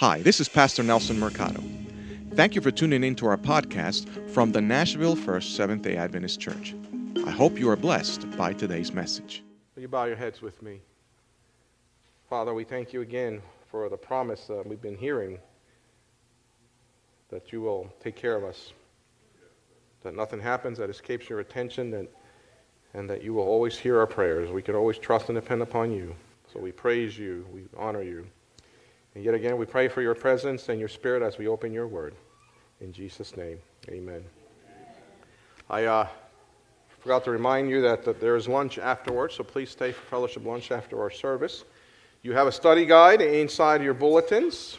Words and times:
Hi, 0.00 0.22
this 0.22 0.40
is 0.40 0.48
Pastor 0.48 0.82
Nelson 0.82 1.20
Mercado. 1.20 1.62
Thank 2.32 2.54
you 2.54 2.62
for 2.62 2.70
tuning 2.70 3.04
in 3.04 3.14
to 3.16 3.26
our 3.26 3.36
podcast 3.36 4.30
from 4.30 4.50
the 4.50 4.60
Nashville 4.62 5.14
First 5.14 5.56
Seventh 5.56 5.82
day 5.82 5.98
Adventist 5.98 6.40
Church. 6.40 6.74
I 7.26 7.30
hope 7.30 7.58
you 7.58 7.68
are 7.68 7.76
blessed 7.76 8.34
by 8.38 8.54
today's 8.54 8.94
message. 8.94 9.42
Will 9.74 9.82
you 9.82 9.88
bow 9.88 10.04
your 10.04 10.16
heads 10.16 10.40
with 10.40 10.62
me? 10.62 10.80
Father, 12.30 12.54
we 12.54 12.64
thank 12.64 12.94
you 12.94 13.02
again 13.02 13.42
for 13.70 13.90
the 13.90 13.96
promise 13.98 14.46
that 14.46 14.66
we've 14.66 14.80
been 14.80 14.96
hearing 14.96 15.38
that 17.28 17.52
you 17.52 17.60
will 17.60 17.92
take 18.02 18.16
care 18.16 18.36
of 18.36 18.42
us, 18.42 18.72
that 20.02 20.16
nothing 20.16 20.40
happens 20.40 20.78
that 20.78 20.88
escapes 20.88 21.28
your 21.28 21.40
attention, 21.40 21.90
that, 21.90 22.08
and 22.94 23.10
that 23.10 23.22
you 23.22 23.34
will 23.34 23.46
always 23.46 23.76
hear 23.76 23.98
our 23.98 24.06
prayers. 24.06 24.50
We 24.50 24.62
can 24.62 24.74
always 24.74 24.96
trust 24.96 25.28
and 25.28 25.36
depend 25.36 25.60
upon 25.60 25.92
you. 25.92 26.16
So 26.50 26.58
we 26.58 26.72
praise 26.72 27.18
you, 27.18 27.46
we 27.52 27.64
honor 27.76 28.02
you. 28.02 28.26
And 29.14 29.24
yet 29.24 29.34
again, 29.34 29.56
we 29.56 29.66
pray 29.66 29.88
for 29.88 30.02
your 30.02 30.14
presence 30.14 30.68
and 30.68 30.78
your 30.78 30.88
spirit 30.88 31.22
as 31.22 31.36
we 31.36 31.48
open 31.48 31.72
your 31.72 31.88
word. 31.88 32.14
In 32.80 32.92
Jesus' 32.92 33.36
name, 33.36 33.58
amen. 33.88 34.24
I 35.68 35.84
uh, 35.84 36.08
forgot 37.00 37.24
to 37.24 37.30
remind 37.30 37.70
you 37.70 37.80
that, 37.82 38.04
that 38.04 38.20
there 38.20 38.36
is 38.36 38.48
lunch 38.48 38.78
afterwards, 38.78 39.34
so 39.34 39.44
please 39.44 39.70
stay 39.70 39.92
for 39.92 40.02
fellowship 40.06 40.44
lunch 40.44 40.70
after 40.70 41.00
our 41.00 41.10
service. 41.10 41.64
You 42.22 42.32
have 42.34 42.46
a 42.46 42.52
study 42.52 42.86
guide 42.86 43.20
inside 43.20 43.82
your 43.82 43.94
bulletins. 43.94 44.78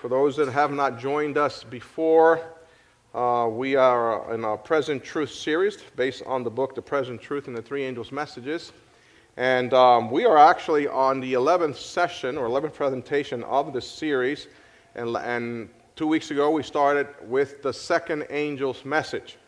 For 0.00 0.08
those 0.08 0.36
that 0.36 0.48
have 0.48 0.72
not 0.72 0.98
joined 0.98 1.36
us 1.36 1.62
before, 1.62 2.40
uh, 3.14 3.48
we 3.50 3.76
are 3.76 4.32
in 4.34 4.44
our 4.44 4.56
Present 4.56 5.04
Truth 5.04 5.30
series 5.30 5.76
based 5.96 6.22
on 6.24 6.42
the 6.42 6.50
book 6.50 6.74
The 6.74 6.82
Present 6.82 7.20
Truth 7.20 7.48
and 7.48 7.56
the 7.56 7.62
Three 7.62 7.84
Angels' 7.84 8.10
Messages. 8.10 8.72
And 9.36 9.72
um, 9.72 10.10
we 10.10 10.26
are 10.26 10.36
actually 10.36 10.86
on 10.88 11.20
the 11.20 11.32
11th 11.32 11.76
session 11.76 12.36
or 12.36 12.48
11th 12.48 12.74
presentation 12.74 13.42
of 13.44 13.72
this 13.72 13.88
series. 13.88 14.48
And, 14.94 15.16
and 15.16 15.70
two 15.96 16.06
weeks 16.06 16.30
ago, 16.30 16.50
we 16.50 16.62
started 16.62 17.08
with 17.22 17.62
the 17.62 17.72
second 17.72 18.24
angel's 18.24 18.84
message. 18.84 19.38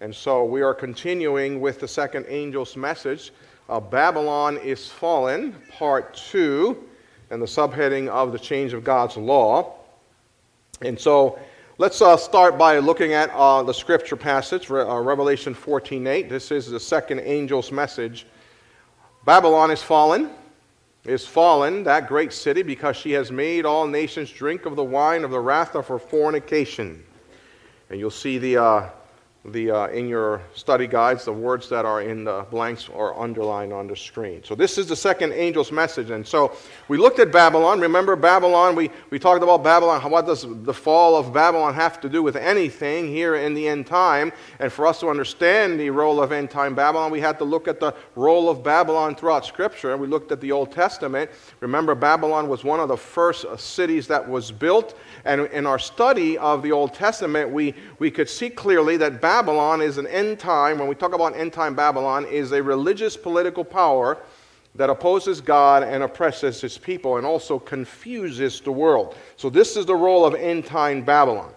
And 0.00 0.12
so 0.12 0.44
we 0.44 0.62
are 0.62 0.74
continuing 0.74 1.60
with 1.60 1.78
the 1.78 1.86
second 1.86 2.26
angel's 2.26 2.76
message. 2.76 3.32
Uh, 3.68 3.78
Babylon 3.78 4.56
is 4.56 4.88
Fallen, 4.88 5.54
part 5.70 6.12
two, 6.14 6.88
and 7.30 7.40
the 7.40 7.46
subheading 7.46 8.08
of 8.08 8.32
the 8.32 8.38
change 8.38 8.72
of 8.72 8.82
God's 8.82 9.16
law. 9.16 9.74
And 10.82 10.98
so 10.98 11.38
let's 11.78 12.02
uh, 12.02 12.16
start 12.16 12.58
by 12.58 12.78
looking 12.78 13.12
at 13.12 13.30
uh, 13.30 13.62
the 13.62 13.74
scripture 13.74 14.16
passage, 14.16 14.70
Re- 14.70 14.82
uh, 14.82 14.98
Revelation 14.98 15.54
14:8. 15.54 16.28
This 16.28 16.50
is 16.50 16.68
the 16.68 16.80
second 16.80 17.20
angel's 17.20 17.70
message 17.70 18.26
Babylon 19.24 19.70
is 19.70 19.82
fallen, 19.82 20.30
is 21.04 21.26
fallen, 21.26 21.84
that 21.84 22.08
great 22.08 22.32
city, 22.32 22.62
because 22.62 22.96
she 22.96 23.12
has 23.12 23.30
made 23.30 23.66
all 23.66 23.86
nations 23.86 24.30
drink 24.30 24.66
of 24.66 24.76
the 24.76 24.84
wine 24.84 25.24
of 25.24 25.30
the 25.30 25.40
wrath 25.40 25.74
of 25.74 25.86
her 25.88 25.98
fornication. 25.98 27.04
And 27.90 27.98
you'll 27.98 28.10
see 28.10 28.38
the, 28.38 28.56
uh, 28.56 28.88
the, 29.46 29.70
uh, 29.70 29.86
in 29.88 30.06
your 30.06 30.42
study 30.54 30.86
guides, 30.86 31.24
the 31.24 31.32
words 31.32 31.66
that 31.70 31.86
are 31.86 32.02
in 32.02 32.24
the 32.24 32.44
blanks 32.50 32.90
are 32.94 33.18
underlined 33.18 33.72
on 33.72 33.86
the 33.86 33.96
screen. 33.96 34.42
So 34.44 34.54
this 34.54 34.76
is 34.76 34.86
the 34.86 34.96
second 34.96 35.32
angel's 35.32 35.72
message. 35.72 36.10
And 36.10 36.26
so 36.26 36.54
we 36.88 36.98
looked 36.98 37.20
at 37.20 37.32
Babylon. 37.32 37.80
Remember 37.80 38.16
Babylon? 38.16 38.76
We, 38.76 38.90
we 39.08 39.18
talked 39.18 39.42
about 39.42 39.64
Babylon. 39.64 40.02
What 40.10 40.26
does 40.26 40.44
the 40.46 40.74
fall 40.74 41.16
of 41.16 41.32
Babylon 41.32 41.72
have 41.72 42.02
to 42.02 42.08
do 42.10 42.22
with 42.22 42.36
anything 42.36 43.08
here 43.08 43.36
in 43.36 43.54
the 43.54 43.66
end 43.66 43.86
time? 43.86 44.30
And 44.58 44.70
for 44.70 44.86
us 44.86 45.00
to 45.00 45.08
understand 45.08 45.80
the 45.80 45.88
role 45.88 46.22
of 46.22 46.32
end 46.32 46.50
time 46.50 46.74
Babylon, 46.74 47.10
we 47.10 47.20
had 47.20 47.38
to 47.38 47.44
look 47.44 47.66
at 47.66 47.80
the 47.80 47.94
role 48.16 48.50
of 48.50 48.62
Babylon 48.62 49.14
throughout 49.14 49.46
Scripture. 49.46 49.92
And 49.92 50.00
we 50.02 50.06
looked 50.06 50.32
at 50.32 50.42
the 50.42 50.52
Old 50.52 50.70
Testament. 50.70 51.30
Remember, 51.60 51.94
Babylon 51.94 52.46
was 52.46 52.62
one 52.62 52.78
of 52.78 52.88
the 52.88 52.96
first 52.96 53.46
cities 53.58 54.06
that 54.08 54.28
was 54.28 54.52
built. 54.52 54.98
And 55.24 55.46
in 55.46 55.64
our 55.64 55.78
study 55.78 56.36
of 56.36 56.62
the 56.62 56.72
Old 56.72 56.92
Testament, 56.92 57.48
we, 57.48 57.74
we 57.98 58.10
could 58.10 58.28
see 58.28 58.50
clearly 58.50 58.98
that 58.98 59.12
Babylon 59.12 59.29
is 59.80 59.98
an 59.98 60.06
end 60.08 60.38
time, 60.38 60.78
when 60.78 60.88
we 60.88 60.94
talk 60.94 61.14
about 61.14 61.36
end 61.36 61.52
time 61.52 61.74
Babylon, 61.74 62.26
is 62.26 62.52
a 62.52 62.62
religious 62.62 63.16
political 63.16 63.64
power 63.64 64.18
that 64.74 64.90
opposes 64.90 65.40
God 65.40 65.82
and 65.82 66.02
oppresses 66.02 66.60
his 66.60 66.78
people 66.78 67.16
and 67.16 67.26
also 67.26 67.58
confuses 67.58 68.60
the 68.60 68.72
world. 68.72 69.16
So, 69.36 69.50
this 69.50 69.76
is 69.76 69.86
the 69.86 69.94
role 69.94 70.24
of 70.24 70.34
end 70.34 70.66
time 70.66 71.02
Babylon. 71.02 71.52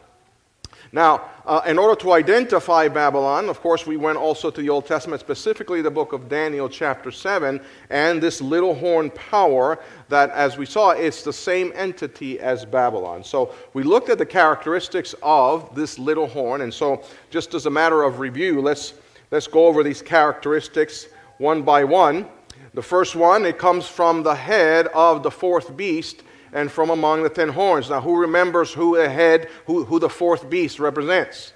Now, 0.93 1.31
uh, 1.47 1.61
in 1.65 1.79
order 1.79 1.99
to 2.01 2.11
identify 2.11 2.87
Babylon, 2.87 3.49
of 3.49 3.59
course, 3.61 3.87
we 3.87 3.97
went 3.97 4.19
also 4.19 4.51
to 4.51 4.61
the 4.61 4.69
Old 4.69 4.85
Testament, 4.85 5.19
specifically 5.21 5.81
the 5.81 5.89
book 5.89 6.13
of 6.13 6.29
Daniel, 6.29 6.69
chapter 6.69 7.09
7, 7.09 7.59
and 7.89 8.21
this 8.21 8.39
little 8.41 8.75
horn 8.75 9.09
power 9.09 9.79
that, 10.09 10.29
as 10.29 10.55
we 10.55 10.67
saw, 10.67 10.91
it's 10.91 11.23
the 11.23 11.33
same 11.33 11.73
entity 11.73 12.39
as 12.39 12.63
Babylon. 12.63 13.23
So 13.23 13.55
we 13.73 13.81
looked 13.81 14.09
at 14.09 14.19
the 14.19 14.25
characteristics 14.25 15.15
of 15.23 15.73
this 15.73 15.97
little 15.97 16.27
horn, 16.27 16.61
and 16.61 16.71
so 16.71 17.03
just 17.31 17.55
as 17.55 17.65
a 17.65 17.71
matter 17.71 18.03
of 18.03 18.19
review, 18.19 18.61
let's, 18.61 18.93
let's 19.31 19.47
go 19.47 19.65
over 19.65 19.81
these 19.81 20.03
characteristics 20.03 21.07
one 21.39 21.63
by 21.63 21.83
one. 21.83 22.27
The 22.75 22.83
first 22.83 23.15
one, 23.15 23.47
it 23.47 23.57
comes 23.57 23.87
from 23.87 24.21
the 24.21 24.35
head 24.35 24.87
of 24.93 25.23
the 25.23 25.31
fourth 25.31 25.75
beast 25.75 26.21
and 26.53 26.71
from 26.71 26.89
among 26.89 27.23
the 27.23 27.29
ten 27.29 27.49
horns. 27.49 27.89
Now, 27.89 27.99
who 27.99 28.17
remembers 28.17 28.71
who 28.71 28.95
the 28.95 29.09
head, 29.09 29.49
who, 29.65 29.83
who 29.83 29.99
the 29.99 30.09
fourth 30.09 30.49
beast 30.49 30.79
represents? 30.79 31.53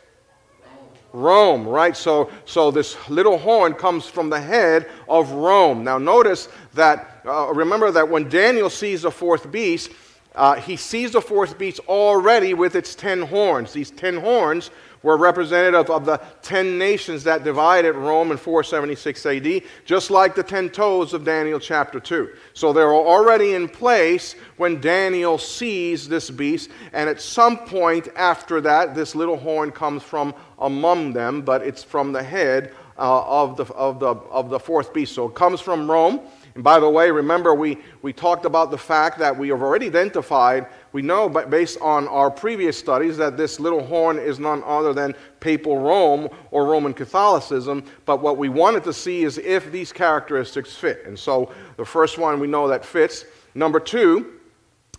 Rome, 1.13 1.67
right? 1.67 1.95
So, 1.95 2.29
so 2.45 2.69
this 2.69 2.97
little 3.09 3.37
horn 3.37 3.73
comes 3.73 4.05
from 4.05 4.29
the 4.29 4.41
head 4.41 4.89
of 5.07 5.31
Rome. 5.31 5.83
Now, 5.83 5.97
notice 5.97 6.49
that, 6.73 7.21
uh, 7.25 7.51
remember 7.53 7.91
that 7.91 8.09
when 8.09 8.29
Daniel 8.29 8.69
sees 8.69 9.03
the 9.03 9.11
fourth 9.11 9.49
beast, 9.51 9.91
uh, 10.35 10.55
he 10.55 10.75
sees 10.75 11.13
the 11.13 11.21
fourth 11.21 11.57
beast 11.57 11.79
already 11.87 12.53
with 12.53 12.75
its 12.75 12.93
ten 12.93 13.21
horns. 13.21 13.73
These 13.73 13.91
ten 13.91 14.17
horns 14.17 14.69
were 15.03 15.17
representative 15.17 15.89
of 15.89 16.05
the 16.05 16.17
ten 16.41 16.77
nations 16.77 17.23
that 17.23 17.43
divided 17.43 17.93
Rome 17.93 18.31
in 18.31 18.37
476 18.37 19.25
AD, 19.25 19.61
just 19.85 20.11
like 20.11 20.35
the 20.35 20.43
ten 20.43 20.69
toes 20.69 21.13
of 21.13 21.23
Daniel 21.23 21.59
chapter 21.59 21.99
2. 21.99 22.29
So 22.53 22.73
they 22.73 22.83
were 22.83 22.93
already 22.93 23.53
in 23.53 23.67
place 23.67 24.35
when 24.57 24.81
Daniel 24.81 25.37
sees 25.37 26.07
this 26.07 26.29
beast, 26.29 26.69
and 26.93 27.09
at 27.09 27.21
some 27.21 27.57
point 27.57 28.07
after 28.15 28.61
that, 28.61 28.95
this 28.95 29.15
little 29.15 29.37
horn 29.37 29.71
comes 29.71 30.03
from 30.03 30.33
among 30.59 31.13
them, 31.13 31.41
but 31.41 31.61
it's 31.61 31.83
from 31.83 32.11
the 32.11 32.23
head 32.23 32.73
uh, 32.97 33.43
of, 33.43 33.57
the, 33.57 33.65
of, 33.73 33.99
the, 33.99 34.07
of 34.07 34.49
the 34.49 34.59
fourth 34.59 34.93
beast. 34.93 35.13
So 35.13 35.27
it 35.27 35.35
comes 35.35 35.61
from 35.61 35.89
Rome. 35.89 36.19
And 36.55 36.63
by 36.63 36.79
the 36.79 36.89
way, 36.89 37.11
remember 37.11 37.53
we, 37.53 37.77
we 38.01 38.11
talked 38.11 38.45
about 38.45 38.71
the 38.71 38.77
fact 38.77 39.19
that 39.19 39.37
we 39.37 39.49
have 39.49 39.61
already 39.61 39.85
identified, 39.85 40.65
we 40.97 41.03
know 41.03 41.29
based 41.29 41.77
on 41.79 42.07
our 42.07 42.31
previous 42.31 42.75
studies, 42.75 43.17
that 43.17 43.37
this 43.37 43.59
little 43.59 43.85
horn 43.85 44.17
is 44.17 44.39
none 44.39 44.63
other 44.65 44.95
than 44.95 45.13
papal 45.39 45.77
Rome 45.77 46.27
or 46.49 46.65
Roman 46.65 46.91
Catholicism. 46.91 47.83
But 48.05 48.23
what 48.23 48.39
we 48.39 48.49
wanted 48.49 48.83
to 48.85 48.93
see 48.93 49.23
is 49.23 49.37
if 49.37 49.71
these 49.71 49.93
characteristics 49.93 50.73
fit. 50.73 51.03
And 51.05 51.17
so 51.19 51.51
the 51.75 51.85
first 51.85 52.17
one 52.17 52.39
we 52.39 52.47
know 52.47 52.67
that 52.69 52.83
fits. 52.83 53.25
Number 53.53 53.79
two, 53.79 54.39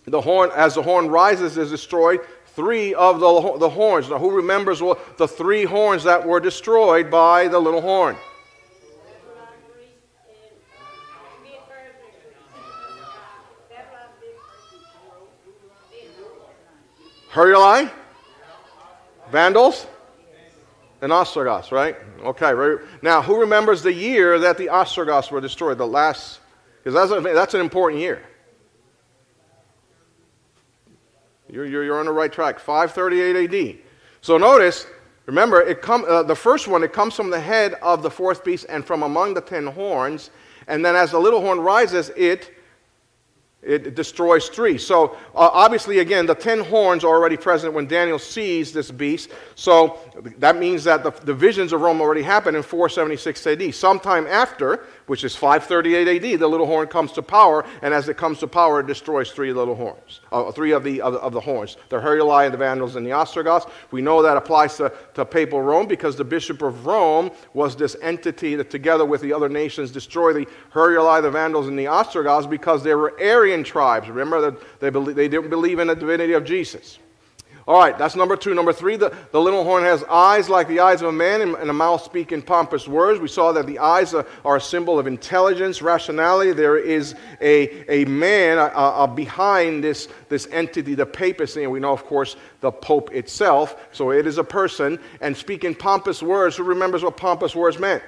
the 0.05 0.21
horn, 0.21 0.51
as 0.55 0.75
the 0.75 0.83
horn 0.83 1.09
rises, 1.09 1.57
is 1.57 1.69
destroyed. 1.69 2.21
Three 2.45 2.93
of 2.93 3.19
the, 3.19 3.57
the 3.57 3.69
horns. 3.69 4.09
Now, 4.09 4.19
who 4.19 4.31
remembers 4.31 4.81
what, 4.81 5.17
the 5.17 5.27
three 5.27 5.65
horns 5.65 6.05
that 6.05 6.25
were 6.25 6.39
destroyed 6.39 7.11
by 7.11 7.49
the 7.49 7.59
little 7.59 7.81
horn? 7.81 8.15
Heruli? 17.39 17.89
Vandals? 19.31 19.87
And 21.01 21.13
Ostrogoths, 21.13 21.71
right? 21.71 21.95
Okay. 22.21 22.83
Now, 23.01 23.21
who 23.21 23.39
remembers 23.39 23.81
the 23.81 23.93
year 23.93 24.37
that 24.39 24.57
the 24.57 24.67
Ostrogoths 24.67 25.31
were 25.31 25.39
destroyed? 25.39 25.77
The 25.77 25.87
last, 25.87 26.41
because 26.83 27.09
that's, 27.09 27.23
that's 27.23 27.53
an 27.53 27.61
important 27.61 28.01
year. 28.01 28.21
You're, 31.49 31.65
you're, 31.65 31.85
you're 31.85 31.99
on 31.99 32.07
the 32.07 32.11
right 32.11 32.31
track. 32.31 32.59
538 32.59 33.53
AD. 33.53 33.77
So 34.19 34.37
notice, 34.37 34.85
remember, 35.25 35.61
it 35.61 35.81
come, 35.81 36.03
uh, 36.09 36.23
the 36.23 36.35
first 36.35 36.67
one, 36.67 36.83
it 36.83 36.91
comes 36.91 37.15
from 37.15 37.29
the 37.29 37.39
head 37.39 37.75
of 37.75 38.03
the 38.03 38.11
fourth 38.11 38.43
beast 38.43 38.65
and 38.67 38.83
from 38.83 39.03
among 39.03 39.33
the 39.33 39.41
ten 39.41 39.65
horns. 39.65 40.29
And 40.67 40.83
then 40.83 40.97
as 40.97 41.11
the 41.11 41.19
little 41.19 41.39
horn 41.39 41.61
rises, 41.61 42.11
it 42.17 42.51
it 43.61 43.93
destroys 43.93 44.47
three. 44.47 44.77
So, 44.77 45.17
uh, 45.35 45.49
obviously, 45.51 45.99
again, 45.99 46.25
the 46.25 46.35
ten 46.35 46.63
horns 46.63 47.03
are 47.03 47.09
already 47.09 47.35
present 47.35 47.73
when 47.73 47.87
Daniel 47.87 48.17
sees 48.17 48.71
this 48.71 48.89
beast. 48.89 49.31
So, 49.55 49.99
that 50.37 50.57
means 50.57 50.85
that 50.85 51.03
the, 51.03 51.11
the 51.11 51.33
visions 51.33 51.73
of 51.73 51.81
Rome 51.81 51.99
already 51.99 52.21
happened 52.21 52.55
in 52.55 52.63
476 52.63 53.47
AD. 53.47 53.75
Sometime 53.75 54.27
after, 54.27 54.85
which 55.09 55.23
is 55.23 55.35
538 55.35 56.07
AD. 56.07 56.39
The 56.39 56.47
little 56.47 56.67
horn 56.67 56.87
comes 56.87 57.11
to 57.13 57.23
power, 57.23 57.65
and 57.81 57.95
as 57.95 58.09
it 58.09 58.15
comes 58.15 58.37
to 58.39 58.47
power, 58.47 58.81
it 58.81 58.85
destroys 58.85 59.31
three 59.31 59.51
little 59.51 59.73
horns, 59.73 60.21
uh, 60.31 60.51
three 60.51 60.71
of 60.71 60.83
the, 60.83 61.01
of, 61.01 61.15
of, 61.15 61.33
the 61.33 61.39
horns, 61.39 61.77
the 61.89 61.97
Heruli, 61.97 62.45
and 62.45 62.53
the 62.53 62.59
Vandals, 62.59 62.95
and 62.95 63.03
the 63.03 63.11
Ostrogoths. 63.11 63.65
We 63.89 64.03
know 64.03 64.21
that 64.21 64.37
applies 64.37 64.77
to, 64.77 64.93
to 65.15 65.25
papal 65.25 65.63
Rome 65.63 65.87
because 65.87 66.15
the 66.15 66.23
Bishop 66.23 66.61
of 66.61 66.85
Rome 66.85 67.31
was 67.55 67.75
this 67.75 67.95
entity 68.03 68.53
that, 68.55 68.69
together 68.69 69.03
with 69.03 69.21
the 69.21 69.33
other 69.33 69.49
nations, 69.49 69.89
destroyed 69.89 70.35
the 70.35 70.47
Heruli, 70.71 71.23
the 71.23 71.31
Vandals, 71.31 71.67
and 71.67 71.77
the 71.77 71.87
Ostrogoths 71.87 72.45
because 72.45 72.83
they 72.83 72.93
were 72.93 73.19
Arian 73.19 73.63
tribes. 73.63 74.07
Remember 74.09 74.51
that 74.51 74.79
they, 74.79 75.13
they 75.13 75.27
didn't 75.27 75.49
believe 75.49 75.79
in 75.79 75.87
the 75.87 75.95
divinity 75.95 76.33
of 76.33 76.43
Jesus. 76.43 76.99
All 77.69 77.77
right, 77.77 77.95
that's 77.95 78.15
number 78.15 78.35
two. 78.35 78.55
Number 78.55 78.73
three, 78.73 78.95
the, 78.95 79.15
the 79.31 79.39
little 79.39 79.63
horn 79.63 79.83
has 79.83 80.03
eyes 80.05 80.49
like 80.49 80.67
the 80.67 80.79
eyes 80.79 81.03
of 81.03 81.09
a 81.09 81.11
man 81.11 81.41
and, 81.41 81.53
and 81.53 81.69
a 81.69 81.73
mouth 81.73 82.01
speaking 82.03 82.41
pompous 82.41 82.87
words. 82.87 83.19
We 83.19 83.27
saw 83.27 83.51
that 83.51 83.67
the 83.67 83.77
eyes 83.77 84.15
are, 84.15 84.25
are, 84.43 84.55
a 84.55 84.61
symbol 84.61 84.97
of 84.97 85.05
intelligence, 85.05 85.79
rationality. 85.79 86.51
There 86.53 86.79
is 86.79 87.13
a, 87.39 87.87
a 87.87 88.05
man 88.05 88.57
uh, 88.57 88.71
uh, 88.73 89.05
behind 89.05 89.83
this, 89.83 90.07
this 90.29 90.47
entity, 90.51 90.95
the 90.95 91.05
papacy, 91.05 91.61
and 91.61 91.71
we 91.71 91.79
know, 91.79 91.93
of 91.93 92.05
course, 92.05 92.37
the 92.61 92.71
Pope 92.71 93.13
itself. 93.13 93.75
So 93.91 94.09
it 94.09 94.25
is 94.25 94.39
a 94.39 94.43
person. 94.43 94.97
And 95.21 95.37
speaking 95.37 95.75
pompous 95.75 96.23
words, 96.23 96.55
who 96.55 96.63
remembers 96.63 97.03
what 97.03 97.17
pompous 97.17 97.55
words 97.55 97.77
meant? 97.77 98.01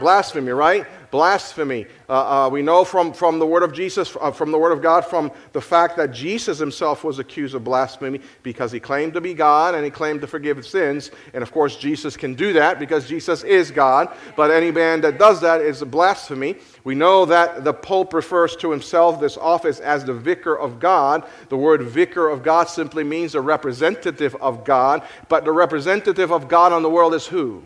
Blasphemy, 0.00 0.50
right? 0.50 0.84
Blasphemy. 1.10 1.86
Uh, 2.08 2.46
uh, 2.46 2.48
we 2.48 2.62
know 2.62 2.84
from, 2.84 3.12
from 3.12 3.38
the 3.38 3.46
word 3.46 3.62
of 3.62 3.72
Jesus, 3.72 4.16
uh, 4.20 4.30
from 4.30 4.50
the 4.50 4.58
word 4.58 4.72
of 4.72 4.82
God, 4.82 5.04
from 5.04 5.30
the 5.52 5.60
fact 5.60 5.96
that 5.96 6.12
Jesus 6.12 6.58
himself 6.58 7.04
was 7.04 7.18
accused 7.18 7.54
of 7.54 7.64
blasphemy 7.64 8.20
because 8.42 8.72
he 8.72 8.80
claimed 8.80 9.14
to 9.14 9.20
be 9.20 9.34
God 9.34 9.74
and 9.74 9.84
he 9.84 9.90
claimed 9.90 10.20
to 10.20 10.26
forgive 10.26 10.64
sins. 10.66 11.10
And 11.34 11.42
of 11.42 11.52
course, 11.52 11.76
Jesus 11.76 12.16
can 12.16 12.34
do 12.34 12.52
that 12.54 12.78
because 12.78 13.08
Jesus 13.08 13.42
is 13.44 13.70
God. 13.70 14.14
But 14.36 14.50
any 14.50 14.70
man 14.70 15.00
that 15.02 15.18
does 15.18 15.40
that 15.40 15.60
is 15.60 15.82
a 15.82 15.86
blasphemy. 15.86 16.56
We 16.84 16.94
know 16.94 17.24
that 17.26 17.64
the 17.64 17.74
Pope 17.74 18.14
refers 18.14 18.56
to 18.56 18.70
himself, 18.70 19.20
this 19.20 19.36
office, 19.36 19.80
as 19.80 20.04
the 20.04 20.14
vicar 20.14 20.58
of 20.58 20.78
God. 20.80 21.28
The 21.48 21.56
word 21.56 21.82
vicar 21.82 22.28
of 22.28 22.42
God 22.42 22.68
simply 22.68 23.04
means 23.04 23.34
a 23.34 23.40
representative 23.40 24.34
of 24.36 24.64
God. 24.64 25.02
But 25.28 25.44
the 25.44 25.52
representative 25.52 26.30
of 26.30 26.48
God 26.48 26.72
on 26.72 26.82
the 26.82 26.90
world 26.90 27.14
is 27.14 27.26
who? 27.26 27.62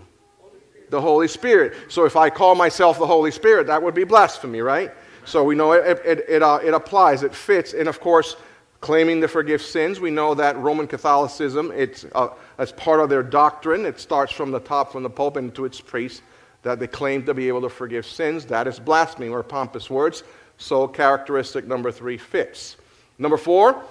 The 0.90 1.00
Holy 1.00 1.28
Spirit. 1.28 1.74
So 1.88 2.04
if 2.04 2.16
I 2.16 2.30
call 2.30 2.54
myself 2.54 2.98
the 2.98 3.06
Holy 3.06 3.30
Spirit, 3.30 3.66
that 3.68 3.82
would 3.82 3.94
be 3.94 4.04
blasphemy, 4.04 4.60
right? 4.60 4.92
So 5.24 5.44
we 5.44 5.54
know 5.54 5.72
it, 5.72 6.02
it, 6.04 6.24
it, 6.28 6.42
uh, 6.42 6.58
it 6.62 6.74
applies, 6.74 7.22
it 7.22 7.34
fits. 7.34 7.72
And 7.72 7.88
of 7.88 8.00
course, 8.00 8.36
claiming 8.80 9.20
to 9.20 9.28
forgive 9.28 9.62
sins, 9.62 10.00
we 10.00 10.10
know 10.10 10.34
that 10.34 10.56
Roman 10.56 10.86
Catholicism, 10.86 11.72
it's 11.74 12.04
uh, 12.14 12.28
as 12.58 12.72
part 12.72 13.00
of 13.00 13.08
their 13.08 13.22
doctrine, 13.22 13.86
it 13.86 14.00
starts 14.00 14.32
from 14.32 14.50
the 14.50 14.60
top, 14.60 14.90
from 14.92 15.02
the 15.02 15.10
Pope 15.10 15.36
and 15.36 15.54
to 15.54 15.64
its 15.64 15.80
priests, 15.80 16.22
that 16.62 16.78
they 16.78 16.86
claim 16.86 17.24
to 17.26 17.34
be 17.34 17.48
able 17.48 17.60
to 17.62 17.68
forgive 17.68 18.04
sins. 18.04 18.44
That 18.46 18.66
is 18.66 18.78
blasphemy 18.78 19.28
or 19.28 19.42
pompous 19.42 19.88
words. 19.88 20.24
So 20.58 20.88
characteristic 20.88 21.66
number 21.66 21.90
three 21.90 22.18
fits. 22.18 22.76
Number 23.18 23.36
four, 23.36 23.82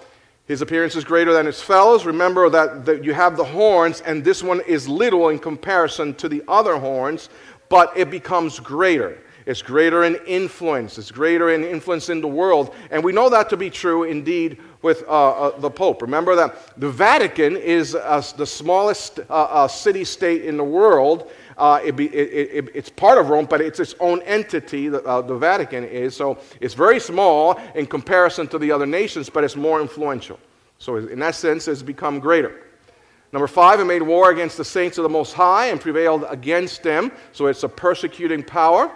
his 0.50 0.64
appearance 0.64 0.96
is 0.96 1.04
greater 1.04 1.32
than 1.32 1.46
his 1.46 1.62
fellows. 1.62 2.08
Remember 2.08 2.50
that, 2.50 2.84
that 2.84 3.06
you 3.06 3.14
have 3.14 3.38
the 3.38 3.44
horns, 3.44 4.02
and 4.02 4.24
this 4.24 4.42
one 4.42 4.62
is 4.62 4.90
little 4.90 5.30
in 5.30 5.38
comparison 5.38 6.16
to 6.16 6.28
the 6.28 6.44
other 6.48 6.76
horns, 6.76 7.30
but 7.70 7.96
it 7.96 8.10
becomes 8.10 8.60
greater. 8.60 9.20
It's 9.46 9.62
greater 9.62 10.06
in 10.06 10.16
influence. 10.26 10.98
It's 10.98 11.12
greater 11.12 11.52
in 11.52 11.64
influence 11.64 12.10
in 12.10 12.20
the 12.20 12.28
world. 12.28 12.74
And 12.90 13.04
we 13.04 13.12
know 13.12 13.30
that 13.30 13.48
to 13.52 13.58
be 13.58 13.70
true 13.70 14.06
indeed 14.06 14.58
with 14.82 15.04
uh, 15.08 15.30
uh, 15.30 15.60
the 15.60 15.70
Pope. 15.70 16.02
Remember 16.02 16.36
that 16.36 16.80
the 16.80 16.90
Vatican 16.90 17.56
is 17.56 17.94
uh, 17.94 18.24
the 18.36 18.46
smallest 18.46 19.20
uh, 19.20 19.24
uh, 19.30 19.68
city 19.68 20.04
state 20.04 20.46
in 20.46 20.58
the 20.58 20.64
world. 20.64 21.32
Uh, 21.60 21.82
it 21.84 21.96
be, 21.98 22.06
it, 22.06 22.66
it, 22.66 22.72
it's 22.74 22.90
part 22.90 23.18
of 23.18 23.28
Rome, 23.28 23.46
but 23.46 23.60
it's 23.60 23.82
its 23.82 23.94
own 24.00 24.22
entity, 24.22 24.88
the, 24.88 25.02
the 25.02 25.36
Vatican 25.36 25.84
is. 25.84 26.16
So 26.16 26.38
it's 26.62 26.74
very 26.74 27.02
small 27.02 27.60
in 27.76 27.86
comparison 27.86 28.48
to 28.48 28.58
the 28.58 28.72
other 28.72 28.86
nations, 28.86 29.30
but 29.30 29.44
it's 29.44 29.58
more 29.58 29.82
influential. 29.82 30.40
So, 30.78 30.96
in 30.96 31.20
that 31.20 31.36
sense, 31.36 31.68
it's 31.68 31.82
become 31.82 32.22
greater. 32.22 32.66
Number 33.34 33.48
five, 33.48 33.82
it 33.82 33.84
made 33.84 34.02
war 34.02 34.32
against 34.32 34.56
the 34.56 34.64
saints 34.64 34.98
of 34.98 35.04
the 35.04 35.10
Most 35.10 35.34
High 35.34 35.68
and 35.68 35.82
prevailed 35.82 36.26
against 36.30 36.82
them. 36.82 37.12
So, 37.34 37.48
it's 37.48 37.64
a 37.64 37.70
persecuting 37.70 38.42
power. 38.42 38.90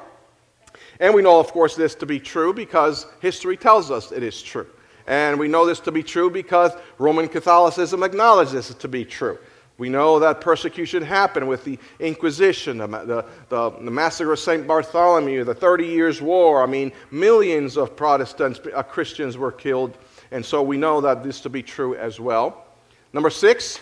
And 1.02 1.14
we 1.14 1.22
know, 1.22 1.42
of 1.42 1.52
course, 1.52 1.76
this 1.76 1.96
to 1.96 2.06
be 2.06 2.20
true 2.20 2.54
because 2.54 3.06
history 3.20 3.58
tells 3.58 3.92
us 3.92 4.14
it 4.14 4.24
is 4.24 4.42
true. 4.42 4.68
And 5.06 5.38
we 5.38 5.50
know 5.50 5.66
this 5.66 5.82
to 5.82 5.92
be 5.92 6.02
true 6.02 6.30
because 6.30 6.72
Roman 6.98 7.28
Catholicism 7.28 8.04
acknowledges 8.04 8.54
this 8.54 8.74
to 8.74 8.88
be 8.88 9.04
true. 9.04 9.38
We 9.78 9.90
know 9.90 10.20
that 10.20 10.40
persecution 10.40 11.02
happened 11.02 11.48
with 11.48 11.64
the 11.64 11.80
Inquisition, 12.00 12.78
the, 12.78 12.88
the, 12.88 13.26
the, 13.50 13.70
the 13.72 13.92
massacre 13.92 14.34
of 14.34 14.40
St. 14.40 14.68
Bartholomew, 14.68 15.44
the 15.44 15.56
Thirty 15.56 15.88
Years' 15.88 16.22
War. 16.22 16.62
I 16.62 16.68
mean, 16.68 16.92
millions 17.10 17.76
of 17.76 17.96
Protestants, 17.96 18.60
uh, 18.74 18.84
Christians 18.84 19.38
were 19.38 19.52
killed. 19.52 19.98
And 20.32 20.46
so 20.46 20.62
we 20.62 20.78
know 20.78 21.02
that 21.02 21.24
this 21.24 21.42
to 21.42 21.50
be 21.50 21.64
true 21.64 21.96
as 21.96 22.20
well. 22.20 22.66
Number 23.14 23.30
six, 23.30 23.80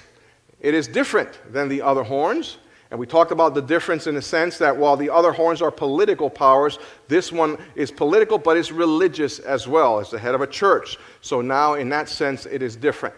it 0.62 0.74
is 0.74 0.88
different 0.88 1.40
than 1.52 1.68
the 1.68 1.82
other 1.82 2.04
horns. 2.04 2.58
And 2.90 3.00
we 3.00 3.08
talked 3.08 3.32
about 3.32 3.54
the 3.54 3.62
difference 3.62 4.06
in 4.06 4.16
the 4.16 4.22
sense 4.22 4.58
that 4.58 4.76
while 4.76 4.98
the 4.98 5.10
other 5.10 5.32
horns 5.32 5.62
are 5.62 5.72
political 5.72 6.30
powers, 6.30 6.78
this 7.08 7.32
one 7.32 7.58
is 7.76 7.90
political 7.90 8.38
but 8.38 8.58
it's 8.58 8.72
religious 8.72 9.40
as 9.40 9.66
well. 9.66 10.00
It's 10.00 10.12
the 10.12 10.20
head 10.20 10.36
of 10.36 10.42
a 10.42 10.48
church. 10.48 10.98
So 11.22 11.40
now, 11.42 11.76
in 11.76 11.88
that 11.90 12.10
sense, 12.10 12.46
it 12.46 12.62
is 12.62 12.76
different. 12.76 13.16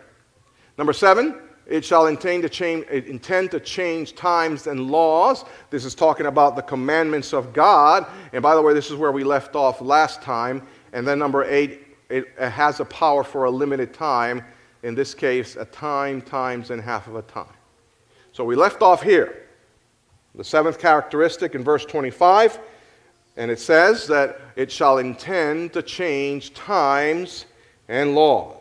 Number 0.77 0.93
seven, 0.93 1.39
it 1.65 1.85
shall 1.85 2.07
intend 2.07 2.43
to, 2.43 2.49
change, 2.49 2.85
intend 2.87 3.51
to 3.51 3.59
change 3.59 4.15
times 4.15 4.67
and 4.67 4.91
laws. 4.91 5.45
This 5.69 5.85
is 5.85 5.95
talking 5.95 6.25
about 6.25 6.55
the 6.55 6.61
commandments 6.61 7.33
of 7.33 7.53
God. 7.53 8.05
And 8.33 8.43
by 8.43 8.55
the 8.55 8.61
way, 8.61 8.73
this 8.73 8.91
is 8.91 8.97
where 8.97 9.11
we 9.11 9.23
left 9.23 9.55
off 9.55 9.79
last 9.79 10.21
time. 10.21 10.67
And 10.91 11.07
then 11.07 11.19
number 11.19 11.45
eight, 11.45 11.87
it 12.09 12.27
has 12.37 12.79
a 12.79 12.85
power 12.85 13.23
for 13.23 13.45
a 13.45 13.51
limited 13.51 13.93
time. 13.93 14.43
In 14.83 14.93
this 14.93 15.13
case, 15.13 15.55
a 15.55 15.63
time, 15.63 16.21
times, 16.21 16.69
and 16.69 16.81
half 16.81 17.07
of 17.07 17.15
a 17.15 17.21
time. 17.21 17.47
So 18.33 18.43
we 18.43 18.55
left 18.55 18.81
off 18.81 19.01
here. 19.01 19.43
The 20.35 20.43
seventh 20.43 20.79
characteristic 20.79 21.55
in 21.55 21.63
verse 21.63 21.85
25, 21.85 22.59
and 23.37 23.49
it 23.51 23.59
says 23.59 24.07
that 24.07 24.41
it 24.55 24.71
shall 24.71 24.97
intend 24.97 25.73
to 25.73 25.81
change 25.81 26.53
times 26.53 27.45
and 27.87 28.15
laws. 28.15 28.57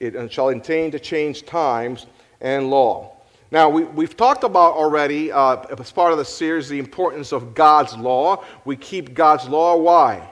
It 0.00 0.32
shall 0.32 0.48
intend 0.48 0.92
to 0.92 0.98
change 0.98 1.44
times 1.44 2.06
and 2.40 2.70
law. 2.70 3.16
Now, 3.50 3.68
we, 3.68 4.04
have 4.04 4.16
talked 4.16 4.44
about 4.44 4.74
already, 4.74 5.32
uh, 5.32 5.56
as 5.76 5.90
part 5.90 6.12
of 6.12 6.18
the 6.18 6.24
series, 6.24 6.68
the 6.68 6.78
importance 6.78 7.32
of 7.32 7.54
God's 7.54 7.96
law. 7.96 8.44
We 8.64 8.76
keep 8.76 9.12
God's 9.12 9.48
law. 9.48 9.76
Why? 9.76 10.28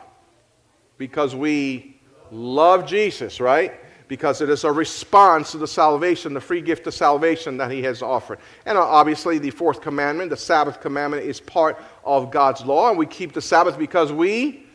Because 0.98 1.34
we 1.34 2.00
love 2.30 2.86
Jesus, 2.86 3.40
right? 3.40 3.72
because 4.08 4.40
it 4.40 4.48
is 4.48 4.64
a 4.64 4.72
response 4.72 5.52
to 5.52 5.58
the 5.58 5.68
salvation, 5.68 6.32
the 6.32 6.40
free 6.40 6.62
gift 6.62 6.86
of 6.86 6.94
salvation 6.94 7.58
that 7.58 7.70
he 7.70 7.82
has 7.82 8.02
offered. 8.02 8.38
And 8.66 8.76
uh, 8.76 8.82
obviously, 8.82 9.38
the 9.38 9.50
fourth 9.50 9.80
commandment, 9.80 10.30
the 10.30 10.36
Sabbath 10.36 10.80
commandment, 10.80 11.24
is 11.24 11.40
part 11.40 11.78
of 12.04 12.30
God's 12.30 12.64
law, 12.64 12.88
and 12.88 12.98
we 12.98 13.06
keep 13.06 13.32
the 13.32 13.42
Sabbath 13.42 13.78
because 13.78 14.12
we 14.12 14.66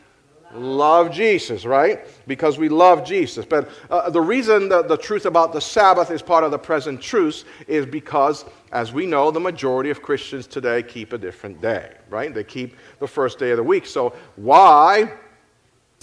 love 0.52 1.10
Jesus, 1.10 1.64
right? 1.64 2.00
Because 2.26 2.58
we 2.58 2.68
love 2.68 3.04
Jesus. 3.04 3.44
But 3.44 3.70
uh, 3.90 4.10
the 4.10 4.20
reason 4.20 4.68
the, 4.68 4.82
the 4.82 4.96
truth 4.96 5.26
about 5.26 5.52
the 5.52 5.60
Sabbath 5.60 6.10
is 6.10 6.22
part 6.22 6.44
of 6.44 6.50
the 6.50 6.58
present 6.58 7.00
truth 7.00 7.44
is 7.66 7.86
because, 7.86 8.44
as 8.72 8.92
we 8.92 9.06
know, 9.06 9.30
the 9.30 9.40
majority 9.40 9.90
of 9.90 10.02
Christians 10.02 10.46
today 10.46 10.82
keep 10.82 11.12
a 11.12 11.18
different 11.18 11.60
day, 11.60 11.92
right? 12.10 12.32
They 12.32 12.44
keep 12.44 12.76
the 12.98 13.08
first 13.08 13.38
day 13.38 13.50
of 13.50 13.56
the 13.56 13.62
week. 13.62 13.86
So, 13.86 14.14
why 14.36 15.12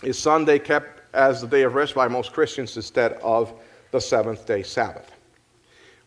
is 0.03 0.17
Sunday 0.17 0.59
kept 0.59 1.01
as 1.13 1.41
the 1.41 1.47
day 1.47 1.63
of 1.63 1.75
rest 1.75 1.95
by 1.95 2.07
most 2.07 2.33
Christians 2.33 2.75
instead 2.75 3.13
of 3.23 3.53
the 3.91 3.99
seventh 3.99 4.45
day 4.45 4.63
Sabbath. 4.63 5.11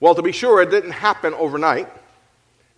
Well, 0.00 0.14
to 0.14 0.22
be 0.22 0.32
sure, 0.32 0.62
it 0.62 0.70
didn't 0.70 0.90
happen 0.90 1.34
overnight. 1.34 1.88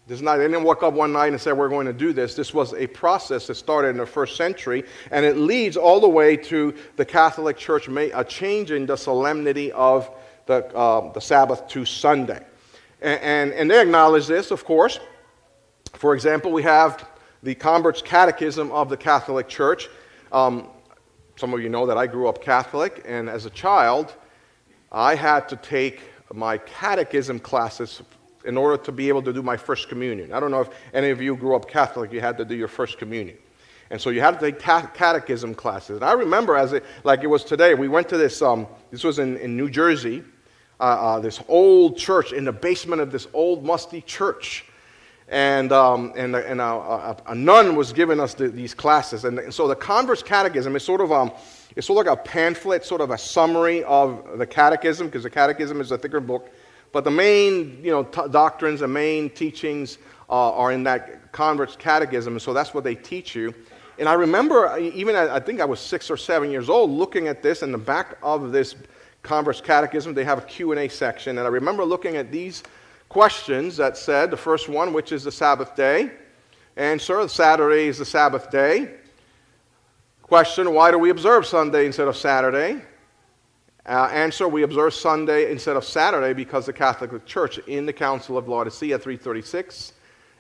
This 0.09 0.21
night, 0.21 0.37
they 0.37 0.45
didn't 0.45 0.63
wake 0.63 0.85
up 0.85 0.95
one 0.95 1.13
night 1.13 1.33
and 1.33 1.41
say, 1.41 1.53
We're 1.53 1.69
going 1.69 1.87
to 1.87 1.93
do 1.93 2.13
this. 2.13 2.37
This 2.37 2.55
was 2.55 2.73
a 2.75 2.87
process 2.87 3.49
that 3.49 3.57
started 3.57 3.89
in 3.89 3.97
the 3.97 4.07
first 4.07 4.37
century, 4.37 4.85
and 5.11 5.25
it 5.25 5.37
leads 5.37 5.77
all 5.77 5.99
the 5.99 6.09
way 6.09 6.37
to 6.37 6.73
the 6.95 7.05
Catholic 7.05 7.57
Church 7.57 7.89
a 7.89 8.25
changing 8.25 8.87
the 8.87 8.97
solemnity 8.97 9.73
of 9.73 10.09
the, 10.47 10.65
uh, 10.77 11.13
the 11.13 11.21
Sabbath 11.21 11.67
to 11.69 11.85
Sunday. 11.85 12.41
And, 13.03 13.21
and, 13.21 13.53
and, 13.53 13.71
they 13.71 13.83
acknowledge 13.83 14.29
this, 14.29 14.53
of 14.53 14.65
course. 14.65 15.01
For 15.95 16.15
example, 16.15 16.53
we 16.53 16.63
have 16.63 17.09
the 17.43 17.57
Convert's 17.57 18.01
Catechism 18.01 18.71
of 18.71 18.89
the 18.89 18.97
Catholic 18.97 19.49
Church. 19.49 19.89
Um, 20.31 20.69
some 21.35 21.53
of 21.53 21.61
you 21.61 21.69
know 21.69 21.85
that 21.87 21.99
I 21.99 22.07
grew 22.07 22.29
up 22.29 22.41
Catholic, 22.41 23.03
and 23.07 23.29
as 23.29 23.45
a 23.45 23.51
child, 23.51 24.15
I 24.93 25.17
had 25.17 25.49
to 25.49 25.57
take 25.57 26.01
my 26.33 26.59
catechism 26.59 27.41
classes 27.41 28.03
in 28.47 28.57
order 28.57 28.83
to 28.85 28.93
be 28.93 29.09
able 29.09 29.23
to 29.23 29.33
do 29.33 29.43
my 29.43 29.57
first 29.57 29.89
communion. 29.89 30.33
I 30.33 30.41
don't 30.41 30.51
know 30.51 30.63
if 30.63 30.71
any 30.95 31.11
of 31.11 31.21
you 31.21 31.37
grew 31.37 31.57
up 31.57 31.69
Catholic, 31.69 32.13
you 32.13 32.21
had 32.21 32.39
to 32.39 32.45
do 32.45 32.55
your 32.55 32.69
first 32.69 32.99
communion. 32.99 33.37
And 33.91 34.01
so 34.01 34.11
you 34.11 34.21
had 34.21 34.41
to 34.41 34.51
take 34.51 34.59
catechism 34.59 35.55
classes. 35.55 35.97
And 35.97 36.05
I 36.05 36.13
remember 36.13 36.57
as 36.57 36.73
it, 36.73 36.85
like 37.05 37.23
it 37.23 37.29
was 37.29 37.45
today, 37.45 37.75
we 37.75 37.89
went 37.89 38.09
to 38.09 38.17
this, 38.17 38.43
um, 38.43 38.67
this 38.91 39.05
was 39.05 39.19
in, 39.19 39.37
in 39.37 39.57
New 39.57 39.71
Jersey, 39.71 40.25
uh, 40.81 40.83
uh, 40.83 41.21
this 41.21 41.41
old 41.49 41.97
church 41.97 42.33
in 42.33 42.45
the 42.45 42.53
basement 42.53 43.01
of 43.01 43.13
this 43.13 43.29
old 43.33 43.65
musty 43.65 44.01
church. 44.01 44.65
and, 45.29 45.73
um, 45.73 46.13
and, 46.17 46.35
and 46.35 46.61
a, 46.61 46.65
a, 46.65 47.17
a, 47.27 47.35
nun 47.35 47.75
was 47.75 47.93
giving 47.93 48.21
us 48.21 48.35
the, 48.35 48.49
these 48.49 48.75
classes. 48.75 49.25
And, 49.25 49.39
and, 49.39 49.55
so 49.55 49.67
the 49.67 49.75
Convert's 49.75 50.23
Catechism 50.23 50.77
is 50.77 50.85
sort 50.85 51.01
of 51.01 51.11
um, 51.11 51.33
it's 51.75 51.87
sort 51.89 52.07
of 52.07 52.11
like 52.11 52.19
a 52.19 52.23
pamphlet, 52.23 52.85
sort 52.85 53.03
of 53.03 53.11
a 53.11 53.19
summary 53.19 53.85
of 53.85 54.39
the 54.39 54.47
Catechism, 54.47 55.09
because 55.09 55.25
the 55.25 55.31
Catechism 55.31 55.81
is 55.81 55.93
a 55.93 55.99
thicker 55.99 56.21
book. 56.21 56.51
But 56.93 57.05
the 57.05 57.11
main 57.11 57.81
you 57.83 57.91
know, 57.91 58.05
t- 58.05 58.29
doctrines, 58.31 58.81
the 58.81 58.89
main 58.89 59.31
teachings 59.31 59.99
uh, 60.29 60.53
are 60.53 60.73
in 60.73 60.85
that 60.85 61.33
Convert's 61.33 61.77
Catechism, 61.77 62.35
and 62.35 62.43
so 62.43 62.53
that's 62.53 62.73
what 62.73 62.85
they 62.85 62.95
teach 62.95 63.35
you. 63.35 63.55
And 63.99 64.09
I 64.09 64.15
remember, 64.15 64.77
even 64.79 65.17
I 65.17 65.41
think 65.41 65.61
I 65.61 65.65
was 65.65 65.81
six 65.81 66.11
or 66.11 66.17
seven 66.17 66.51
years 66.51 66.69
old, 66.69 66.91
looking 66.91 67.29
at 67.29 67.43
this 67.43 67.63
in 67.63 67.73
the 67.73 67.79
back 67.79 68.19
of 68.23 68.53
this 68.53 68.75
Convert's 69.23 69.61
Catechism. 69.61 70.15
They 70.15 70.25
have 70.25 70.39
a 70.39 70.43
Q&A 70.43 70.89
section, 70.89 71.39
and 71.39 71.47
I 71.47 71.51
remember 71.51 71.85
looking 71.85 72.17
at 72.17 72.31
these 72.31 72.63
questions 73.09 73.77
that 73.79 73.97
said, 73.97 74.31
the 74.31 74.37
first 74.37 74.69
one, 74.69 74.93
which 74.93 75.13
is 75.13 75.25
the 75.25 75.33
Sabbath 75.33 75.75
day? 75.75 76.11
Answer, 76.77 77.27
Saturday 77.29 77.87
is 77.87 77.99
the 77.99 78.05
Sabbath 78.05 78.51
day. 78.51 78.91
Question, 80.23 80.75
why 80.75 80.91
do 80.91 80.99
we 80.99 81.11
observe 81.11 81.47
Sunday 81.47 81.87
instead 81.87 82.09
of 82.09 82.17
Saturday? 82.17 82.83
Uh, 83.87 84.11
answer, 84.13 84.49
we 84.49 84.65
observe 84.65 84.93
Sunday 84.93 85.51
instead 85.53 85.77
of 85.77 85.85
Saturday 85.85 86.33
because 86.33 86.67
the 86.67 86.73
Catholic 86.73 87.25
Church 87.25 87.59
in 87.69 87.87
the 87.87 87.93
Council 87.93 88.37
of 88.37 88.49
Laodicea 88.49 88.99
336 88.99 89.93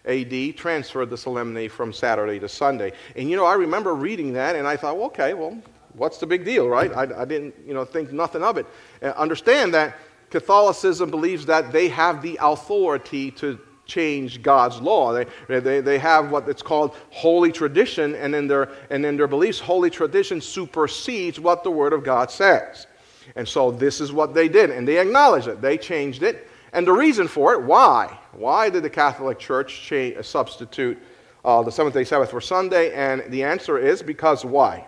AD 0.05 0.57
transferred 0.57 1.11
the 1.11 1.17
solemnity 1.17 1.69
from 1.69 1.93
Saturday 1.93 2.41
to 2.41 2.49
Sunday. 2.49 2.93
And 3.15 3.31
you 3.31 3.37
know, 3.37 3.45
I 3.45 3.55
remember 3.55 3.95
reading 3.95 4.33
that 4.33 4.57
and 4.57 4.67
I 4.67 4.77
thought, 4.77 4.97
well, 4.97 5.07
okay, 5.07 5.35
well, 5.35 5.57
what's 5.93 6.19
the 6.19 6.27
big 6.27 6.45
deal, 6.45 6.69
right? 6.69 6.93
I, 6.93 7.23
I 7.23 7.25
didn't, 7.25 7.55
you 7.65 7.73
know, 7.73 7.85
think 7.85 8.13
nothing 8.13 8.43
of 8.43 8.57
it. 8.59 8.67
Uh, 9.01 9.13
understand 9.17 9.73
that 9.75 9.97
Catholicism 10.31 11.11
believes 11.11 11.47
that 11.47 11.71
they 11.71 11.89
have 11.89 12.23
the 12.23 12.37
authority 12.43 13.31
to 13.33 13.61
change 13.85 14.43
God's 14.43 14.81
law. 14.81 15.13
They, 15.13 15.27
they, 15.61 15.81
they 15.81 15.99
have 15.99 16.33
what 16.33 16.49
it's 16.49 16.63
called 16.63 16.97
holy 17.11 17.53
tradition, 17.53 18.17
and 18.17 18.35
in, 18.35 18.49
their, 18.49 18.71
and 18.91 19.07
in 19.07 19.17
their 19.17 19.29
beliefs, 19.29 19.61
holy 19.61 19.91
tradition 19.91 20.41
supersedes 20.41 21.39
what 21.39 21.63
the 21.63 21.71
Word 21.71 21.93
of 21.93 22.03
God 22.03 22.33
says. 22.33 22.89
And 23.35 23.49
so 23.49 23.71
this 23.71 24.01
is 24.01 24.13
what 24.13 24.35
they 24.35 24.49
did, 24.49 24.71
and 24.71 24.87
they 24.87 24.99
acknowledged 25.01 25.49
it. 25.49 25.61
They 25.61 25.77
changed 25.77 26.23
it. 26.23 26.49
And 26.73 26.87
the 26.87 26.93
reason 26.93 27.27
for 27.27 27.55
it, 27.55 27.63
why? 27.63 28.19
Why 28.33 28.71
did 28.71 28.83
the 28.83 28.91
Catholic 28.91 29.39
Church 29.39 29.83
change, 29.83 30.25
substitute 30.25 30.99
uh, 31.45 31.63
the 31.63 31.73
seventh 31.73 31.95
day 31.95 32.05
Sabbath 32.05 32.31
for 32.31 32.41
Sunday? 32.41 32.93
And 32.93 33.25
the 33.33 33.43
answer 33.43 33.79
is 33.79 34.03
because 34.03 34.45
why? 34.45 34.87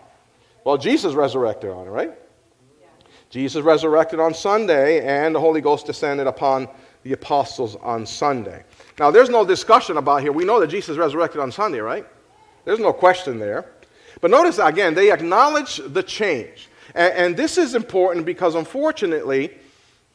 Well, 0.64 0.76
Jesus 0.76 1.14
resurrected 1.14 1.71
on 1.71 1.87
it, 1.87 1.90
right? 1.90 2.12
Jesus 3.30 3.62
resurrected 3.62 4.21
on 4.21 4.33
Sunday, 4.33 5.04
and 5.07 5.35
the 5.35 5.40
Holy 5.40 5.61
Ghost 5.61 5.87
descended 5.87 6.26
upon 6.26 6.68
the 7.02 7.12
apostles 7.12 7.76
on 7.76 8.07
Sunday. 8.07 8.64
Now, 8.99 9.11
there's 9.11 9.30
no 9.30 9.45
discussion 9.45 9.99
about 9.99 10.23
here. 10.23 10.33
We 10.33 10.45
know 10.45 10.61
that 10.61 10.68
Jesus 10.68 10.97
resurrected 10.97 11.40
on 11.40 11.52
Sunday, 11.52 11.78
right? 11.78 12.07
There's 12.64 12.80
no 12.80 12.92
question 12.92 13.38
there. 13.38 13.66
But 14.21 14.30
notice 14.30 14.59
again, 14.59 14.95
they 14.95 15.12
acknowledge 15.12 15.76
the 15.76 16.02
change. 16.02 16.68
And, 16.95 17.14
and 17.14 17.37
this 17.37 17.59
is 17.59 17.75
important 17.75 18.26
because, 18.26 18.54
unfortunately, 18.54 19.50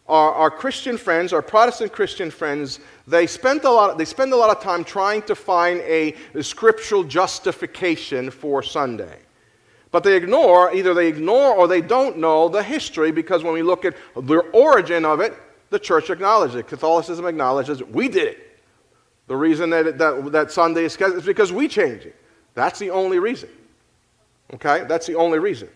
our, 0.07 0.33
our, 0.33 0.51
Christian 0.51 0.97
friends, 0.97 1.31
our 1.31 1.41
Protestant 1.41 1.93
Christian 1.93 2.29
friends, 2.29 2.79
they 3.07 3.25
spend, 3.25 3.63
a 3.63 3.69
lot, 3.69 3.97
they 3.97 4.05
spend 4.05 4.33
a 4.33 4.35
lot 4.35 4.55
of 4.55 4.61
time 4.61 4.83
trying 4.83 5.21
to 5.23 5.35
find 5.35 5.79
a, 5.81 6.15
a 6.33 6.43
scriptural 6.43 7.03
justification 7.03 8.29
for 8.29 8.61
Sunday. 8.61 9.19
But 9.91 10.03
they 10.03 10.17
ignore, 10.17 10.73
either 10.73 10.93
they 10.93 11.07
ignore 11.07 11.53
or 11.53 11.67
they 11.67 11.81
don't 11.81 12.17
know 12.17 12.49
the 12.49 12.63
history 12.63 13.11
because 13.11 13.43
when 13.43 13.53
we 13.53 13.61
look 13.61 13.85
at 13.85 13.95
the 14.15 14.39
origin 14.51 15.05
of 15.05 15.19
it, 15.19 15.35
the 15.69 15.79
church 15.79 16.09
acknowledges 16.09 16.55
it. 16.55 16.67
Catholicism 16.67 17.25
acknowledges 17.25 17.79
it. 17.79 17.89
we 17.91 18.09
did 18.09 18.27
it. 18.27 18.59
The 19.27 19.35
reason 19.35 19.69
that, 19.69 19.97
that, 19.97 20.31
that 20.31 20.51
Sunday 20.51 20.83
is 20.83 20.97
is 20.97 21.25
because 21.25 21.53
we 21.53 21.67
changed 21.67 22.07
it. 22.07 22.15
That's 22.55 22.79
the 22.79 22.89
only 22.89 23.19
reason. 23.19 23.49
Okay? 24.53 24.83
That's 24.87 25.07
the 25.07 25.15
only 25.15 25.39
reason. 25.39 25.69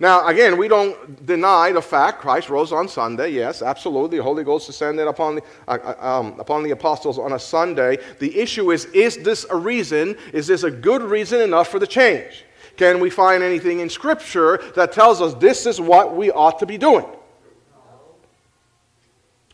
Now, 0.00 0.26
again, 0.28 0.56
we 0.56 0.68
don't 0.68 1.26
deny 1.26 1.72
the 1.72 1.82
fact 1.82 2.20
Christ 2.20 2.48
rose 2.50 2.72
on 2.72 2.88
Sunday. 2.88 3.30
Yes, 3.30 3.62
absolutely. 3.62 4.18
The 4.18 4.22
Holy 4.22 4.44
Ghost 4.44 4.68
descended 4.68 5.08
upon 5.08 5.36
the, 5.36 5.42
uh, 5.66 5.78
uh 5.82 6.18
um, 6.20 6.38
upon 6.38 6.62
the 6.62 6.70
apostles 6.70 7.18
on 7.18 7.32
a 7.32 7.38
Sunday. 7.38 7.98
The 8.20 8.38
issue 8.38 8.70
is 8.70 8.84
is 8.86 9.16
this 9.18 9.44
a 9.50 9.56
reason? 9.56 10.16
Is 10.32 10.46
this 10.46 10.62
a 10.62 10.70
good 10.70 11.02
reason 11.02 11.40
enough 11.40 11.68
for 11.68 11.78
the 11.78 11.86
change? 11.86 12.44
Can 12.76 13.00
we 13.00 13.10
find 13.10 13.42
anything 13.42 13.80
in 13.80 13.90
Scripture 13.90 14.58
that 14.76 14.92
tells 14.92 15.20
us 15.20 15.34
this 15.34 15.66
is 15.66 15.80
what 15.80 16.14
we 16.14 16.30
ought 16.30 16.60
to 16.60 16.66
be 16.66 16.78
doing? 16.78 17.06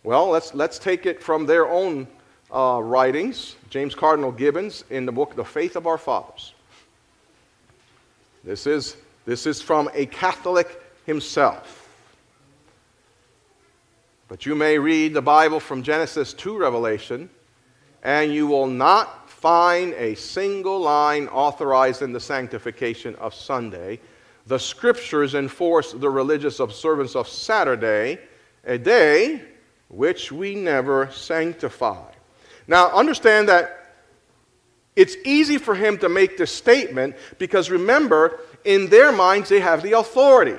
Well, 0.02 0.28
let's, 0.28 0.54
let's 0.54 0.78
take 0.78 1.06
it 1.06 1.22
from 1.22 1.46
their 1.46 1.66
own 1.66 2.06
uh, 2.52 2.80
writings. 2.82 3.56
James 3.70 3.94
Cardinal 3.94 4.30
Gibbons 4.30 4.84
in 4.90 5.06
the 5.06 5.12
book 5.12 5.34
The 5.34 5.44
Faith 5.44 5.76
of 5.76 5.86
Our 5.86 5.96
Fathers. 5.96 6.52
This 8.44 8.66
is, 8.66 8.96
this 9.25 9.47
is 9.47 9.62
from 9.62 9.90
a 9.95 10.07
Catholic 10.07 10.81
himself. 11.07 11.88
But 14.28 14.47
you 14.47 14.54
may 14.54 14.78
read 14.78 15.14
the 15.14 15.23
Bible 15.23 15.61
from 15.61 15.83
Genesis 15.83 16.33
to 16.35 16.57
Revelation, 16.57 17.31
and 18.02 18.33
you 18.33 18.47
will 18.47 18.66
not 18.66 19.31
find 19.31 19.93
a 19.95 20.14
single 20.14 20.81
line 20.81 21.28
authorizing 21.28 22.12
the 22.12 22.21
sanctification 22.21 23.14
of 23.16 23.35
Sunday. 23.35 24.00
The 24.47 24.59
scriptures 24.59 25.35
enforce 25.35 25.93
the 25.93 26.11
religious 26.11 26.61
observance 26.61 27.14
of 27.14 27.28
Saturday, 27.28 28.19
a 28.64 28.78
day 28.78 29.43
which 29.88 30.33
we 30.33 30.54
never 30.54 31.11
sanctify. 31.12 32.11
Now, 32.66 32.90
understand 32.90 33.49
that 33.49 33.85
it's 34.97 35.16
easy 35.25 35.59
for 35.59 35.75
him 35.75 35.99
to 35.99 36.09
make 36.09 36.37
this 36.37 36.52
statement 36.52 37.16
because 37.38 37.71
remember, 37.71 38.40
in 38.64 38.88
their 38.88 39.12
minds, 39.12 39.49
they 39.49 39.61
have 39.61 39.83
the 39.83 39.92
authority. 39.99 40.56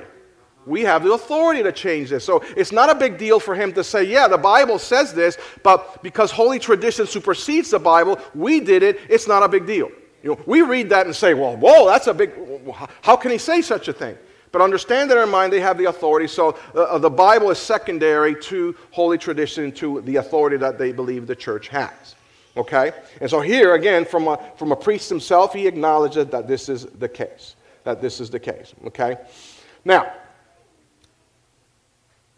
We 0.66 0.82
have 0.82 1.04
the 1.04 1.12
authority 1.12 1.62
to 1.62 1.70
change 1.70 2.10
this. 2.10 2.24
So 2.24 2.42
it's 2.56 2.72
not 2.72 2.90
a 2.90 2.94
big 2.94 3.18
deal 3.18 3.38
for 3.38 3.54
him 3.54 3.72
to 3.74 3.84
say, 3.84 4.02
yeah, 4.02 4.26
the 4.26 4.38
Bible 4.38 4.78
says 4.78 5.14
this, 5.14 5.38
but 5.62 6.02
because 6.02 6.32
holy 6.32 6.58
tradition 6.58 7.06
supersedes 7.06 7.70
the 7.70 7.78
Bible, 7.78 8.18
we 8.34 8.58
did 8.60 8.82
it, 8.82 9.00
it's 9.08 9.28
not 9.28 9.44
a 9.44 9.48
big 9.48 9.66
deal. 9.66 9.90
You 10.24 10.30
know, 10.30 10.40
we 10.44 10.62
read 10.62 10.88
that 10.90 11.06
and 11.06 11.14
say, 11.14 11.34
well, 11.34 11.56
whoa, 11.56 11.86
that's 11.86 12.08
a 12.08 12.14
big, 12.14 12.32
how 13.02 13.14
can 13.14 13.30
he 13.30 13.38
say 13.38 13.62
such 13.62 13.86
a 13.86 13.92
thing? 13.92 14.16
But 14.50 14.60
understand 14.60 15.10
that 15.10 15.22
in 15.22 15.28
mind 15.28 15.52
they 15.52 15.60
have 15.60 15.78
the 15.78 15.84
authority. 15.84 16.26
So 16.26 16.58
uh, 16.74 16.82
uh, 16.82 16.98
the 16.98 17.10
Bible 17.10 17.50
is 17.50 17.58
secondary 17.58 18.34
to 18.42 18.74
holy 18.90 19.18
tradition, 19.18 19.70
to 19.72 20.00
the 20.00 20.16
authority 20.16 20.56
that 20.56 20.78
they 20.78 20.92
believe 20.92 21.26
the 21.26 21.36
church 21.36 21.68
has. 21.68 22.14
Okay? 22.56 22.92
And 23.20 23.28
so 23.28 23.40
here, 23.40 23.74
again, 23.74 24.04
from 24.04 24.28
a, 24.28 24.38
from 24.56 24.72
a 24.72 24.76
priest 24.76 25.08
himself, 25.08 25.52
he 25.52 25.66
acknowledges 25.66 26.26
that 26.28 26.48
this 26.48 26.68
is 26.68 26.86
the 26.86 27.08
case. 27.08 27.55
That 27.86 28.02
this 28.02 28.20
is 28.20 28.30
the 28.30 28.40
case. 28.40 28.74
Okay? 28.88 29.16
Now, 29.84 30.12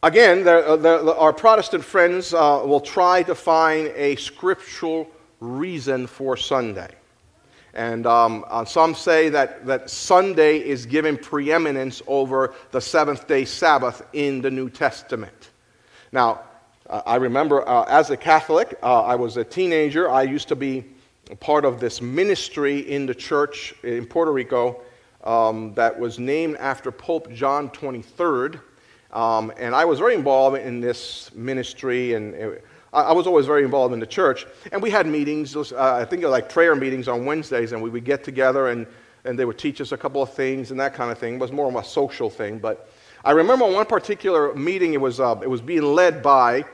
Again, 0.00 0.44
the, 0.44 1.16
our 1.18 1.32
Protestant 1.32 1.82
friends 1.82 2.32
uh, 2.32 2.62
will 2.64 2.80
try 2.80 3.24
to 3.24 3.34
find 3.34 3.88
a 3.96 4.14
scriptural 4.14 5.08
reason 5.40 6.06
for 6.06 6.36
Sunday. 6.36 6.90
And 7.74 8.06
um, 8.06 8.44
uh, 8.46 8.64
some 8.64 8.94
say 8.94 9.28
that, 9.30 9.66
that 9.66 9.90
Sunday 9.90 10.58
is 10.58 10.86
given 10.86 11.16
preeminence 11.16 12.00
over 12.06 12.54
the 12.70 12.80
seventh 12.80 13.26
day 13.26 13.44
Sabbath 13.44 14.06
in 14.12 14.40
the 14.40 14.52
New 14.52 14.70
Testament. 14.70 15.50
Now, 16.12 16.42
uh, 16.88 17.02
I 17.04 17.16
remember 17.16 17.68
uh, 17.68 17.82
as 17.88 18.10
a 18.10 18.16
Catholic, 18.16 18.78
uh, 18.84 19.02
I 19.02 19.16
was 19.16 19.36
a 19.36 19.42
teenager. 19.42 20.08
I 20.08 20.22
used 20.22 20.46
to 20.46 20.56
be 20.56 20.84
part 21.40 21.64
of 21.64 21.80
this 21.80 22.00
ministry 22.00 22.88
in 22.88 23.04
the 23.04 23.16
church 23.16 23.74
in 23.82 24.06
Puerto 24.06 24.30
Rico 24.30 24.82
um, 25.28 25.74
that 25.74 25.98
was 25.98 26.18
named 26.18 26.56
after 26.56 26.90
Pope 26.90 27.30
John 27.32 27.68
23rd. 27.68 28.60
Um, 29.12 29.52
and 29.58 29.74
I 29.74 29.84
was 29.84 29.98
very 29.98 30.14
involved 30.14 30.56
in 30.56 30.80
this 30.80 31.30
ministry, 31.34 32.14
and 32.14 32.34
it, 32.34 32.64
I 32.94 33.12
was 33.12 33.26
always 33.26 33.44
very 33.44 33.62
involved 33.62 33.92
in 33.92 34.00
the 34.00 34.06
church. 34.06 34.46
And 34.72 34.82
we 34.82 34.88
had 34.88 35.06
meetings, 35.06 35.54
uh, 35.54 35.72
I 35.76 36.06
think 36.06 36.22
like 36.24 36.48
prayer 36.48 36.74
meetings 36.74 37.08
on 37.08 37.26
Wednesdays, 37.26 37.72
and 37.72 37.82
we 37.82 37.90
would 37.90 38.06
get 38.06 38.24
together 38.24 38.68
and, 38.68 38.86
and 39.24 39.38
they 39.38 39.44
would 39.44 39.58
teach 39.58 39.82
us 39.82 39.92
a 39.92 39.98
couple 39.98 40.22
of 40.22 40.32
things 40.32 40.70
and 40.70 40.80
that 40.80 40.94
kind 40.94 41.10
of 41.10 41.18
thing. 41.18 41.34
It 41.34 41.40
was 41.40 41.52
more 41.52 41.68
of 41.68 41.76
a 41.76 41.84
social 41.84 42.30
thing. 42.30 42.58
But 42.58 42.88
I 43.22 43.32
remember 43.32 43.66
one 43.66 43.84
particular 43.84 44.54
meeting, 44.54 44.94
it 44.94 45.00
was, 45.00 45.20
uh, 45.20 45.38
it 45.42 45.50
was 45.50 45.60
being 45.60 45.82
led 45.82 46.22
by 46.22 46.64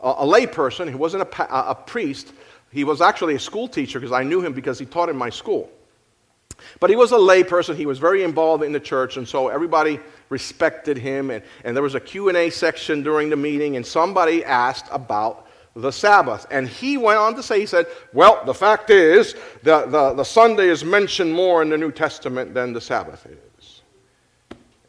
a, 0.00 0.08
a 0.08 0.24
layperson 0.24 0.88
He 0.88 0.94
wasn't 0.94 1.24
a, 1.24 1.70
a 1.70 1.74
priest. 1.74 2.32
He 2.72 2.84
was 2.84 3.02
actually 3.02 3.34
a 3.34 3.38
school 3.38 3.68
teacher 3.68 4.00
because 4.00 4.12
I 4.12 4.22
knew 4.22 4.40
him 4.40 4.54
because 4.54 4.78
he 4.78 4.86
taught 4.86 5.10
in 5.10 5.16
my 5.16 5.28
school. 5.28 5.70
But 6.80 6.90
he 6.90 6.96
was 6.96 7.12
a 7.12 7.16
layperson. 7.16 7.76
He 7.76 7.86
was 7.86 7.98
very 7.98 8.22
involved 8.22 8.62
in 8.62 8.72
the 8.72 8.80
church, 8.80 9.16
and 9.16 9.26
so 9.26 9.48
everybody 9.48 10.00
respected 10.28 10.96
him. 10.98 11.30
And, 11.30 11.42
and 11.64 11.76
there 11.76 11.82
was 11.82 11.94
a 11.94 12.00
Q&A 12.00 12.50
section 12.50 13.02
during 13.02 13.30
the 13.30 13.36
meeting, 13.36 13.76
and 13.76 13.84
somebody 13.84 14.44
asked 14.44 14.86
about 14.90 15.46
the 15.74 15.90
Sabbath. 15.90 16.46
And 16.50 16.66
he 16.66 16.96
went 16.96 17.18
on 17.18 17.34
to 17.36 17.42
say, 17.42 17.60
he 17.60 17.66
said, 17.66 17.86
well, 18.12 18.42
the 18.44 18.54
fact 18.54 18.90
is, 18.90 19.34
the, 19.62 19.86
the, 19.86 20.14
the 20.14 20.24
Sunday 20.24 20.68
is 20.68 20.84
mentioned 20.84 21.32
more 21.32 21.62
in 21.62 21.68
the 21.68 21.78
New 21.78 21.92
Testament 21.92 22.54
than 22.54 22.72
the 22.72 22.80
Sabbath 22.80 23.26
is. 23.26 23.82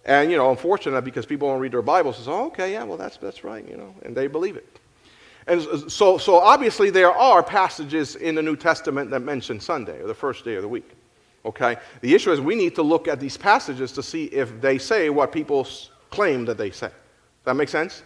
And, 0.05 0.31
you 0.31 0.38
know, 0.38 0.50
unfortunately, 0.50 1.01
because 1.01 1.25
people 1.25 1.50
don't 1.50 1.59
read 1.59 1.74
their 1.74 1.81
Bible, 1.81 2.13
says, 2.13 2.29
oh, 2.29 2.45
okay, 2.45 2.71
yeah, 2.71 2.83
well, 2.83 2.97
that's, 2.97 3.17
that's 3.17 3.43
right, 3.43 3.67
you 3.67 3.75
know, 3.75 3.93
and 4.03 4.15
they 4.15 4.27
believe 4.27 4.55
it. 4.55 4.79
And 5.47 5.62
so, 5.91 6.17
so 6.17 6.38
obviously, 6.39 6.89
there 6.89 7.12
are 7.12 7.43
passages 7.43 8.15
in 8.15 8.36
the 8.36 8.41
New 8.41 8.55
Testament 8.55 9.12
that 9.12 9.21
mention 9.21 9.59
Sunday, 9.59 10.01
or 10.01 10.07
the 10.07 10.13
first 10.13 10.45
day 10.45 10.55
of 10.55 10.62
the 10.62 10.67
week. 10.67 10.89
Okay? 11.47 11.77
The 12.01 12.13
issue 12.13 12.31
is 12.31 12.41
we 12.41 12.55
need 12.55 12.75
to 12.75 12.83
look 12.83 13.07
at 13.07 13.19
these 13.19 13.37
passages 13.37 13.93
to 13.93 14.03
see 14.03 14.25
if 14.25 14.59
they 14.59 14.77
say 14.77 15.09
what 15.09 15.31
people 15.31 15.65
claim 16.09 16.45
that 16.45 16.57
they 16.57 16.71
say. 16.71 16.87
Does 16.87 17.45
that 17.45 17.55
make 17.55 17.69
sense? 17.69 18.03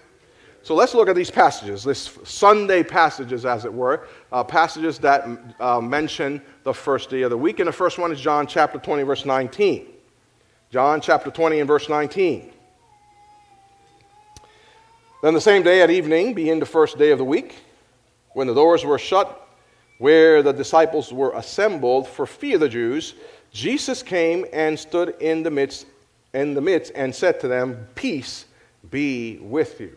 So 0.63 0.75
let's 0.75 0.93
look 0.93 1.09
at 1.09 1.15
these 1.15 1.31
passages, 1.31 1.83
these 1.83 2.19
Sunday 2.23 2.83
passages, 2.83 3.45
as 3.45 3.65
it 3.65 3.73
were, 3.73 4.07
uh, 4.31 4.43
passages 4.43 4.99
that 4.99 5.27
uh, 5.59 5.81
mention 5.81 6.39
the 6.63 6.73
first 6.73 7.09
day 7.09 7.23
of 7.23 7.31
the 7.31 7.37
week. 7.37 7.59
And 7.59 7.67
the 7.67 7.73
first 7.73 7.97
one 7.97 8.11
is 8.11 8.21
John 8.21 8.45
chapter 8.45 8.77
20, 8.77 9.01
verse 9.01 9.25
19. 9.25 9.87
John 10.69 11.01
chapter 11.01 11.31
20 11.31 11.59
and 11.59 11.67
verse 11.67 11.89
19. 11.89 12.53
Then 15.23 15.33
the 15.33 15.41
same 15.41 15.63
day 15.63 15.81
at 15.81 15.89
evening, 15.89 16.35
being 16.35 16.59
the 16.59 16.65
first 16.67 16.99
day 16.99 17.09
of 17.09 17.17
the 17.17 17.25
week, 17.25 17.55
when 18.33 18.45
the 18.45 18.53
doors 18.53 18.85
were 18.85 18.99
shut, 18.99 19.49
where 20.01 20.41
the 20.41 20.51
disciples 20.51 21.13
were 21.13 21.31
assembled 21.35 22.07
for 22.07 22.25
fear 22.25 22.55
of 22.55 22.61
the 22.61 22.67
Jews, 22.67 23.13
Jesus 23.51 24.01
came 24.01 24.47
and 24.51 24.77
stood 24.77 25.13
in 25.19 25.43
the 25.43 25.51
midst, 25.51 25.85
in 26.33 26.55
the 26.55 26.61
midst 26.61 26.91
and 26.95 27.13
said 27.13 27.39
to 27.41 27.47
them, 27.47 27.87
Peace 27.93 28.45
be 28.89 29.37
with 29.37 29.79
you. 29.79 29.95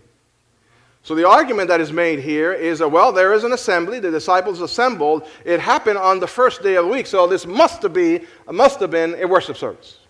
So 1.05 1.15
the 1.15 1.27
argument 1.27 1.69
that 1.69 1.81
is 1.81 1.91
made 1.91 2.19
here 2.19 2.53
is 2.53 2.81
that, 2.81 2.89
well, 2.91 3.13
there 3.13 3.33
is 3.33 3.45
an 3.45 3.53
assembly, 3.53 3.99
the 3.99 4.11
disciples 4.11 4.61
assembled. 4.61 5.27
It 5.43 5.59
happened 5.59 5.97
on 5.97 6.21
the 6.21 6.27
first 6.27 6.63
day 6.63 6.75
of 6.75 6.85
the 6.85 6.91
week, 6.91 7.07
so 7.07 7.27
this 7.27 7.47
must 7.47 7.81
have, 7.81 7.95
be, 7.95 8.21
must 8.47 8.81
have 8.81 8.91
been 8.91 9.15
a 9.15 9.27
worship 9.27 9.57
service. 9.57 10.01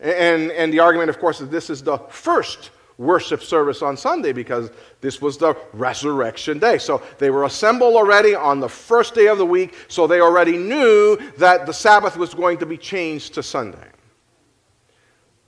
And, 0.00 0.50
and 0.50 0.70
the 0.70 0.80
argument, 0.80 1.08
of 1.08 1.18
course, 1.18 1.40
is 1.40 1.48
this 1.48 1.70
is 1.70 1.82
the 1.82 1.96
first 2.10 2.68
worship 2.98 3.42
service 3.42 3.82
on 3.82 3.96
Sunday 3.96 4.32
because 4.32 4.70
this 5.00 5.20
was 5.20 5.36
the 5.36 5.56
resurrection 5.72 6.58
day. 6.58 6.78
So 6.78 7.02
they 7.18 7.30
were 7.30 7.44
assembled 7.44 7.94
already 7.94 8.34
on 8.34 8.60
the 8.60 8.68
first 8.68 9.14
day 9.14 9.28
of 9.28 9.38
the 9.38 9.46
week, 9.46 9.74
so 9.88 10.06
they 10.06 10.20
already 10.20 10.56
knew 10.56 11.16
that 11.38 11.66
the 11.66 11.72
Sabbath 11.72 12.16
was 12.16 12.34
going 12.34 12.58
to 12.58 12.66
be 12.66 12.76
changed 12.76 13.34
to 13.34 13.42
Sunday. 13.42 13.88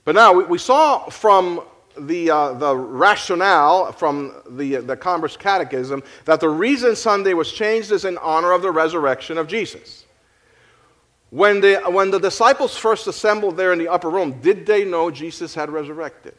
But 0.03 0.15
now 0.15 0.33
we, 0.33 0.59
saw 0.59 1.09
from 1.09 1.61
the, 1.97 2.29
uh, 2.29 2.53
the 2.53 2.75
rationale 2.75 3.91
from 3.91 4.33
the, 4.51 4.77
the 4.77 4.95
Convert's 4.95 5.35
Catechism 5.35 6.03
that 6.25 6.39
the 6.39 6.49
reason 6.49 6.95
Sunday 6.95 7.33
was 7.33 7.51
changed 7.51 7.91
is 7.91 8.05
in 8.05 8.17
honor 8.19 8.51
of 8.51 8.61
the 8.61 8.71
resurrection 8.71 9.37
of 9.37 9.47
Jesus. 9.47 10.05
When 11.31 11.59
the, 11.59 11.77
when 11.89 12.11
the 12.11 12.19
disciples 12.19 12.77
first 12.77 13.07
assembled 13.07 13.57
there 13.57 13.73
in 13.73 13.79
the 13.79 13.87
upper 13.87 14.09
room, 14.09 14.39
did 14.41 14.65
they 14.65 14.85
know 14.85 15.09
Jesus 15.09 15.55
had 15.55 15.69
resurrected? 15.69 16.35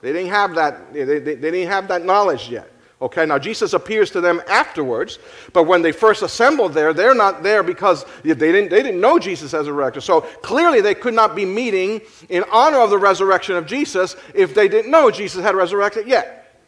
They 0.00 0.12
didn't 0.12 0.30
have 0.30 0.54
that, 0.54 0.92
they, 0.92 1.04
they, 1.04 1.18
they 1.18 1.50
didn't 1.50 1.68
have 1.68 1.88
that 1.88 2.04
knowledge 2.04 2.48
yet. 2.48 2.70
Okay, 3.00 3.26
now 3.26 3.38
Jesus 3.38 3.74
appears 3.74 4.10
to 4.12 4.22
them 4.22 4.40
afterwards, 4.48 5.18
but 5.52 5.64
when 5.64 5.82
they 5.82 5.92
first 5.92 6.22
assembled 6.22 6.72
there, 6.72 6.94
they're 6.94 7.14
not 7.14 7.42
there 7.42 7.62
because 7.62 8.06
they 8.22 8.34
didn't, 8.34 8.70
they 8.70 8.82
didn't 8.82 9.00
know 9.00 9.18
Jesus 9.18 9.52
as 9.52 9.66
a 9.66 9.72
resurrected. 9.72 10.02
So 10.02 10.22
clearly 10.22 10.80
they 10.80 10.94
could 10.94 11.12
not 11.12 11.36
be 11.36 11.44
meeting 11.44 12.00
in 12.30 12.42
honor 12.50 12.78
of 12.78 12.88
the 12.88 12.96
resurrection 12.96 13.54
of 13.54 13.66
Jesus 13.66 14.16
if 14.34 14.54
they 14.54 14.66
didn't 14.66 14.90
know 14.90 15.10
Jesus 15.10 15.42
had 15.42 15.54
resurrected 15.54 16.08
yet. 16.08 16.58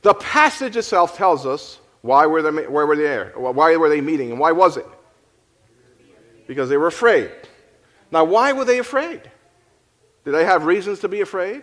The 0.00 0.14
passage 0.14 0.76
itself 0.76 1.16
tells 1.18 1.44
us 1.44 1.80
why 2.00 2.24
were 2.24 2.40
they, 2.40 2.66
where 2.66 2.86
were 2.86 2.96
they 2.96 3.02
there? 3.02 3.32
Why 3.36 3.76
were 3.76 3.90
they 3.90 4.00
meeting? 4.00 4.30
And 4.30 4.40
why 4.40 4.52
was 4.52 4.78
it? 4.78 4.86
Because 6.46 6.70
they 6.70 6.78
were 6.78 6.86
afraid. 6.86 7.30
Now, 8.10 8.24
why 8.24 8.52
were 8.52 8.64
they 8.64 8.78
afraid? 8.78 9.30
Did 10.24 10.32
they 10.32 10.44
have 10.44 10.64
reasons 10.64 11.00
to 11.00 11.08
be 11.08 11.20
afraid? 11.20 11.62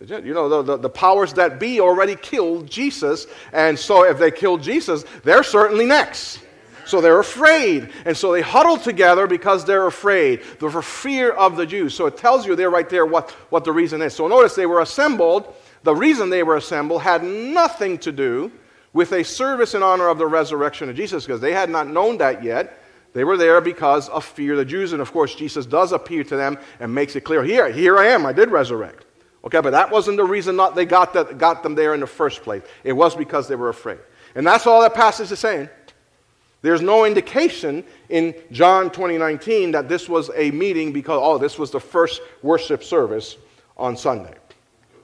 You 0.00 0.34
know, 0.34 0.48
the, 0.48 0.62
the, 0.62 0.76
the, 0.76 0.90
powers 0.90 1.32
that 1.34 1.58
be 1.58 1.80
already 1.80 2.16
killed 2.16 2.70
Jesus, 2.70 3.26
and 3.54 3.78
so 3.78 4.04
if 4.04 4.18
they 4.18 4.30
killed 4.30 4.62
Jesus, 4.62 5.06
they're 5.24 5.42
certainly 5.42 5.86
next. 5.86 6.40
So 6.84 7.00
they're 7.00 7.18
afraid. 7.18 7.90
And 8.04 8.16
so 8.16 8.32
they 8.32 8.42
huddle 8.42 8.76
together 8.76 9.26
because 9.26 9.64
they're 9.64 9.86
afraid. 9.86 10.42
They're 10.60 10.70
for 10.70 10.82
fear 10.82 11.32
of 11.32 11.56
the 11.56 11.66
Jews. 11.66 11.94
So 11.94 12.06
it 12.06 12.16
tells 12.16 12.46
you 12.46 12.54
there 12.54 12.70
right 12.70 12.88
there 12.88 13.04
what, 13.04 13.30
what 13.50 13.64
the 13.64 13.72
reason 13.72 14.00
is. 14.02 14.14
So 14.14 14.28
notice 14.28 14.54
they 14.54 14.66
were 14.66 14.80
assembled. 14.80 15.52
The 15.82 15.94
reason 15.94 16.30
they 16.30 16.44
were 16.44 16.56
assembled 16.56 17.02
had 17.02 17.24
nothing 17.24 17.98
to 17.98 18.12
do 18.12 18.52
with 18.92 19.12
a 19.12 19.24
service 19.24 19.74
in 19.74 19.82
honor 19.82 20.08
of 20.08 20.18
the 20.18 20.26
resurrection 20.26 20.88
of 20.88 20.94
Jesus 20.96 21.26
because 21.26 21.40
they 21.40 21.52
had 21.52 21.70
not 21.70 21.88
known 21.88 22.18
that 22.18 22.44
yet. 22.44 22.80
They 23.14 23.24
were 23.24 23.36
there 23.36 23.60
because 23.60 24.08
of 24.08 24.24
fear 24.24 24.52
of 24.52 24.58
the 24.58 24.64
Jews. 24.64 24.92
And 24.92 25.02
of 25.02 25.10
course, 25.10 25.34
Jesus 25.34 25.66
does 25.66 25.92
appear 25.92 26.22
to 26.24 26.36
them 26.36 26.58
and 26.80 26.94
makes 26.94 27.16
it 27.16 27.22
clear 27.22 27.42
here, 27.42 27.70
here 27.70 27.98
I 27.98 28.08
am, 28.08 28.26
I 28.26 28.32
did 28.32 28.50
resurrect. 28.50 29.05
Okay, 29.46 29.60
but 29.60 29.70
that 29.70 29.92
wasn't 29.92 30.16
the 30.16 30.24
reason 30.24 30.56
not 30.56 30.74
they 30.74 30.84
got, 30.84 31.12
that, 31.12 31.38
got 31.38 31.62
them 31.62 31.76
there 31.76 31.94
in 31.94 32.00
the 32.00 32.06
first 32.06 32.42
place. 32.42 32.62
It 32.82 32.92
was 32.92 33.14
because 33.14 33.46
they 33.46 33.54
were 33.54 33.68
afraid. 33.68 34.00
And 34.34 34.44
that's 34.44 34.66
all 34.66 34.80
that 34.80 34.92
passage 34.92 35.30
is 35.30 35.38
saying. 35.38 35.68
There's 36.62 36.82
no 36.82 37.04
indication 37.04 37.84
in 38.08 38.34
John 38.50 38.90
2019 38.90 39.70
that 39.70 39.88
this 39.88 40.08
was 40.08 40.32
a 40.34 40.50
meeting 40.50 40.92
because, 40.92 41.20
oh, 41.22 41.38
this 41.38 41.60
was 41.60 41.70
the 41.70 41.78
first 41.78 42.22
worship 42.42 42.82
service 42.82 43.36
on 43.76 43.96
Sunday. 43.96 44.34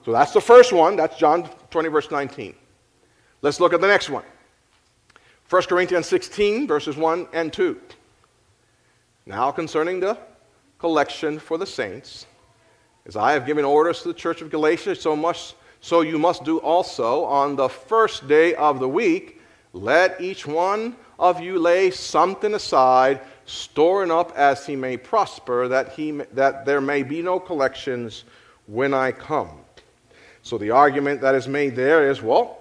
So 0.03 0.11
that's 0.11 0.33
the 0.33 0.41
first 0.41 0.73
one. 0.73 0.97
That's 0.97 1.17
John 1.17 1.49
20, 1.71 1.87
verse 1.87 2.11
19. 2.11 2.53
Let's 3.41 3.61
look 3.61 3.71
at 3.71 3.79
the 3.79 3.87
next 3.87 4.09
one 4.09 4.25
1 5.49 5.63
Corinthians 5.63 6.05
16, 6.07 6.67
verses 6.67 6.97
1 6.97 7.27
and 7.31 7.53
2. 7.53 7.79
Now, 9.25 9.51
concerning 9.51 10.01
the 10.01 10.17
collection 10.79 11.39
for 11.39 11.57
the 11.57 11.65
saints, 11.65 12.25
as 13.05 13.15
I 13.15 13.33
have 13.33 13.45
given 13.45 13.65
orders 13.65 14.01
to 14.01 14.07
the 14.07 14.13
church 14.13 14.41
of 14.41 14.49
Galatia, 14.49 14.95
so, 14.95 15.15
much, 15.15 15.55
so 15.81 16.01
you 16.01 16.17
must 16.17 16.45
do 16.45 16.59
also 16.59 17.25
on 17.25 17.55
the 17.55 17.67
first 17.67 18.27
day 18.27 18.55
of 18.55 18.79
the 18.79 18.87
week. 18.87 19.41
Let 19.73 20.21
each 20.21 20.47
one 20.47 20.95
of 21.19 21.41
you 21.41 21.59
lay 21.59 21.91
something 21.91 22.53
aside, 22.53 23.19
storing 23.45 24.11
up 24.11 24.31
as 24.37 24.65
he 24.65 24.75
may 24.75 24.97
prosper, 24.97 25.67
that, 25.67 25.91
he, 25.93 26.11
that 26.33 26.65
there 26.65 26.79
may 26.79 27.03
be 27.03 27.21
no 27.21 27.39
collections 27.39 28.23
when 28.67 28.93
I 28.93 29.11
come. 29.11 29.59
So 30.41 30.57
the 30.57 30.71
argument 30.71 31.21
that 31.21 31.35
is 31.35 31.47
made 31.47 31.75
there 31.75 32.09
is 32.09 32.21
well, 32.21 32.59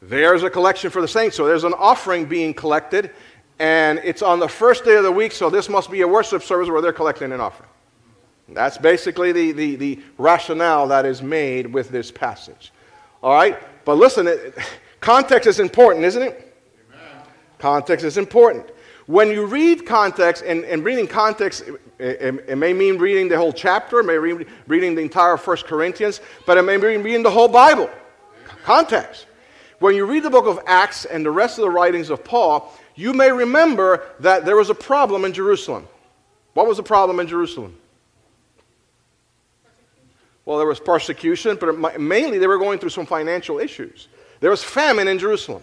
there's 0.00 0.42
a 0.42 0.50
collection 0.50 0.90
for 0.90 1.00
the 1.00 1.08
saints. 1.08 1.36
So 1.36 1.46
there's 1.46 1.64
an 1.64 1.74
offering 1.74 2.26
being 2.26 2.54
collected, 2.54 3.10
and 3.58 4.00
it's 4.04 4.22
on 4.22 4.38
the 4.38 4.48
first 4.48 4.84
day 4.84 4.94
of 4.96 5.02
the 5.02 5.12
week, 5.12 5.32
so 5.32 5.50
this 5.50 5.68
must 5.68 5.90
be 5.90 6.02
a 6.02 6.08
worship 6.08 6.42
service 6.42 6.68
where 6.68 6.82
they're 6.82 6.92
collecting 6.92 7.32
an 7.32 7.40
offering. 7.40 7.70
That's 8.54 8.78
basically 8.78 9.32
the, 9.32 9.52
the, 9.52 9.76
the 9.76 10.00
rationale 10.18 10.88
that 10.88 11.04
is 11.04 11.22
made 11.22 11.72
with 11.72 11.90
this 11.90 12.10
passage. 12.10 12.72
All 13.22 13.34
right? 13.34 13.58
But 13.84 13.96
listen, 13.96 14.26
it, 14.26 14.56
context 15.00 15.46
is 15.46 15.60
important, 15.60 16.04
isn't 16.04 16.22
it? 16.22 16.56
Amen. 16.92 17.22
Context 17.58 18.04
is 18.04 18.16
important. 18.16 18.66
When 19.06 19.28
you 19.28 19.44
read 19.44 19.84
context, 19.84 20.42
and, 20.46 20.64
and 20.64 20.82
reading 20.82 21.06
context, 21.06 21.64
it, 21.98 22.04
it, 22.20 22.44
it, 22.48 22.56
may 22.56 22.72
mean 22.72 22.96
reading 22.96 23.28
the 23.28 23.36
whole 23.36 23.52
chapter, 23.52 24.00
it 24.00 24.04
may 24.04 24.18
mean 24.18 24.46
reading 24.66 24.94
the 24.94 25.02
entire 25.02 25.36
First 25.36 25.66
Corinthians, 25.66 26.20
but 26.46 26.56
it 26.56 26.62
may 26.62 26.78
mean 26.78 27.02
reading 27.02 27.22
the 27.22 27.30
whole 27.30 27.48
Bible. 27.48 27.84
Amen. 27.84 28.56
Context. 28.64 29.26
When 29.78 29.94
you 29.94 30.06
read 30.06 30.22
the 30.22 30.30
book 30.30 30.46
of 30.46 30.60
Acts 30.66 31.04
and 31.04 31.24
the 31.24 31.30
rest 31.30 31.58
of 31.58 31.62
the 31.62 31.70
writings 31.70 32.08
of 32.08 32.24
Paul, 32.24 32.72
you 32.94 33.12
may 33.12 33.30
remember 33.30 34.04
that 34.20 34.46
there 34.46 34.56
was 34.56 34.70
a 34.70 34.74
problem 34.74 35.26
in 35.26 35.32
Jerusalem. 35.32 35.86
What 36.54 36.66
was 36.66 36.78
the 36.78 36.82
problem 36.82 37.20
in 37.20 37.26
Jerusalem? 37.26 37.76
Well, 40.44 40.58
there 40.58 40.66
was 40.66 40.80
persecution, 40.80 41.56
but 41.60 42.00
mainly 42.00 42.38
they 42.38 42.46
were 42.46 42.58
going 42.58 42.78
through 42.78 42.90
some 42.90 43.06
financial 43.06 43.58
issues. 43.58 44.08
There 44.40 44.50
was 44.50 44.62
famine 44.62 45.08
in 45.08 45.18
Jerusalem. 45.18 45.62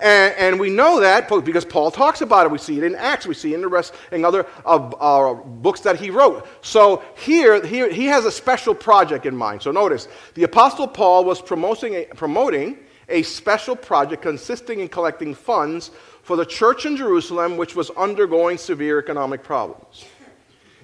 And, 0.00 0.34
and, 0.36 0.60
we 0.60 0.70
know 0.70 1.00
that 1.00 1.28
because 1.44 1.64
Paul 1.64 1.90
talks 1.90 2.20
about 2.20 2.46
it. 2.46 2.52
We 2.52 2.58
see 2.58 2.76
it 2.76 2.84
in 2.84 2.94
Acts. 2.94 3.26
We 3.26 3.34
see 3.34 3.52
it 3.52 3.56
in 3.56 3.62
the 3.62 3.68
rest 3.68 3.94
in 4.12 4.24
other 4.24 4.46
uh, 4.64 4.76
uh, 4.76 5.34
books 5.34 5.80
that 5.80 5.96
he 5.98 6.10
wrote. 6.10 6.46
So 6.60 7.02
here, 7.16 7.64
here, 7.64 7.90
he 7.90 8.04
has 8.06 8.24
a 8.24 8.30
special 8.30 8.74
project 8.74 9.26
in 9.26 9.34
mind. 9.34 9.62
So 9.62 9.72
notice, 9.72 10.06
the 10.34 10.44
Apostle 10.44 10.86
Paul 10.86 11.24
was 11.24 11.40
promoting 11.40 11.94
a, 11.94 12.04
promoting 12.04 12.78
a 13.08 13.22
special 13.22 13.74
project 13.74 14.22
consisting 14.22 14.80
in 14.80 14.88
collecting 14.88 15.34
funds 15.34 15.90
for 16.22 16.36
the 16.36 16.46
church 16.46 16.84
in 16.84 16.96
Jerusalem, 16.96 17.56
which 17.56 17.74
was 17.74 17.90
undergoing 17.90 18.58
severe 18.58 18.98
economic 18.98 19.42
problems. 19.42 20.04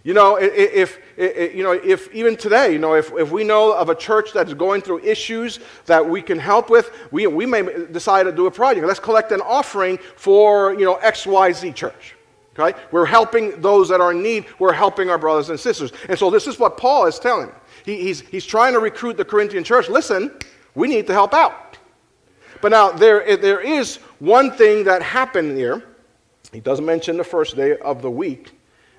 You 0.04 0.12
know, 0.12 0.36
if, 0.36 0.98
if, 1.16 1.56
you 1.56 1.62
know, 1.62 1.72
if 1.72 2.14
even 2.14 2.36
today, 2.36 2.74
you 2.74 2.78
know, 2.78 2.94
if, 2.94 3.10
if 3.14 3.30
we 3.30 3.42
know 3.42 3.72
of 3.72 3.88
a 3.88 3.94
church 3.94 4.34
that's 4.34 4.52
going 4.52 4.82
through 4.82 5.00
issues 5.00 5.60
that 5.86 6.06
we 6.06 6.20
can 6.20 6.38
help 6.38 6.68
with, 6.68 6.90
we, 7.10 7.26
we 7.26 7.46
may 7.46 7.62
decide 7.90 8.24
to 8.24 8.32
do 8.32 8.44
a 8.46 8.50
project. 8.50 8.86
Let's 8.86 9.00
collect 9.00 9.32
an 9.32 9.40
offering 9.40 9.96
for, 10.16 10.74
you 10.74 10.84
know, 10.84 10.96
XYZ 10.96 11.74
church. 11.74 12.16
Okay? 12.56 12.78
We're 12.92 13.06
helping 13.06 13.58
those 13.62 13.88
that 13.88 14.02
are 14.02 14.12
in 14.12 14.22
need. 14.22 14.44
We're 14.58 14.74
helping 14.74 15.08
our 15.08 15.16
brothers 15.16 15.48
and 15.48 15.58
sisters. 15.58 15.90
And 16.10 16.18
so 16.18 16.30
this 16.30 16.46
is 16.46 16.58
what 16.58 16.76
Paul 16.76 17.06
is 17.06 17.18
telling. 17.18 17.50
He, 17.86 17.96
he's, 18.02 18.20
he's 18.20 18.44
trying 18.44 18.74
to 18.74 18.80
recruit 18.80 19.16
the 19.16 19.24
Corinthian 19.24 19.64
church. 19.64 19.88
Listen, 19.88 20.30
we 20.74 20.86
need 20.86 21.06
to 21.06 21.14
help 21.14 21.32
out. 21.32 21.78
But 22.60 22.72
now, 22.72 22.90
there, 22.92 23.38
there 23.38 23.60
is 23.60 23.96
one 24.18 24.50
thing 24.50 24.84
that 24.84 25.02
happened 25.02 25.56
here. 25.56 25.82
He 26.52 26.60
doesn't 26.60 26.84
mention 26.84 27.16
the 27.16 27.24
first 27.24 27.56
day 27.56 27.78
of 27.78 28.02
the 28.02 28.10
week 28.10 28.52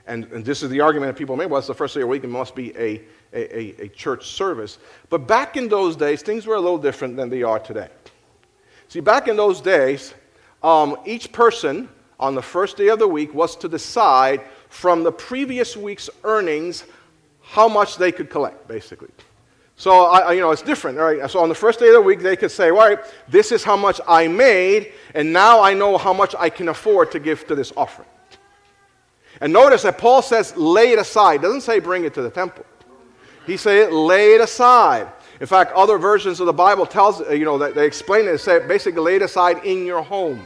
and, 0.08 0.26
and 0.32 0.46
this 0.46 0.62
is 0.62 0.70
the 0.70 0.82
argument 0.82 1.12
that 1.13 1.18
people 1.18 1.36
make 1.36 1.50
well, 1.50 1.58
it's 1.58 1.68
the 1.68 1.74
first 1.74 1.96
day 1.96 2.02
of 2.02 2.04
the 2.04 2.08
week, 2.08 2.24
it 2.24 2.30
must 2.30 2.56
be 2.56 2.76
a, 2.78 3.02
a, 3.34 3.84
a, 3.84 3.88
church 3.89 4.28
service. 4.28 4.78
But 5.10 5.28
back 5.28 5.58
in 5.58 5.68
those 5.68 5.96
days, 5.96 6.22
things 6.22 6.46
were 6.46 6.56
a 6.56 6.60
little 6.60 6.78
different 6.78 7.18
than 7.18 7.30
they 7.30 7.44
are 7.44 7.60
today. 7.60 7.89
See, 8.88 9.00
back 9.00 9.28
in 9.28 9.36
those 9.36 9.62
days, 9.62 10.13
um, 10.63 10.98
each 11.06 11.32
person 11.32 11.89
on 12.20 12.36
the 12.36 12.41
first 12.41 12.78
day 12.78 12.89
of 12.89 13.00
the 13.00 13.08
week 13.08 13.34
was 13.34 13.56
to 13.58 13.68
decide 13.68 14.41
from 14.70 15.04
the 15.04 15.12
previous 15.12 15.76
week's 15.76 16.10
earnings 16.24 16.86
how 17.41 17.68
much 17.68 17.98
they 17.98 18.12
could 18.12 18.30
collect, 18.30 18.68
basically. 18.68 19.10
So, 19.78 20.32
you 20.32 20.39
know, 20.39 20.52
it's 20.52 20.62
different, 20.62 20.98
right? 20.98 21.30
So 21.30 21.39
on 21.41 21.50
the 21.50 21.56
first 21.56 21.80
day 21.80 21.88
of 21.88 21.94
the 21.94 22.02
week, 22.02 22.22
they 22.22 22.38
could 22.38 22.52
say, 22.52 22.70
all 22.70 22.78
right, 22.78 23.00
this 23.28 23.52
is 23.52 23.63
how 23.63 23.76
much 23.76 24.00
I 24.08 24.28
made, 24.28 24.94
and 25.13 25.34
now 25.34 25.62
I 25.62 25.74
know 25.74 25.98
how 25.98 26.13
much 26.13 26.34
I 26.39 26.50
can 26.50 26.70
afford 26.70 27.12
to 27.12 27.20
give 27.20 27.46
to 27.48 27.56
this 27.56 27.74
offering. 27.76 28.08
And 29.41 29.52
notice 29.52 29.84
that 29.84 29.98
Paul 29.98 30.21
says, 30.21 30.56
lay 30.56 30.91
it 30.91 31.00
aside. 31.00 31.41
doesn't 31.41 31.62
say 31.62 31.80
bring 31.80 32.06
it 32.06 32.13
to 32.13 32.21
the 32.21 32.30
temple. 32.30 32.65
He 33.45 33.58
said, 33.58 33.91
lay 33.91 34.34
it 34.34 34.41
aside. 34.41 35.08
In 35.39 35.48
fact, 35.48 35.74
other 35.74 35.98
versions 35.98 36.39
of 36.39 36.45
the 36.45 36.54
Bible 36.54 36.86
tells, 36.86 37.21
uh, 37.21 37.32
you 37.32 37.45
know, 37.45 37.58
that 37.58 37.76
they 37.76 37.86
explain 37.86 38.28
it, 38.28 38.38
say 38.39 38.65
basically 38.65 39.02
lay 39.02 39.15
it 39.17 39.21
aside 39.21 39.63
in 39.65 39.86
your 39.86 40.02
home. 40.02 40.45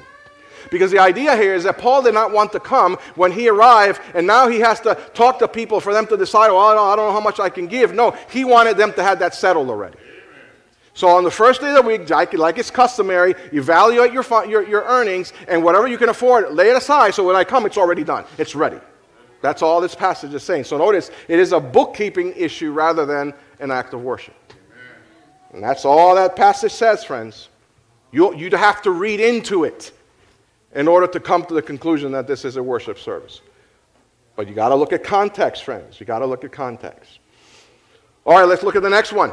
Because 0.71 0.91
the 0.91 0.99
idea 0.99 1.36
here 1.36 1.56
is 1.56 1.63
that 1.63 1.78
Paul 1.78 2.02
did 2.02 2.13
not 2.13 2.32
want 2.32 2.52
to 2.52 2.60
come 2.60 2.97
when 3.15 3.32
he 3.32 3.47
arrived, 3.47 4.02
and 4.13 4.28
now 4.28 4.47
he 4.47 4.60
has 4.60 4.80
to 4.82 4.95
talk 5.13 5.39
to 5.39 5.47
people 5.47 5.80
for 5.80 5.93
them 5.93 6.06
to 6.08 6.17
decide, 6.17 6.49
well, 6.49 6.60
I 6.60 6.95
don't 6.95 7.08
know 7.08 7.13
how 7.13 7.19
much 7.19 7.39
I 7.39 7.49
can 7.49 7.67
give. 7.67 7.93
No, 7.93 8.12
he 8.30 8.43
wanted 8.43 8.78
them 8.78 8.93
to 8.93 9.04
have 9.04 9.19
that 9.19 9.34
settled 9.34 9.69
already. 9.69 9.97
So 11.00 11.08
on 11.08 11.24
the 11.24 11.32
first 11.32 11.62
day 11.62 11.70
of 11.70 11.76
the 11.76 11.82
week, 11.82 12.10
like 12.10 12.58
it's 12.58 12.70
customary, 12.70 13.34
evaluate 13.54 14.12
your, 14.12 14.26
your, 14.46 14.68
your 14.68 14.84
earnings, 14.84 15.32
and 15.48 15.64
whatever 15.64 15.88
you 15.88 15.98
can 15.98 16.10
afford, 16.10 16.52
lay 16.52 16.72
it 16.72 16.76
aside 16.76 17.14
so 17.14 17.26
when 17.26 17.38
I 17.38 17.46
come, 17.46 17.66
it's 17.66 17.78
already 17.78 18.04
done. 18.04 18.26
It's 18.38 18.54
ready. 18.54 18.82
That's 19.40 19.62
all 19.62 19.80
this 19.80 19.96
passage 19.96 20.34
is 20.34 20.44
saying. 20.44 20.66
So 20.66 20.78
notice, 20.78 21.10
it 21.30 21.40
is 21.40 21.54
a 21.54 21.60
bookkeeping 21.62 22.34
issue 22.36 22.74
rather 22.74 23.06
than 23.06 23.34
an 23.62 23.72
act 23.72 23.94
of 23.94 24.02
worship. 24.02 24.36
And 25.54 25.64
that's 25.64 25.86
all 25.86 26.16
that 26.16 26.36
passage 26.36 26.74
says, 26.74 27.06
friends. 27.06 27.48
You, 28.12 28.36
you'd 28.36 28.52
have 28.52 28.82
to 28.82 28.92
read 28.92 29.22
into 29.22 29.64
it 29.64 29.94
in 30.76 30.86
order 30.86 31.08
to 31.08 31.20
come 31.22 31.46
to 31.46 31.54
the 31.54 31.62
conclusion 31.62 32.12
that 32.12 32.28
this 32.28 32.44
is 32.44 32.58
a 32.58 32.62
worship 32.62 33.00
service. 33.00 33.40
But 34.36 34.50
you 34.50 34.54
got 34.54 34.68
to 34.68 34.76
look 34.76 34.92
at 34.92 35.06
context, 35.06 35.64
friends. 35.64 35.98
You 35.98 36.06
got 36.06 36.20
to 36.20 36.26
look 36.26 36.44
at 36.44 36.52
context. 36.52 37.20
All 38.26 38.38
right, 38.38 38.46
let's 38.46 38.64
look 38.64 38.76
at 38.76 38.84
the 38.84 38.90
next 38.90 39.14
one 39.14 39.32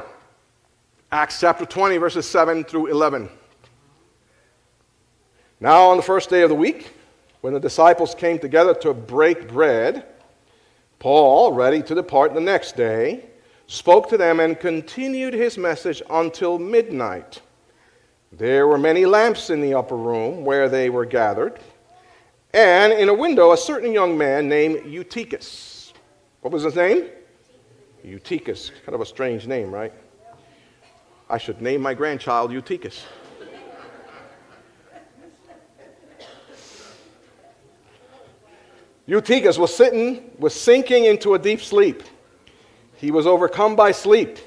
Acts 1.12 1.38
chapter 1.38 1.64
20, 1.64 1.98
verses 1.98 2.28
7 2.28 2.64
through 2.64 2.88
11. 2.88 3.28
Now, 5.60 5.84
on 5.90 5.96
the 5.96 6.02
first 6.02 6.28
day 6.28 6.42
of 6.42 6.48
the 6.48 6.56
week, 6.56 6.92
when 7.42 7.54
the 7.54 7.60
disciples 7.60 8.12
came 8.12 8.40
together 8.40 8.74
to 8.74 8.92
break 8.92 9.46
bread, 9.46 10.04
Paul, 10.98 11.52
ready 11.52 11.80
to 11.84 11.94
depart 11.94 12.34
the 12.34 12.40
next 12.40 12.74
day, 12.74 13.24
spoke 13.68 14.08
to 14.08 14.16
them 14.16 14.40
and 14.40 14.58
continued 14.58 15.32
his 15.32 15.56
message 15.56 16.02
until 16.10 16.58
midnight. 16.58 17.40
There 18.32 18.66
were 18.66 18.78
many 18.78 19.06
lamps 19.06 19.48
in 19.48 19.60
the 19.60 19.74
upper 19.74 19.96
room 19.96 20.44
where 20.44 20.68
they 20.68 20.90
were 20.90 21.06
gathered, 21.06 21.60
and 22.52 22.92
in 22.92 23.08
a 23.08 23.14
window 23.14 23.52
a 23.52 23.56
certain 23.56 23.92
young 23.92 24.18
man 24.18 24.48
named 24.48 24.84
Eutychus. 24.84 25.92
What 26.40 26.52
was 26.52 26.64
his 26.64 26.74
name? 26.74 27.10
Eutychus. 28.02 28.72
Kind 28.84 28.96
of 28.96 29.00
a 29.00 29.06
strange 29.06 29.46
name, 29.46 29.70
right? 29.70 29.92
I 31.28 31.38
should 31.38 31.60
name 31.60 31.80
my 31.80 31.94
grandchild 31.94 32.52
Eutychus. 32.52 33.04
Eutychus 39.06 39.58
was 39.58 39.74
sitting, 39.74 40.30
was 40.38 40.54
sinking 40.54 41.04
into 41.04 41.34
a 41.34 41.38
deep 41.38 41.60
sleep. 41.60 42.02
He 42.96 43.10
was 43.10 43.26
overcome 43.26 43.76
by 43.76 43.92
sleep. 43.92 44.38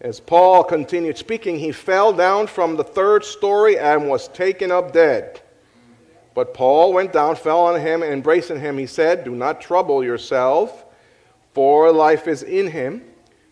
As 0.00 0.18
Paul 0.18 0.64
continued 0.64 1.18
speaking, 1.18 1.58
he 1.58 1.70
fell 1.70 2.12
down 2.12 2.48
from 2.48 2.76
the 2.76 2.84
third 2.84 3.24
story 3.24 3.78
and 3.78 4.08
was 4.08 4.28
taken 4.28 4.72
up 4.72 4.92
dead. 4.92 5.40
But 6.34 6.54
Paul 6.54 6.92
went 6.92 7.12
down, 7.12 7.36
fell 7.36 7.60
on 7.60 7.80
him, 7.80 8.02
and 8.02 8.12
embracing 8.12 8.60
him, 8.60 8.78
he 8.78 8.86
said, 8.86 9.24
Do 9.24 9.34
not 9.34 9.60
trouble 9.60 10.02
yourself, 10.02 10.84
for 11.52 11.92
life 11.92 12.26
is 12.26 12.42
in 12.42 12.68
him. 12.68 13.04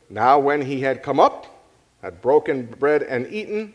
Now, 0.08 0.38
when 0.38 0.62
he 0.62 0.80
had 0.80 1.02
come 1.02 1.20
up, 1.20 1.59
had 2.02 2.20
broken 2.22 2.66
bread 2.66 3.02
and 3.02 3.26
eaten, 3.28 3.74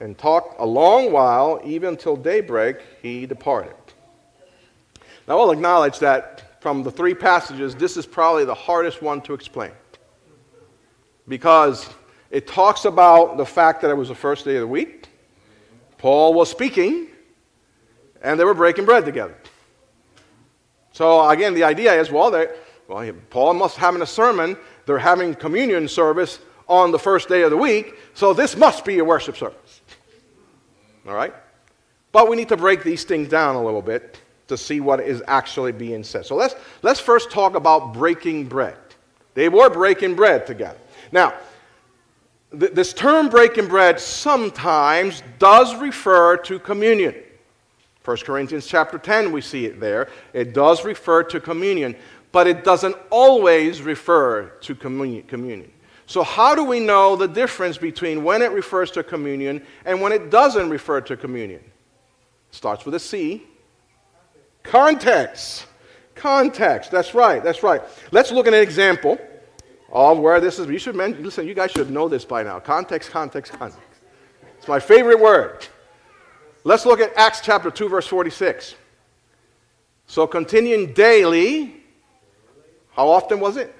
and 0.00 0.16
talked 0.18 0.60
a 0.60 0.66
long 0.66 1.10
while, 1.10 1.60
even 1.64 1.96
till 1.96 2.16
daybreak, 2.16 2.76
he 3.00 3.26
departed. 3.26 3.74
Now, 5.26 5.38
I'll 5.40 5.50
acknowledge 5.50 5.98
that 6.00 6.60
from 6.60 6.82
the 6.82 6.90
three 6.90 7.14
passages, 7.14 7.74
this 7.74 7.96
is 7.96 8.06
probably 8.06 8.44
the 8.44 8.54
hardest 8.54 9.02
one 9.02 9.20
to 9.22 9.34
explain 9.34 9.72
because 11.28 11.88
it 12.30 12.46
talks 12.46 12.84
about 12.84 13.36
the 13.36 13.46
fact 13.46 13.80
that 13.82 13.90
it 13.90 13.96
was 13.96 14.08
the 14.08 14.14
first 14.14 14.44
day 14.44 14.56
of 14.56 14.60
the 14.60 14.66
week. 14.66 15.08
Paul 15.98 16.34
was 16.34 16.50
speaking, 16.50 17.08
and 18.22 18.38
they 18.38 18.44
were 18.44 18.54
breaking 18.54 18.84
bread 18.84 19.04
together. 19.04 19.36
So, 20.92 21.28
again, 21.28 21.54
the 21.54 21.64
idea 21.64 21.98
is 22.00 22.10
well, 22.10 22.30
they, 22.30 22.48
well 22.88 23.12
Paul 23.30 23.54
must 23.54 23.76
having 23.76 24.02
a 24.02 24.06
sermon, 24.06 24.56
they're 24.86 24.98
having 24.98 25.34
communion 25.34 25.88
service 25.88 26.38
on 26.68 26.90
the 26.90 26.98
first 26.98 27.28
day 27.28 27.42
of 27.42 27.50
the 27.50 27.56
week, 27.56 27.94
so 28.14 28.32
this 28.32 28.56
must 28.56 28.84
be 28.84 28.98
a 28.98 29.04
worship 29.04 29.36
service. 29.36 29.80
All 31.06 31.14
right? 31.14 31.34
But 32.12 32.28
we 32.28 32.36
need 32.36 32.48
to 32.48 32.56
break 32.56 32.82
these 32.82 33.04
things 33.04 33.28
down 33.28 33.56
a 33.56 33.62
little 33.62 33.82
bit 33.82 34.18
to 34.48 34.56
see 34.56 34.80
what 34.80 35.00
is 35.00 35.22
actually 35.26 35.72
being 35.72 36.04
said. 36.04 36.24
So 36.24 36.36
let's, 36.36 36.54
let's 36.82 37.00
first 37.00 37.30
talk 37.30 37.54
about 37.54 37.92
breaking 37.92 38.46
bread. 38.46 38.76
They 39.34 39.48
were 39.48 39.68
breaking 39.68 40.14
bread 40.14 40.46
together. 40.46 40.78
Now, 41.12 41.34
th- 42.58 42.72
this 42.72 42.92
term 42.92 43.28
breaking 43.28 43.68
bread 43.68 44.00
sometimes 44.00 45.22
does 45.38 45.74
refer 45.76 46.36
to 46.38 46.58
communion. 46.58 47.14
1 48.04 48.16
Corinthians 48.18 48.66
chapter 48.66 48.98
10, 48.98 49.32
we 49.32 49.40
see 49.40 49.66
it 49.66 49.80
there. 49.80 50.08
It 50.32 50.54
does 50.54 50.84
refer 50.84 51.24
to 51.24 51.40
communion, 51.40 51.96
but 52.30 52.46
it 52.46 52.62
doesn't 52.62 52.96
always 53.10 53.82
refer 53.82 54.46
to 54.60 54.74
communion. 54.74 55.72
So, 56.06 56.22
how 56.22 56.54
do 56.54 56.62
we 56.62 56.78
know 56.78 57.16
the 57.16 57.26
difference 57.26 57.76
between 57.76 58.22
when 58.22 58.40
it 58.40 58.52
refers 58.52 58.92
to 58.92 59.02
communion 59.02 59.62
and 59.84 60.00
when 60.00 60.12
it 60.12 60.30
doesn't 60.30 60.70
refer 60.70 61.00
to 61.00 61.16
communion? 61.16 61.60
It 61.60 62.54
starts 62.54 62.84
with 62.84 62.94
a 62.94 63.00
C. 63.00 63.42
Context. 64.62 65.66
Context. 66.14 66.92
That's 66.92 67.12
right. 67.12 67.42
That's 67.42 67.62
right. 67.62 67.82
Let's 68.12 68.30
look 68.30 68.46
at 68.46 68.54
an 68.54 68.62
example 68.62 69.18
of 69.90 70.18
where 70.18 70.40
this 70.40 70.60
is. 70.60 70.68
You 70.68 70.78
should 70.78 70.94
mention, 70.94 71.24
listen, 71.24 71.46
you 71.46 71.54
guys 71.54 71.72
should 71.72 71.90
know 71.90 72.08
this 72.08 72.24
by 72.24 72.44
now. 72.44 72.60
Context, 72.60 73.10
context, 73.10 73.52
context. 73.52 73.82
It's 74.58 74.68
my 74.68 74.78
favorite 74.78 75.18
word. 75.18 75.66
Let's 76.62 76.86
look 76.86 77.00
at 77.00 77.16
Acts 77.16 77.40
chapter 77.40 77.70
2, 77.70 77.88
verse 77.88 78.06
46. 78.06 78.76
So 80.06 80.26
continuing 80.26 80.92
daily, 80.92 81.82
how 82.92 83.08
often 83.08 83.40
was 83.40 83.56
it? 83.56 83.74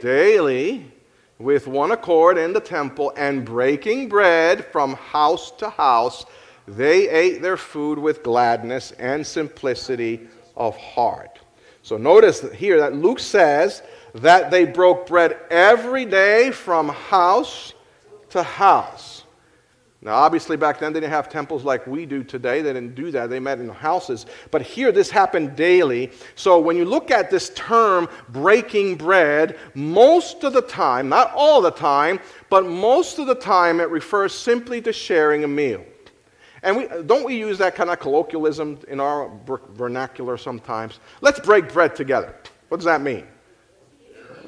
Daily. 0.00 0.78
daily 0.78 0.92
with 1.38 1.66
one 1.66 1.92
accord 1.92 2.36
in 2.36 2.52
the 2.52 2.60
temple 2.60 3.12
and 3.16 3.44
breaking 3.44 4.08
bread 4.08 4.64
from 4.66 4.94
house 4.94 5.50
to 5.52 5.70
house, 5.70 6.26
they 6.66 7.08
ate 7.08 7.40
their 7.40 7.56
food 7.56 7.98
with 7.98 8.22
gladness 8.22 8.92
and 8.92 9.26
simplicity 9.26 10.28
of 10.56 10.76
heart. 10.76 11.38
So 11.82 11.96
notice 11.96 12.40
here 12.52 12.78
that 12.80 12.94
Luke 12.94 13.20
says 13.20 13.82
that 14.14 14.50
they 14.50 14.64
broke 14.64 15.06
bread 15.06 15.38
every 15.50 16.04
day 16.04 16.50
from 16.50 16.88
house 16.88 17.72
to 18.30 18.42
house. 18.42 19.17
Now, 20.00 20.14
obviously, 20.14 20.56
back 20.56 20.78
then 20.78 20.92
they 20.92 21.00
didn't 21.00 21.12
have 21.12 21.28
temples 21.28 21.64
like 21.64 21.84
we 21.88 22.06
do 22.06 22.22
today. 22.22 22.62
They 22.62 22.72
didn't 22.72 22.94
do 22.94 23.10
that. 23.10 23.30
They 23.30 23.40
met 23.40 23.58
in 23.58 23.68
houses. 23.68 24.26
But 24.52 24.62
here, 24.62 24.92
this 24.92 25.10
happened 25.10 25.56
daily. 25.56 26.12
So, 26.36 26.60
when 26.60 26.76
you 26.76 26.84
look 26.84 27.10
at 27.10 27.30
this 27.30 27.50
term, 27.50 28.08
breaking 28.28 28.94
bread, 28.94 29.58
most 29.74 30.44
of 30.44 30.52
the 30.52 30.62
time, 30.62 31.08
not 31.08 31.32
all 31.34 31.60
the 31.60 31.72
time, 31.72 32.20
but 32.48 32.64
most 32.64 33.18
of 33.18 33.26
the 33.26 33.34
time, 33.34 33.80
it 33.80 33.90
refers 33.90 34.32
simply 34.32 34.80
to 34.82 34.92
sharing 34.92 35.42
a 35.42 35.48
meal. 35.48 35.84
And 36.62 36.76
we, 36.76 36.88
don't 37.06 37.24
we 37.24 37.36
use 37.36 37.58
that 37.58 37.74
kind 37.74 37.90
of 37.90 37.98
colloquialism 37.98 38.78
in 38.86 39.00
our 39.00 39.30
vernacular 39.74 40.36
sometimes? 40.36 41.00
Let's 41.20 41.40
break 41.40 41.72
bread 41.72 41.96
together. 41.96 42.36
What 42.68 42.78
does 42.78 42.84
that 42.84 43.00
mean? 43.00 43.26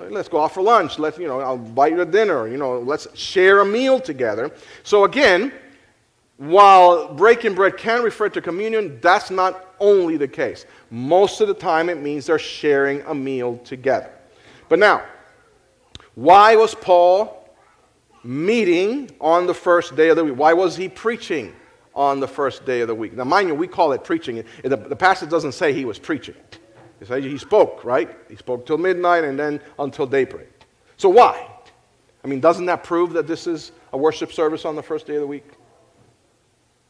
Let's 0.09 0.29
go 0.29 0.43
out 0.43 0.53
for 0.53 0.63
lunch. 0.63 0.99
Let's, 0.99 1.19
you 1.19 1.29
know, 1.29 1.41
I'll 1.41 1.55
invite 1.55 1.93
you 1.93 1.99
to 1.99 2.07
dinner. 2.07 2.49
You 2.49 2.57
know, 2.57 2.79
let's 2.79 3.07
share 3.19 3.61
a 3.61 3.65
meal 3.67 4.01
together. 4.01 4.51
So 4.83 5.05
again, 5.05 5.53
while 6.37 7.13
breaking 7.13 7.55
bread 7.55 7.77
can 7.77 8.03
refer 8.03 8.29
to 8.31 8.41
communion, 8.41 8.99
that's 9.03 9.31
not 9.31 9.75
only 9.79 10.17
the 10.17 10.29
case. 10.29 10.65
Most 10.91 11.41
of 11.41 11.49
the 11.49 11.55
time, 11.55 11.91
it 11.91 12.01
means 12.01 12.27
they're 12.27 12.39
sharing 12.39 13.03
a 13.03 13.15
meal 13.15 13.59
together. 13.59 14.11
But 14.69 14.79
now, 14.79 15.03
why 16.15 16.57
was 16.57 16.75
Paul 16.75 17.49
meeting 18.25 19.11
on 19.21 19.47
the 19.47 19.55
first 19.55 19.97
day 19.97 20.09
of 20.09 20.17
the 20.17 20.25
week? 20.25 20.37
Why 20.37 20.53
was 20.53 20.77
he 20.77 20.89
preaching 20.89 21.55
on 21.95 22.21
the 22.21 22.29
first 22.29 22.65
day 22.65 22.81
of 22.81 22.89
the 22.89 22.95
week? 22.95 23.15
Now, 23.15 23.25
mind 23.25 23.49
you, 23.49 23.55
we 23.55 23.67
call 23.67 23.93
it 23.93 24.05
preaching. 24.05 24.45
The, 24.63 24.77
the 24.77 24.97
passage 24.97 25.29
doesn't 25.29 25.53
say 25.53 25.73
he 25.73 25.85
was 25.85 25.99
preaching. 25.99 26.37
He 27.09 27.39
spoke, 27.39 27.85
right? 27.85 28.11
He 28.29 28.37
spoke 28.37 28.67
till 28.67 28.79
midnight 28.79 29.25
and 29.25 29.39
then 29.39 29.61
until 29.79 30.07
daybreak. 30.07 30.49
So 30.97 31.09
why? 31.09 31.47
I 32.23 32.29
mean, 32.29 32.41
doesn't 32.41 32.67
that 32.67 32.85
prove 32.85 33.15
that 33.15 33.27
this 33.27 33.47
is 33.47 33.73
a 33.93 33.99
worship 33.99 34.33
service 34.33 34.65
on 34.65 34.77
the 34.77 34.83
first 34.83 35.07
day 35.07 35.15
of 35.15 35.21
the 35.21 35.27
week? 35.27 35.49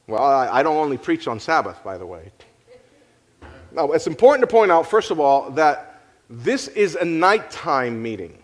Well, 0.08 0.20
I, 0.20 0.58
I 0.58 0.62
don't 0.64 0.76
only 0.76 0.98
preach 0.98 1.28
on 1.28 1.38
Sabbath, 1.38 1.82
by 1.84 1.96
the 1.96 2.06
way. 2.06 2.32
Now, 3.70 3.92
it's 3.92 4.08
important 4.08 4.42
to 4.42 4.52
point 4.52 4.72
out, 4.72 4.88
first 4.88 5.12
of 5.12 5.20
all, 5.20 5.50
that 5.52 6.02
this 6.28 6.66
is 6.68 6.96
a 6.96 7.04
nighttime 7.04 8.02
meeting. 8.02 8.39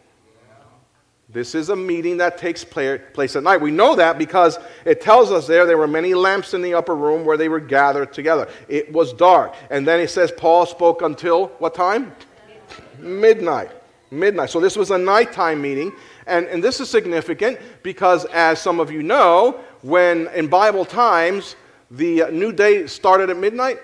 This 1.29 1.57
is 1.57 1.71
a 1.71 1.77
meeting 1.77 2.19
that 2.19 2.39
takes 2.39 2.63
place 2.63 3.35
at 3.37 3.43
night. 3.43 3.61
We 3.61 3.73
know 3.73 3.97
that 3.97 4.17
because 4.17 4.59
it 4.85 5.01
tells 5.01 5.33
us 5.33 5.47
there 5.47 5.67
there 5.67 5.77
were 5.77 5.89
many 5.89 6.15
lamps 6.15 6.55
in 6.55 6.63
the 6.63 6.75
upper 6.75 6.95
room 6.95 7.25
where 7.25 7.37
they 7.37 7.49
were 7.49 7.59
gathered 7.59 8.13
together. 8.13 8.49
It 8.69 8.93
was 8.93 9.13
dark. 9.13 9.55
And 9.71 9.87
then 9.87 9.99
it 9.99 10.09
says 10.09 10.31
Paul 10.31 10.67
spoke 10.67 11.03
until 11.03 11.49
what 11.59 11.75
time? 11.75 12.13
Midnight. 13.01 13.71
Midnight. 14.13 14.51
So 14.51 14.61
this 14.61 14.77
was 14.77 14.93
a 14.93 14.99
nighttime 14.99 15.61
meeting. 15.61 15.93
And, 16.29 16.47
and 16.47 16.63
this 16.63 16.79
is 16.81 16.89
significant 16.89 17.59
because, 17.83 18.25
as 18.27 18.61
some 18.61 18.79
of 18.79 18.93
you 18.93 19.03
know, 19.03 19.61
when 19.83 20.29
in 20.29 20.47
Bible 20.47 20.85
times 20.85 21.57
the 21.91 22.27
new 22.31 22.53
day 22.53 22.87
started 22.87 23.31
at 23.31 23.37
midnight, 23.37 23.81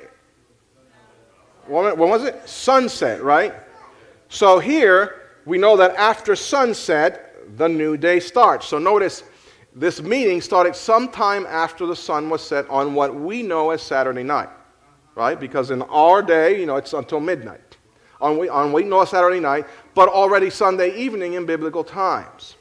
when 1.67 1.99
was 1.99 2.25
it? 2.25 2.49
Sunset, 2.49 3.23
right? 3.23 3.53
So 4.29 4.61
here 4.61 5.23
we 5.45 5.59
know 5.59 5.77
that 5.77 5.97
after 5.97 6.37
sunset, 6.37 7.32
the 7.57 7.69
new 7.69 7.97
day 7.97 8.21
starts. 8.21 8.67
So 8.67 8.79
notice 8.79 9.25
this 9.75 10.03
meeting 10.03 10.41
started 10.41 10.77
sometime 10.77 11.47
after 11.47 11.87
the 11.87 11.97
sun 11.97 12.29
was 12.29 12.43
set 12.43 12.69
on 12.69 12.95
what 12.95 13.15
we 13.15 13.43
know 13.43 13.71
as 13.71 13.83
Saturday 13.83 14.23
night, 14.23 14.51
right? 15.15 15.39
Because 15.39 15.71
in 15.71 15.83
our 15.83 16.23
day, 16.23 16.59
you 16.61 16.67
know, 16.67 16.77
it's 16.77 16.93
until 16.93 17.21
midnight. 17.21 17.77
On 18.21 18.39
we, 18.39 18.49
on 18.49 18.73
we 18.73 18.85
know 18.85 19.05
Saturday 19.05 19.41
night, 19.41 19.67
but 19.95 20.09
already 20.09 20.51
Sunday 20.51 20.97
evening 20.97 21.35
in 21.35 21.47
biblical 21.47 21.83
times. 21.83 22.57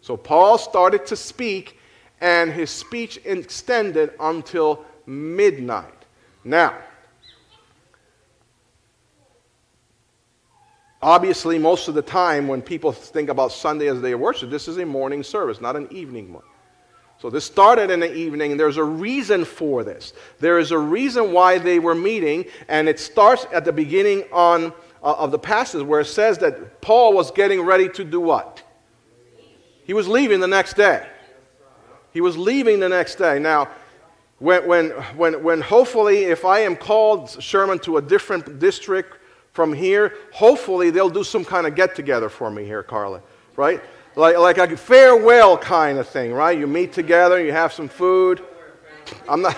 So 0.00 0.16
Paul 0.16 0.58
started 0.58 1.06
to 1.06 1.16
speak, 1.16 1.78
and 2.20 2.52
his 2.52 2.70
speech 2.70 3.18
extended 3.24 4.12
until 4.20 4.84
midnight. 5.06 6.04
Now, 6.44 6.78
Obviously, 11.06 11.56
most 11.56 11.86
of 11.86 11.94
the 11.94 12.02
time 12.02 12.48
when 12.48 12.60
people 12.60 12.90
think 12.90 13.28
about 13.28 13.52
Sunday 13.52 13.86
as 13.86 13.98
a 13.98 14.02
day 14.02 14.10
of 14.10 14.18
worship, 14.18 14.50
this 14.50 14.66
is 14.66 14.76
a 14.78 14.84
morning 14.84 15.22
service, 15.22 15.60
not 15.60 15.76
an 15.76 15.86
evening 15.92 16.32
one. 16.32 16.42
So 17.20 17.30
this 17.30 17.44
started 17.44 17.92
in 17.92 18.00
the 18.00 18.12
evening, 18.12 18.50
and 18.50 18.58
there's 18.58 18.76
a 18.76 18.82
reason 18.82 19.44
for 19.44 19.84
this. 19.84 20.14
There 20.40 20.58
is 20.58 20.72
a 20.72 20.78
reason 20.78 21.32
why 21.32 21.58
they 21.58 21.78
were 21.78 21.94
meeting, 21.94 22.46
and 22.66 22.88
it 22.88 22.98
starts 22.98 23.46
at 23.52 23.64
the 23.64 23.72
beginning 23.72 24.24
on, 24.32 24.72
uh, 25.00 25.14
of 25.14 25.30
the 25.30 25.38
passage 25.38 25.84
where 25.84 26.00
it 26.00 26.06
says 26.06 26.38
that 26.38 26.80
Paul 26.80 27.12
was 27.12 27.30
getting 27.30 27.60
ready 27.60 27.88
to 27.90 28.02
do 28.02 28.18
what? 28.18 28.64
He 29.84 29.94
was 29.94 30.08
leaving 30.08 30.40
the 30.40 30.48
next 30.48 30.74
day. 30.74 31.06
He 32.12 32.20
was 32.20 32.36
leaving 32.36 32.80
the 32.80 32.88
next 32.88 33.14
day. 33.14 33.38
Now, 33.38 33.68
when, 34.40 34.66
when, 34.66 34.90
when, 35.16 35.44
when 35.44 35.60
hopefully, 35.60 36.24
if 36.24 36.44
I 36.44 36.62
am 36.62 36.74
called, 36.74 37.40
Sherman, 37.40 37.78
to 37.80 37.98
a 37.98 38.02
different 38.02 38.58
district, 38.58 39.18
from 39.56 39.72
here, 39.72 40.12
hopefully 40.32 40.90
they'll 40.90 41.08
do 41.08 41.24
some 41.24 41.42
kind 41.42 41.66
of 41.66 41.74
get 41.74 41.96
together 41.96 42.28
for 42.28 42.50
me 42.50 42.62
here, 42.62 42.82
Carla, 42.82 43.22
right? 43.56 43.82
Like, 44.14 44.36
like 44.36 44.58
a 44.58 44.76
farewell 44.76 45.56
kind 45.56 45.98
of 45.98 46.06
thing, 46.06 46.34
right? 46.34 46.56
You 46.56 46.66
meet 46.66 46.92
together, 46.92 47.42
you 47.42 47.52
have 47.52 47.72
some 47.72 47.88
food. 47.88 48.44
I'm 49.26 49.40
not. 49.40 49.56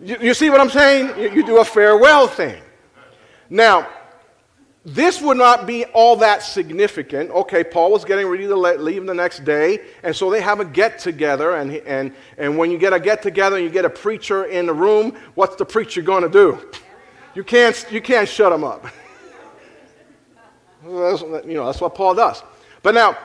You, 0.00 0.18
you 0.20 0.34
see 0.34 0.50
what 0.50 0.60
I'm 0.60 0.70
saying? 0.70 1.20
You, 1.20 1.30
you 1.32 1.44
do 1.44 1.58
a 1.58 1.64
farewell 1.64 2.28
thing. 2.28 2.62
Now, 3.50 3.88
this 4.84 5.20
would 5.20 5.36
not 5.36 5.66
be 5.66 5.84
all 5.86 6.14
that 6.16 6.44
significant. 6.44 7.30
Okay, 7.30 7.64
Paul 7.64 7.90
was 7.90 8.04
getting 8.04 8.28
ready 8.28 8.46
to 8.46 8.54
leave 8.54 9.04
the 9.04 9.14
next 9.14 9.44
day, 9.44 9.80
and 10.04 10.14
so 10.14 10.30
they 10.30 10.40
have 10.40 10.60
a 10.60 10.64
get 10.64 11.00
together. 11.00 11.56
And, 11.56 11.72
and, 11.72 12.14
and 12.38 12.56
when 12.56 12.70
you 12.70 12.78
get 12.78 12.92
a 12.92 13.00
get 13.00 13.20
together 13.20 13.56
and 13.56 13.64
you 13.64 13.70
get 13.70 13.84
a 13.84 13.90
preacher 13.90 14.44
in 14.44 14.66
the 14.66 14.72
room, 14.72 15.18
what's 15.34 15.56
the 15.56 15.66
preacher 15.66 16.02
going 16.02 16.22
to 16.22 16.28
do? 16.28 16.70
You 17.34 17.44
can't, 17.44 17.86
you 17.90 18.00
can't 18.00 18.28
shut 18.28 18.50
them 18.50 18.64
up. 18.64 18.84
that's, 20.84 21.22
you 21.22 21.54
know, 21.54 21.66
that's 21.66 21.80
what 21.80 21.94
Paul 21.94 22.14
does. 22.14 22.42
But 22.82 22.94
now, 22.94 23.16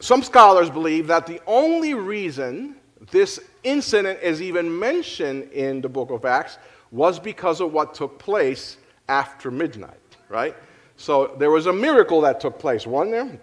some 0.00 0.22
scholars 0.22 0.68
believe 0.68 1.06
that 1.06 1.26
the 1.26 1.40
only 1.46 1.94
reason 1.94 2.76
this 3.10 3.38
incident 3.62 4.18
is 4.22 4.42
even 4.42 4.78
mentioned 4.78 5.50
in 5.52 5.80
the 5.80 5.88
book 5.88 6.10
of 6.10 6.24
Acts 6.24 6.58
was 6.90 7.18
because 7.18 7.60
of 7.60 7.72
what 7.72 7.94
took 7.94 8.18
place 8.18 8.78
after 9.08 9.50
midnight, 9.50 9.98
right? 10.28 10.56
So 10.96 11.34
there 11.38 11.50
was 11.50 11.66
a 11.66 11.72
miracle 11.72 12.20
that 12.22 12.40
took 12.40 12.58
place, 12.58 12.86
wasn't 12.86 13.12
there? 13.12 13.40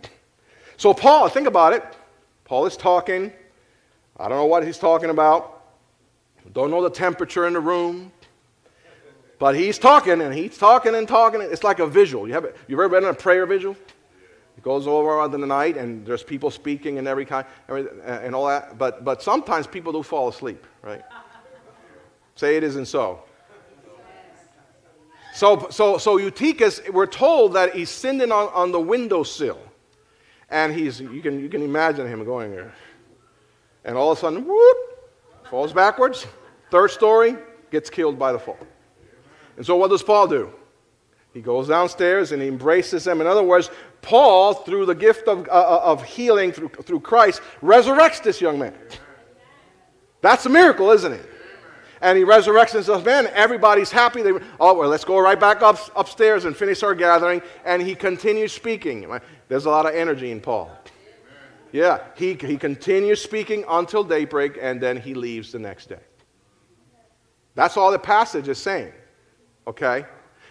So, 0.77 0.93
Paul, 0.93 1.27
think 1.29 1.47
about 1.47 1.73
it. 1.73 1.83
Paul 2.45 2.65
is 2.65 2.77
talking. 2.77 3.31
I 4.17 4.27
don't 4.27 4.37
know 4.37 4.45
what 4.45 4.65
he's 4.65 4.77
talking 4.77 5.09
about. 5.09 5.63
Don't 6.53 6.71
know 6.71 6.81
the 6.81 6.89
temperature 6.89 7.47
in 7.47 7.53
the 7.53 7.59
room. 7.59 8.11
But 9.39 9.55
he's 9.55 9.79
talking 9.79 10.21
and 10.21 10.33
he's 10.33 10.57
talking 10.57 10.93
and 10.95 11.07
talking. 11.07 11.41
It's 11.41 11.63
like 11.63 11.79
a 11.79 11.87
visual. 11.87 12.27
You 12.27 12.33
have 12.33 12.53
you 12.67 12.75
ever 12.75 12.89
been 12.89 13.05
in 13.05 13.09
a 13.09 13.13
prayer 13.13 13.45
visual? 13.45 13.75
It 14.57 14.63
goes 14.63 14.85
over 14.85 15.25
the 15.29 15.37
night 15.37 15.77
and 15.77 16.05
there's 16.05 16.23
people 16.23 16.51
speaking 16.51 16.97
and 16.97 17.07
every 17.07 17.25
kind 17.25 17.47
uh, 17.69 17.75
and 17.75 18.35
all 18.35 18.47
that. 18.47 18.77
But 18.77 19.05
but 19.05 19.23
sometimes 19.23 19.65
people 19.65 19.93
do 19.93 20.03
fall 20.03 20.27
asleep, 20.27 20.67
right? 20.81 21.01
Say 22.35 22.57
it 22.57 22.63
isn't 22.63 22.87
so. 22.87 23.23
So 25.33 25.69
so 25.71 25.97
so 25.97 26.17
Eutychus, 26.17 26.81
we're 26.91 27.07
told 27.07 27.53
that 27.53 27.73
he's 27.73 27.89
sitting 27.89 28.33
on, 28.33 28.49
on 28.49 28.73
the 28.73 28.79
windowsill. 28.81 29.61
And 30.49 30.73
he's 30.73 30.99
you 30.99 31.21
can 31.21 31.39
you 31.39 31.47
can 31.47 31.61
imagine 31.61 32.07
him 32.07 32.25
going 32.25 32.51
there. 32.51 32.73
And 33.85 33.95
all 33.95 34.11
of 34.11 34.17
a 34.17 34.21
sudden, 34.21 34.45
whoop, 34.45 34.77
falls 35.49 35.71
backwards. 35.71 36.27
Third 36.69 36.91
story, 36.91 37.37
gets 37.71 37.89
killed 37.89 38.19
by 38.19 38.33
the 38.33 38.39
fall. 38.39 38.59
And 39.59 39.65
so, 39.65 39.75
what 39.75 39.89
does 39.89 40.01
Paul 40.01 40.25
do? 40.25 40.53
He 41.33 41.41
goes 41.41 41.67
downstairs 41.67 42.31
and 42.31 42.41
he 42.41 42.47
embraces 42.47 43.03
them. 43.03 43.19
In 43.19 43.27
other 43.27 43.43
words, 43.43 43.69
Paul, 44.01 44.53
through 44.53 44.85
the 44.85 44.95
gift 44.95 45.27
of, 45.27 45.49
uh, 45.49 45.51
uh, 45.51 45.81
of 45.83 46.01
healing 46.01 46.53
through, 46.53 46.69
through 46.69 47.01
Christ, 47.01 47.41
resurrects 47.61 48.23
this 48.23 48.39
young 48.39 48.57
man. 48.57 48.73
That's 50.21 50.45
a 50.45 50.49
miracle, 50.49 50.91
isn't 50.91 51.11
it? 51.11 51.29
And 51.99 52.17
he 52.17 52.23
resurrects 52.23 52.73
and 52.73 53.05
Man, 53.05 53.27
everybody's 53.33 53.91
happy. 53.91 54.21
They, 54.21 54.31
oh, 54.61 54.75
well, 54.75 54.87
let's 54.87 55.03
go 55.03 55.19
right 55.19 55.37
back 55.37 55.61
up, 55.61 55.77
upstairs 55.93 56.45
and 56.45 56.55
finish 56.55 56.81
our 56.81 56.95
gathering. 56.95 57.41
And 57.65 57.81
he 57.81 57.95
continues 57.95 58.53
speaking. 58.53 59.13
There's 59.49 59.65
a 59.65 59.69
lot 59.69 59.85
of 59.85 59.93
energy 59.93 60.31
in 60.31 60.39
Paul. 60.39 60.71
Yeah, 61.73 61.99
he, 62.15 62.35
he 62.35 62.55
continues 62.55 63.21
speaking 63.21 63.65
until 63.67 64.05
daybreak 64.05 64.57
and 64.61 64.79
then 64.79 64.95
he 64.95 65.13
leaves 65.15 65.51
the 65.51 65.59
next 65.59 65.89
day. 65.89 65.99
That's 67.55 67.75
all 67.75 67.91
the 67.91 67.99
passage 67.99 68.47
is 68.47 68.57
saying. 68.57 68.93
Okay? 69.69 70.03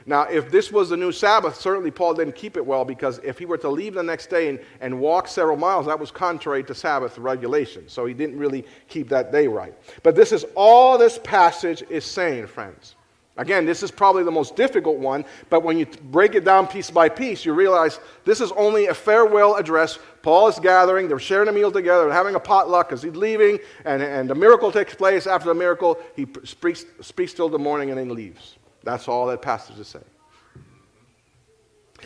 Now, 0.06 0.22
if 0.22 0.50
this 0.50 0.72
was 0.72 0.88
the 0.88 0.96
new 0.96 1.12
Sabbath, 1.12 1.56
certainly 1.56 1.90
Paul 1.90 2.14
didn't 2.14 2.34
keep 2.34 2.56
it 2.56 2.64
well 2.64 2.84
because 2.84 3.18
if 3.18 3.38
he 3.38 3.44
were 3.44 3.58
to 3.58 3.68
leave 3.68 3.92
the 3.92 4.02
next 4.02 4.30
day 4.30 4.48
and, 4.48 4.58
and 4.80 4.98
walk 4.98 5.28
several 5.28 5.56
miles, 5.56 5.84
that 5.84 5.98
was 5.98 6.10
contrary 6.10 6.64
to 6.64 6.74
Sabbath 6.74 7.18
regulations. 7.18 7.92
So 7.92 8.06
he 8.06 8.14
didn't 8.14 8.38
really 8.38 8.64
keep 8.88 9.10
that 9.10 9.32
day 9.32 9.48
right. 9.48 9.74
But 10.02 10.14
this 10.14 10.32
is 10.32 10.46
all 10.54 10.96
this 10.96 11.18
passage 11.22 11.82
is 11.90 12.06
saying, 12.06 12.46
friends. 12.46 12.94
Again, 13.36 13.66
this 13.66 13.84
is 13.84 13.90
probably 13.92 14.24
the 14.24 14.32
most 14.32 14.56
difficult 14.56 14.98
one, 14.98 15.24
but 15.48 15.62
when 15.62 15.78
you 15.78 15.86
break 15.86 16.34
it 16.34 16.44
down 16.44 16.66
piece 16.66 16.90
by 16.90 17.08
piece, 17.08 17.44
you 17.44 17.52
realize 17.52 18.00
this 18.24 18.40
is 18.40 18.50
only 18.52 18.86
a 18.86 18.94
farewell 18.94 19.54
address. 19.54 20.00
Paul 20.22 20.48
is 20.48 20.58
gathering, 20.58 21.06
they're 21.06 21.20
sharing 21.20 21.48
a 21.48 21.52
meal 21.52 21.70
together, 21.70 22.06
they're 22.06 22.12
having 22.12 22.34
a 22.34 22.40
potluck 22.40 22.88
because 22.88 23.00
he's 23.00 23.14
leaving, 23.14 23.60
and, 23.84 24.02
and 24.02 24.28
the 24.28 24.34
miracle 24.34 24.72
takes 24.72 24.92
place. 24.92 25.28
After 25.28 25.48
the 25.48 25.54
miracle, 25.54 25.98
he 26.16 26.26
speaks, 26.42 26.84
speaks 27.00 27.32
till 27.32 27.48
the 27.48 27.60
morning 27.60 27.90
and 27.90 27.98
then 27.98 28.08
leaves. 28.12 28.57
That's 28.88 29.06
all 29.06 29.26
that 29.26 29.42
passage 29.42 29.78
is 29.78 29.86
saying. 29.86 30.04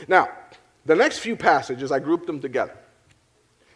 Now, 0.08 0.30
the 0.84 0.96
next 0.96 1.18
few 1.18 1.36
passages, 1.36 1.92
I 1.92 2.00
grouped 2.00 2.26
them 2.26 2.40
together 2.40 2.76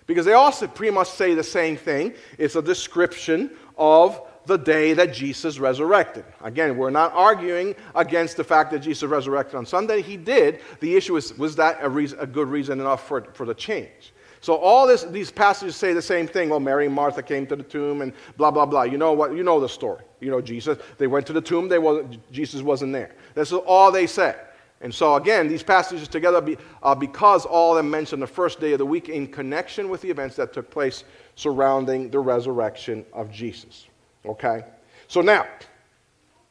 because 0.07 0.27
they 0.27 0.33
also 0.33 0.67
pretty 0.67 0.93
much 0.93 1.09
say 1.09 1.33
the 1.35 1.45
same 1.45 1.77
thing. 1.77 2.15
It's 2.37 2.57
a 2.57 2.63
description 2.63 3.53
of 3.79 4.21
the 4.47 4.57
day 4.57 4.93
that 4.95 5.15
Jesus 5.15 5.61
resurrected. 5.61 6.25
Again, 6.43 6.77
we're 6.77 6.91
not 6.91 7.13
arguing 7.13 7.77
against 7.95 8.37
the 8.37 8.43
fact 8.43 8.73
that 8.73 8.81
Jesus 8.81 9.09
resurrected 9.09 9.55
on 9.55 9.67
Sunday. 9.67 10.03
He 10.03 10.17
did. 10.17 10.59
The 10.81 10.97
issue 10.97 11.17
is 11.17 11.33
was 11.39 11.55
that 11.57 11.79
a, 11.83 11.89
reason, 11.89 12.19
a 12.19 12.27
good 12.27 12.49
reason 12.49 12.81
enough 12.81 13.07
for, 13.07 13.23
for 13.35 13.47
the 13.47 13.55
change? 13.55 14.13
So 14.47 14.55
all 14.55 14.87
this, 14.87 15.03
these 15.03 15.33
passages 15.33 15.75
say 15.75 15.93
the 15.93 16.01
same 16.01 16.29
thing. 16.29 16.51
Well, 16.51 16.61
Mary 16.61 16.87
and 16.87 16.95
Martha 16.95 17.21
came 17.21 17.49
to 17.49 17.57
the 17.57 17.65
tomb 17.65 18.01
and 18.01 18.13
blah, 18.37 18.53
blah, 18.53 18.65
blah. 18.65 18.85
You 18.85 18.97
know 18.97 19.13
what? 19.13 19.35
You 19.35 19.43
know 19.43 19.59
the 19.59 19.69
story. 19.69 20.05
You 20.21 20.31
know 20.31 20.41
Jesus. 20.41 20.79
They 20.99 21.09
went 21.09 21.27
to 21.27 21.33
the 21.33 21.41
tomb. 21.41 21.69
They 21.69 21.81
wasn't, 21.81 22.31
Jesus 22.31 22.63
wasn't 22.63 22.93
there. 22.93 23.17
This 23.35 23.49
is 23.49 23.59
all 23.67 23.91
they 23.91 24.07
said. 24.07 24.39
And 24.83 24.95
so 24.95 25.17
again, 25.17 25.49
these 25.49 25.65
passages 25.65 26.07
together 26.07 26.41
be, 26.41 26.57
uh, 26.85 26.95
because 26.95 27.45
all 27.45 27.73
of 27.73 27.79
them 27.79 27.91
mention 27.91 28.21
the 28.21 28.27
first 28.29 28.61
day 28.61 28.71
of 28.71 28.79
the 28.79 28.87
week 28.87 29.09
in 29.09 29.27
connection 29.27 29.89
with 29.89 30.01
the 30.01 30.11
events 30.11 30.37
that 30.37 30.53
took 30.53 30.71
place 30.71 31.03
surrounding 31.35 32.09
the 32.09 32.21
resurrection 32.21 33.05
of 33.13 33.33
Jesus. 33.33 33.89
Okay? 34.25 34.63
So 35.09 35.23
now, 35.23 35.45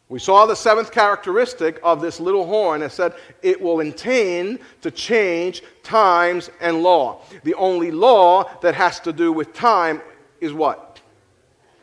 We 0.08 0.20
saw 0.20 0.46
the 0.46 0.56
seventh 0.56 0.92
characteristic 0.92 1.80
of 1.84 2.00
this 2.00 2.20
little 2.20 2.46
horn. 2.46 2.84
It 2.84 2.92
said 2.92 3.14
it 3.42 3.60
will 3.60 3.80
intend 3.80 4.60
to 4.82 4.92
change 4.92 5.64
times 5.82 6.52
and 6.62 6.84
law. 6.84 7.24
The 7.44 7.56
only 7.56 7.90
law 7.90 8.50
that 8.62 8.76
has 8.76 9.00
to 9.02 9.12
do 9.12 9.32
with 9.32 9.54
time 9.54 10.02
is 10.42 10.54
what? 10.54 11.02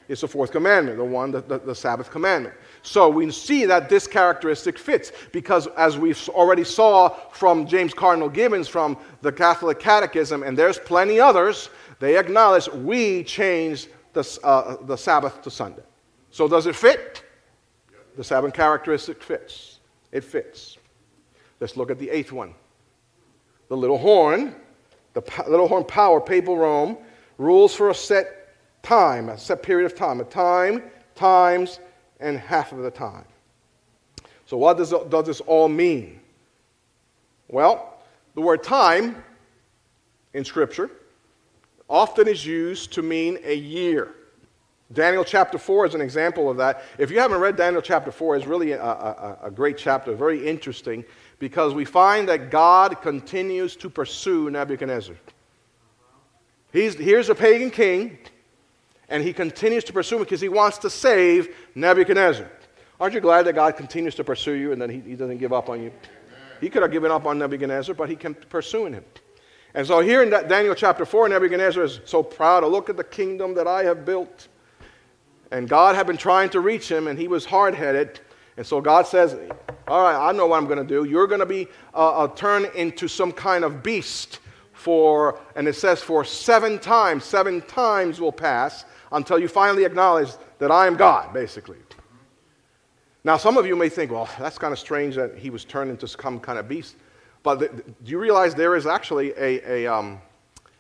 It's 0.08 0.20
the 0.20 0.28
fourth 0.28 0.52
commandment, 0.52 0.98
the 0.98 1.04
one, 1.04 1.32
the, 1.32 1.40
the, 1.40 1.58
the 1.58 1.74
Sabbath 1.74 2.10
commandment. 2.10 2.54
So 2.82 3.08
we 3.08 3.30
see 3.30 3.64
that 3.66 3.88
this 3.88 4.06
characteristic 4.06 4.78
fits 4.78 5.10
because, 5.32 5.68
as 5.68 5.96
we 5.96 6.14
already 6.28 6.64
saw 6.64 7.08
from 7.30 7.66
James 7.66 7.94
Cardinal 7.94 8.28
Gibbons 8.28 8.68
from 8.68 8.98
the 9.22 9.32
Catholic 9.32 9.78
Catechism, 9.78 10.42
and 10.42 10.56
there's 10.56 10.78
plenty 10.78 11.18
others, 11.18 11.70
they 11.98 12.18
acknowledge 12.18 12.68
we 12.68 13.24
changed 13.24 13.88
the, 14.12 14.38
uh, 14.44 14.76
the 14.84 14.96
Sabbath 14.96 15.40
to 15.42 15.50
Sunday. 15.50 15.82
So 16.30 16.46
does 16.46 16.66
it 16.66 16.76
fit? 16.76 17.24
The 18.16 18.24
Sabbath 18.24 18.52
characteristic 18.52 19.22
fits. 19.22 19.78
It 20.10 20.24
fits. 20.24 20.76
Let's 21.60 21.76
look 21.76 21.90
at 21.90 21.98
the 21.98 22.10
eighth 22.10 22.32
one. 22.32 22.54
The 23.68 23.76
little 23.76 23.98
horn, 23.98 24.54
the 25.14 25.22
little 25.48 25.68
horn 25.68 25.84
power, 25.84 26.20
papal 26.20 26.58
Rome, 26.58 26.98
rules 27.38 27.74
for 27.74 27.90
a 27.90 27.94
set 27.94 28.54
time, 28.82 29.28
a 29.28 29.38
set 29.38 29.62
period 29.62 29.86
of 29.86 29.96
time, 29.96 30.20
a 30.20 30.24
time, 30.24 30.82
times, 31.14 31.80
and 32.20 32.38
half 32.38 32.72
of 32.72 32.78
the 32.78 32.90
time. 32.90 33.24
So, 34.46 34.56
what 34.56 34.76
does, 34.76 34.92
does 35.08 35.26
this 35.26 35.40
all 35.40 35.68
mean? 35.68 36.20
Well, 37.48 37.98
the 38.34 38.40
word 38.40 38.62
time 38.62 39.22
in 40.34 40.44
Scripture 40.44 40.90
often 41.88 42.28
is 42.28 42.44
used 42.44 42.92
to 42.94 43.02
mean 43.02 43.38
a 43.44 43.54
year. 43.54 44.14
Daniel 44.92 45.24
chapter 45.24 45.58
4 45.58 45.86
is 45.86 45.94
an 45.94 46.00
example 46.00 46.50
of 46.50 46.56
that. 46.58 46.82
If 46.98 47.10
you 47.10 47.18
haven't 47.18 47.40
read 47.40 47.56
Daniel 47.56 47.82
chapter 47.82 48.10
4, 48.10 48.36
it's 48.36 48.46
really 48.46 48.72
a, 48.72 48.82
a, 48.82 49.38
a, 49.44 49.50
great 49.50 49.78
chapter, 49.78 50.14
very 50.14 50.46
interesting, 50.46 51.04
because 51.38 51.72
we 51.74 51.84
find 51.84 52.28
that 52.28 52.50
God 52.50 53.00
continues 53.00 53.76
to 53.76 53.88
pursue 53.88 54.50
Nebuchadnezzar. 54.50 55.16
He's, 56.72 56.94
here's 56.94 57.28
a 57.28 57.34
pagan 57.34 57.70
king 57.70 58.18
and 59.08 59.22
he 59.22 59.32
continues 59.32 59.84
to 59.84 59.92
pursue 59.92 60.16
him 60.16 60.22
because 60.22 60.40
he 60.40 60.48
wants 60.48 60.78
to 60.78 60.90
save 60.90 61.54
Nebuchadnezzar. 61.74 62.50
Aren't 62.98 63.14
you 63.14 63.20
glad 63.20 63.42
that 63.42 63.54
God 63.54 63.76
continues 63.76 64.14
to 64.14 64.24
pursue 64.24 64.52
you 64.52 64.72
and 64.72 64.80
that 64.80 64.88
he, 64.88 65.00
he 65.00 65.14
doesn't 65.14 65.38
give 65.38 65.52
up 65.52 65.68
on 65.68 65.82
you? 65.82 65.92
He 66.60 66.70
could 66.70 66.82
have 66.82 66.92
given 66.92 67.10
up 67.10 67.26
on 67.26 67.38
Nebuchadnezzar, 67.38 67.94
but 67.94 68.08
he 68.08 68.16
kept 68.16 68.48
pursuing 68.48 68.94
him. 68.94 69.04
And 69.74 69.86
so 69.86 70.00
here 70.00 70.22
in 70.22 70.30
Daniel 70.30 70.74
chapter 70.74 71.04
4, 71.04 71.28
Nebuchadnezzar 71.28 71.82
is 71.82 72.00
so 72.04 72.22
proud 72.22 72.64
look 72.64 72.88
at 72.88 72.96
the 72.96 73.04
kingdom 73.04 73.54
that 73.54 73.66
I 73.66 73.82
have 73.84 74.04
built. 74.04 74.48
And 75.52 75.68
God 75.68 75.94
had 75.94 76.06
been 76.06 76.16
trying 76.16 76.48
to 76.50 76.60
reach 76.60 76.90
him, 76.90 77.08
and 77.08 77.18
he 77.18 77.28
was 77.28 77.44
hard 77.44 77.74
headed. 77.74 78.18
And 78.56 78.66
so 78.66 78.80
God 78.80 79.06
says, 79.06 79.36
All 79.86 80.02
right, 80.02 80.28
I 80.28 80.32
know 80.32 80.46
what 80.46 80.56
I'm 80.56 80.64
going 80.66 80.78
to 80.78 80.84
do. 80.84 81.04
You're 81.04 81.26
going 81.26 81.40
to 81.40 81.46
be 81.46 81.68
uh, 81.94 82.22
uh, 82.22 82.28
turned 82.28 82.74
into 82.74 83.06
some 83.06 83.30
kind 83.30 83.62
of 83.62 83.82
beast 83.82 84.38
for, 84.72 85.38
and 85.54 85.68
it 85.68 85.74
says, 85.74 86.02
for 86.02 86.24
seven 86.24 86.78
times. 86.78 87.24
Seven 87.24 87.60
times 87.60 88.18
will 88.18 88.32
pass 88.32 88.86
until 89.12 89.38
you 89.38 89.46
finally 89.46 89.84
acknowledge 89.84 90.30
that 90.58 90.70
I 90.70 90.86
am 90.86 90.96
God, 90.96 91.34
basically. 91.34 91.76
Now, 93.22 93.36
some 93.36 93.58
of 93.58 93.66
you 93.66 93.76
may 93.76 93.90
think, 93.90 94.10
well, 94.10 94.30
that's 94.38 94.56
kind 94.56 94.72
of 94.72 94.78
strange 94.78 95.16
that 95.16 95.36
he 95.36 95.50
was 95.50 95.66
turned 95.66 95.90
into 95.90 96.08
some 96.08 96.40
kind 96.40 96.58
of 96.58 96.66
beast. 96.66 96.96
But 97.42 97.60
do 97.60 98.10
you 98.10 98.18
realize 98.18 98.54
there 98.54 98.74
is 98.74 98.86
actually 98.86 99.32
a, 99.32 99.84
a, 99.84 99.86
um, 99.86 100.18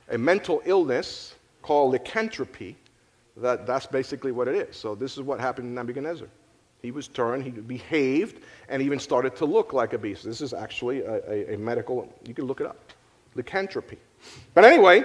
a 0.08 0.16
mental 0.16 0.62
illness 0.64 1.34
called 1.60 1.92
lycanthropy? 1.92 2.76
That, 3.38 3.66
that's 3.66 3.86
basically 3.86 4.32
what 4.32 4.48
it 4.48 4.54
is. 4.68 4.76
So, 4.76 4.94
this 4.94 5.16
is 5.16 5.22
what 5.22 5.40
happened 5.40 5.68
to 5.68 5.72
Nebuchadnezzar. 5.72 6.28
He 6.82 6.90
was 6.90 7.08
turned, 7.08 7.44
he 7.44 7.50
behaved, 7.50 8.42
and 8.68 8.82
even 8.82 8.98
started 8.98 9.36
to 9.36 9.46
look 9.46 9.72
like 9.72 9.92
a 9.92 9.98
beast. 9.98 10.24
This 10.24 10.40
is 10.40 10.52
actually 10.52 11.00
a, 11.00 11.20
a, 11.30 11.54
a 11.54 11.58
medical, 11.58 12.12
you 12.26 12.34
can 12.34 12.46
look 12.46 12.60
it 12.60 12.66
up 12.66 12.92
lycanthropy. 13.34 13.98
But 14.54 14.64
anyway, 14.64 15.04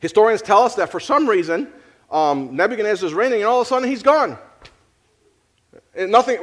historians 0.00 0.42
tell 0.42 0.62
us 0.62 0.74
that 0.76 0.90
for 0.90 1.00
some 1.00 1.28
reason, 1.28 1.68
um, 2.10 2.56
reigning, 2.56 3.40
and 3.40 3.44
all 3.44 3.60
of 3.60 3.66
a 3.66 3.68
sudden 3.68 3.88
he's 3.88 4.02
gone. 4.02 4.38
And 5.94 6.10
nothing, 6.10 6.38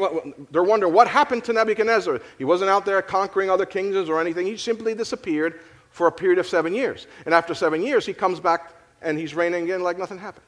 they're 0.51 0.63
wondering 0.63 0.93
what 0.93 1.07
happened 1.07 1.43
to 1.45 1.53
Nebuchadnezzar. 1.53 2.21
He 2.37 2.45
wasn't 2.45 2.69
out 2.69 2.85
there 2.85 3.01
conquering 3.01 3.49
other 3.49 3.65
kingdoms 3.65 4.09
or 4.09 4.21
anything. 4.21 4.45
He 4.45 4.57
simply 4.57 4.93
disappeared 4.93 5.61
for 5.91 6.07
a 6.07 6.11
period 6.11 6.39
of 6.39 6.47
seven 6.47 6.73
years. 6.73 7.07
And 7.25 7.33
after 7.33 7.53
seven 7.53 7.81
years, 7.81 8.05
he 8.05 8.13
comes 8.13 8.39
back 8.39 8.73
and 9.01 9.17
he's 9.17 9.35
reigning 9.35 9.63
again 9.63 9.81
like 9.81 9.97
nothing 9.97 10.17
happened. 10.17 10.45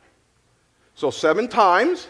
So, 0.99 1.09
seven 1.09 1.47
times, 1.47 2.09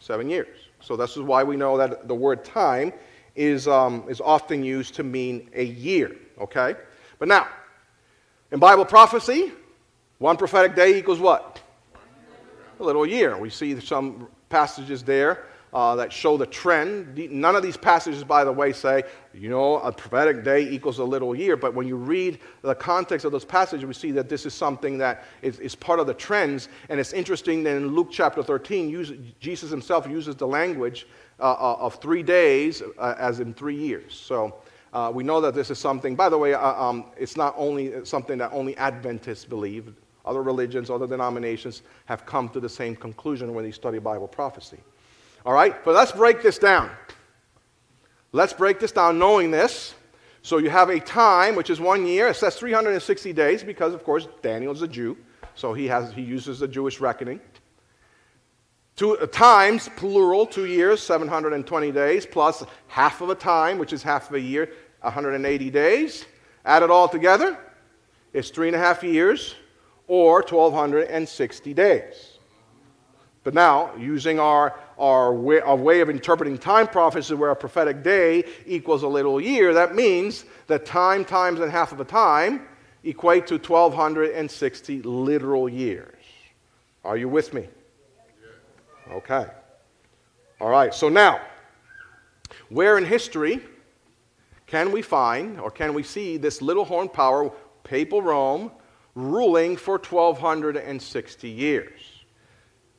seven 0.00 0.28
years. 0.28 0.58
So, 0.80 0.96
this 0.96 1.12
is 1.12 1.22
why 1.22 1.44
we 1.44 1.56
know 1.56 1.76
that 1.76 2.08
the 2.08 2.16
word 2.16 2.44
time 2.44 2.92
is, 3.36 3.68
um, 3.68 4.02
is 4.08 4.20
often 4.20 4.64
used 4.64 4.96
to 4.96 5.04
mean 5.04 5.48
a 5.54 5.62
year. 5.62 6.16
Okay? 6.40 6.74
But 7.20 7.28
now, 7.28 7.46
in 8.50 8.58
Bible 8.58 8.84
prophecy, 8.86 9.52
one 10.18 10.36
prophetic 10.36 10.74
day 10.74 10.98
equals 10.98 11.20
what? 11.20 11.60
a 12.80 12.82
little 12.82 13.06
year. 13.06 13.38
We 13.38 13.50
see 13.50 13.78
some 13.78 14.26
passages 14.48 15.04
there 15.04 15.44
uh, 15.76 15.94
that 15.94 16.10
show 16.10 16.38
the 16.38 16.46
trend. 16.46 17.18
None 17.30 17.54
of 17.54 17.62
these 17.62 17.76
passages, 17.76 18.24
by 18.24 18.44
the 18.44 18.50
way, 18.50 18.72
say, 18.72 19.02
you 19.34 19.50
know, 19.50 19.78
a 19.80 19.92
prophetic 19.92 20.42
day 20.42 20.66
equals 20.66 21.00
a 21.00 21.04
little 21.04 21.36
year. 21.36 21.54
But 21.54 21.74
when 21.74 21.86
you 21.86 21.96
read 21.96 22.38
the 22.62 22.74
context 22.74 23.26
of 23.26 23.32
those 23.32 23.44
passages, 23.44 23.84
we 23.84 23.92
see 23.92 24.10
that 24.12 24.30
this 24.30 24.46
is 24.46 24.54
something 24.54 24.96
that 24.96 25.24
is, 25.42 25.58
is 25.58 25.74
part 25.74 26.00
of 26.00 26.06
the 26.06 26.14
trends. 26.14 26.70
And 26.88 26.98
it's 26.98 27.12
interesting 27.12 27.62
that 27.64 27.76
in 27.76 27.88
Luke 27.88 28.08
chapter 28.10 28.42
13, 28.42 28.88
use, 28.88 29.12
Jesus 29.38 29.68
himself 29.68 30.08
uses 30.08 30.34
the 30.34 30.46
language 30.46 31.06
uh, 31.38 31.52
uh 31.52 31.76
of 31.78 31.96
three 31.96 32.22
days 32.22 32.82
uh, 32.98 33.14
as 33.18 33.40
in 33.40 33.52
three 33.52 33.76
years. 33.76 34.14
So 34.14 34.54
uh, 34.94 35.12
we 35.12 35.24
know 35.24 35.42
that 35.42 35.54
this 35.54 35.70
is 35.70 35.78
something, 35.78 36.16
by 36.16 36.30
the 36.30 36.38
way, 36.38 36.54
uh, 36.54 36.82
um, 36.82 37.04
it's 37.18 37.36
not 37.36 37.52
only 37.58 38.02
something 38.06 38.38
that 38.38 38.50
only 38.54 38.74
Adventists 38.78 39.44
believe. 39.44 39.92
Other 40.24 40.42
religions, 40.42 40.88
other 40.88 41.06
denominations 41.06 41.82
have 42.06 42.24
come 42.24 42.48
to 42.48 42.60
the 42.60 42.68
same 42.68 42.96
conclusion 42.96 43.52
when 43.52 43.62
they 43.62 43.72
study 43.72 43.98
Bible 43.98 44.26
prophecy. 44.26 44.78
All 45.46 45.52
right, 45.52 45.82
but 45.84 45.94
let's 45.94 46.10
break 46.10 46.42
this 46.42 46.58
down. 46.58 46.90
Let's 48.32 48.52
break 48.52 48.80
this 48.80 48.90
down 48.90 49.16
knowing 49.16 49.52
this. 49.52 49.94
So 50.42 50.58
you 50.58 50.70
have 50.70 50.90
a 50.90 50.98
time, 50.98 51.54
which 51.54 51.70
is 51.70 51.80
one 51.80 52.04
year. 52.04 52.26
It 52.26 52.34
says 52.34 52.56
360 52.56 53.32
days 53.32 53.62
because, 53.62 53.94
of 53.94 54.02
course, 54.02 54.26
Daniel's 54.42 54.82
a 54.82 54.88
Jew, 54.88 55.16
so 55.54 55.72
he, 55.72 55.86
has, 55.86 56.12
he 56.12 56.22
uses 56.22 56.58
the 56.58 56.66
Jewish 56.66 56.98
reckoning. 56.98 57.40
Two 58.96 59.16
uh, 59.18 59.26
times, 59.26 59.88
plural, 59.94 60.46
two 60.46 60.66
years, 60.66 61.00
720 61.00 61.92
days, 61.92 62.26
plus 62.26 62.64
half 62.88 63.20
of 63.20 63.30
a 63.30 63.36
time, 63.36 63.78
which 63.78 63.92
is 63.92 64.02
half 64.02 64.28
of 64.28 64.34
a 64.34 64.40
year, 64.40 64.72
180 65.02 65.70
days. 65.70 66.26
Add 66.64 66.82
it 66.82 66.90
all 66.90 67.08
together, 67.08 67.56
it's 68.32 68.50
three 68.50 68.66
and 68.66 68.74
a 68.74 68.80
half 68.80 69.04
years, 69.04 69.54
or 70.08 70.40
1,260 70.40 71.72
days. 71.72 72.35
But 73.46 73.54
now, 73.54 73.94
using 73.96 74.40
our, 74.40 74.74
our, 74.98 75.32
way, 75.32 75.60
our 75.60 75.76
way 75.76 76.00
of 76.00 76.10
interpreting 76.10 76.58
time 76.58 76.88
prophecy, 76.88 77.32
where 77.32 77.52
a 77.52 77.54
prophetic 77.54 78.02
day 78.02 78.42
equals 78.66 79.04
a 79.04 79.06
little 79.06 79.40
year, 79.40 79.72
that 79.72 79.94
means 79.94 80.46
that 80.66 80.84
time 80.84 81.24
times 81.24 81.60
and 81.60 81.70
half 81.70 81.92
of 81.92 82.00
a 82.00 82.04
time 82.04 82.66
equate 83.04 83.46
to 83.46 83.54
1,260 83.54 85.02
literal 85.02 85.68
years. 85.68 86.24
Are 87.04 87.16
you 87.16 87.28
with 87.28 87.54
me? 87.54 87.68
Okay. 89.12 89.46
All 90.60 90.70
right, 90.70 90.92
so 90.92 91.08
now, 91.08 91.40
where 92.68 92.98
in 92.98 93.04
history 93.04 93.60
can 94.66 94.90
we 94.90 95.02
find 95.02 95.60
or 95.60 95.70
can 95.70 95.94
we 95.94 96.02
see 96.02 96.36
this 96.36 96.60
little 96.60 96.84
horn 96.84 97.08
power, 97.08 97.52
papal 97.84 98.22
Rome, 98.22 98.72
ruling 99.14 99.76
for 99.76 99.98
1260 99.98 101.48
years. 101.48 102.15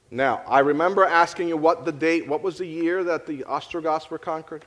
Now, 0.09 0.41
I 0.47 0.59
remember 0.59 1.03
asking 1.03 1.49
you 1.49 1.57
what 1.57 1.83
the 1.83 1.91
date, 1.91 2.27
what 2.27 2.41
was 2.41 2.57
the 2.57 2.65
year 2.65 3.03
that 3.03 3.25
the 3.25 3.43
Ostrogoths 3.43 4.09
were 4.09 4.17
conquered? 4.17 4.65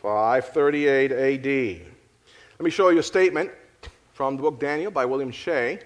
538 0.00 1.12
AD. 1.12 1.86
Let 2.58 2.64
me 2.64 2.70
show 2.70 2.90
you 2.90 2.98
a 2.98 3.02
statement 3.02 3.50
from 4.12 4.36
the 4.36 4.42
book 4.42 4.60
Daniel 4.60 4.90
by 4.90 5.04
William 5.04 5.30
Shea. 5.30 5.80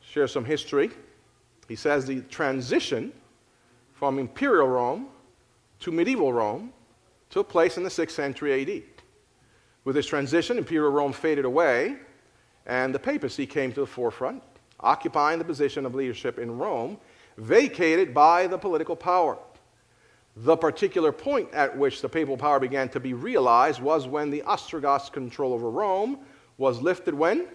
Share 0.00 0.26
some 0.26 0.44
history. 0.44 0.90
He 1.68 1.76
says 1.76 2.06
the 2.06 2.20
transition 2.22 3.12
from 3.92 4.18
imperial 4.18 4.68
Rome 4.68 5.08
to 5.80 5.92
medieval 5.92 6.32
Rome 6.32 6.72
took 7.30 7.48
place 7.48 7.76
in 7.76 7.82
the 7.82 7.90
6th 7.90 8.12
century 8.12 8.62
AD. 8.62 8.82
With 9.84 9.96
this 9.96 10.06
transition, 10.06 10.56
imperial 10.56 10.90
Rome 10.90 11.12
faded 11.12 11.44
away, 11.44 11.96
and 12.66 12.94
the 12.94 12.98
papacy 12.98 13.46
came 13.46 13.72
to 13.72 13.80
the 13.80 13.86
forefront, 13.86 14.42
occupying 14.84 15.38
the 15.38 15.44
position 15.44 15.86
of 15.86 15.94
leadership 15.94 16.38
in 16.38 16.58
Rome, 16.58 16.98
vacated 17.38 18.14
by 18.14 18.46
the 18.46 18.58
political 18.58 18.94
power. 18.94 19.38
The 20.36 20.56
particular 20.56 21.12
point 21.12 21.48
at 21.52 21.76
which 21.76 22.00
the 22.00 22.08
papal 22.08 22.36
power 22.36 22.60
began 22.60 22.88
to 22.90 23.00
be 23.00 23.14
realized 23.14 23.80
was 23.80 24.06
when 24.06 24.30
the 24.30 24.42
Ostrogoths' 24.42 25.08
control 25.10 25.52
over 25.52 25.70
Rome 25.70 26.18
was 26.58 26.80
lifted 26.80 27.14
when? 27.14 27.46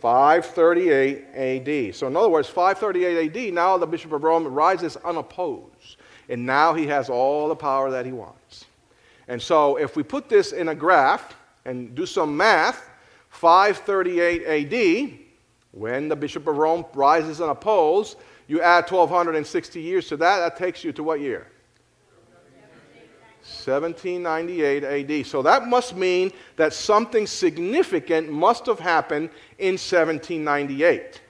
538 0.00 1.24
AD. 1.32 1.94
So, 1.94 2.08
in 2.08 2.16
other 2.16 2.28
words, 2.28 2.48
538 2.48 3.36
AD, 3.36 3.54
now 3.54 3.78
the 3.78 3.86
Bishop 3.86 4.12
of 4.12 4.24
Rome 4.24 4.46
rises 4.46 4.96
unopposed. 4.96 5.96
And 6.28 6.44
now 6.44 6.74
he 6.74 6.86
has 6.88 7.08
all 7.08 7.48
the 7.48 7.54
power 7.54 7.90
that 7.90 8.04
he 8.04 8.12
wants. 8.12 8.64
And 9.28 9.40
so, 9.40 9.76
if 9.76 9.94
we 9.94 10.02
put 10.02 10.28
this 10.28 10.52
in 10.52 10.68
a 10.68 10.74
graph 10.74 11.36
and 11.64 11.94
do 11.94 12.06
some 12.06 12.36
math, 12.36 12.90
538 13.30 14.72
AD, 14.72 15.18
when 15.72 16.08
the 16.08 16.16
Bishop 16.16 16.46
of 16.46 16.56
Rome 16.56 16.84
rises 16.94 17.40
unopposed, 17.40 18.16
you 18.46 18.60
add 18.60 18.90
1260 18.90 19.80
years 19.80 20.08
to 20.08 20.16
that, 20.18 20.38
that 20.38 20.56
takes 20.56 20.84
you 20.84 20.92
to 20.92 21.02
what 21.02 21.20
year? 21.20 21.48
1798 23.42 24.84
AD. 24.84 25.26
So 25.26 25.42
that 25.42 25.66
must 25.66 25.96
mean 25.96 26.32
that 26.56 26.72
something 26.72 27.26
significant 27.26 28.30
must 28.30 28.66
have 28.66 28.78
happened 28.78 29.30
in 29.58 29.72
1798 29.72 31.20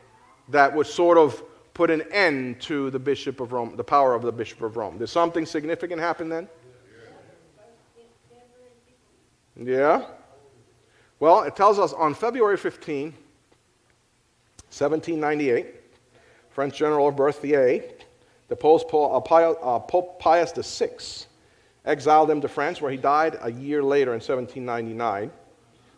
that 0.48 0.74
would 0.74 0.86
sort 0.86 1.16
of 1.16 1.42
put 1.72 1.90
an 1.90 2.02
end 2.12 2.60
to 2.60 2.90
the 2.90 2.98
Bishop 2.98 3.40
of 3.40 3.52
Rome, 3.52 3.76
the 3.76 3.84
power 3.84 4.14
of 4.14 4.22
the 4.22 4.32
Bishop 4.32 4.60
of 4.60 4.76
Rome. 4.76 4.98
Did 4.98 5.08
something 5.08 5.46
significant 5.46 6.00
happen 6.00 6.28
then? 6.28 6.48
Yeah? 9.56 10.04
Well, 11.18 11.42
it 11.42 11.56
tells 11.56 11.78
us 11.78 11.92
on 11.92 12.14
February 12.14 12.56
15, 12.56 13.14
1798, 14.72 15.66
French 16.48 16.78
General 16.78 17.08
of 17.08 17.16
Berthier, 17.16 17.84
the 18.48 18.56
Pope, 18.56 18.92
uh, 18.94 19.18
uh, 19.18 19.78
Pope 19.80 20.18
Pius 20.18 20.52
VI, 20.52 20.88
exiled 21.84 22.30
him 22.30 22.40
to 22.40 22.48
France, 22.48 22.80
where 22.80 22.90
he 22.90 22.96
died 22.96 23.36
a 23.42 23.52
year 23.52 23.82
later 23.82 24.12
in 24.12 24.20
1799. 24.20 25.30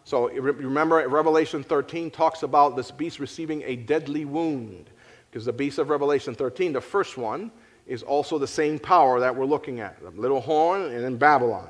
So 0.02 0.28
remember, 0.28 1.08
Revelation 1.08 1.62
13 1.62 2.10
talks 2.10 2.42
about 2.42 2.74
this 2.74 2.90
beast 2.90 3.20
receiving 3.20 3.62
a 3.62 3.76
deadly 3.76 4.24
wound, 4.24 4.90
because 5.30 5.44
the 5.44 5.52
beast 5.52 5.78
of 5.78 5.88
Revelation 5.88 6.34
13, 6.34 6.72
the 6.72 6.80
first 6.80 7.16
one, 7.16 7.52
is 7.86 8.02
also 8.02 8.38
the 8.38 8.46
same 8.46 8.80
power 8.80 9.20
that 9.20 9.34
we're 9.34 9.44
looking 9.44 9.78
at 9.78 10.02
the 10.02 10.10
little 10.20 10.40
horn 10.40 10.82
and 10.82 11.04
in 11.04 11.16
Babylon. 11.16 11.68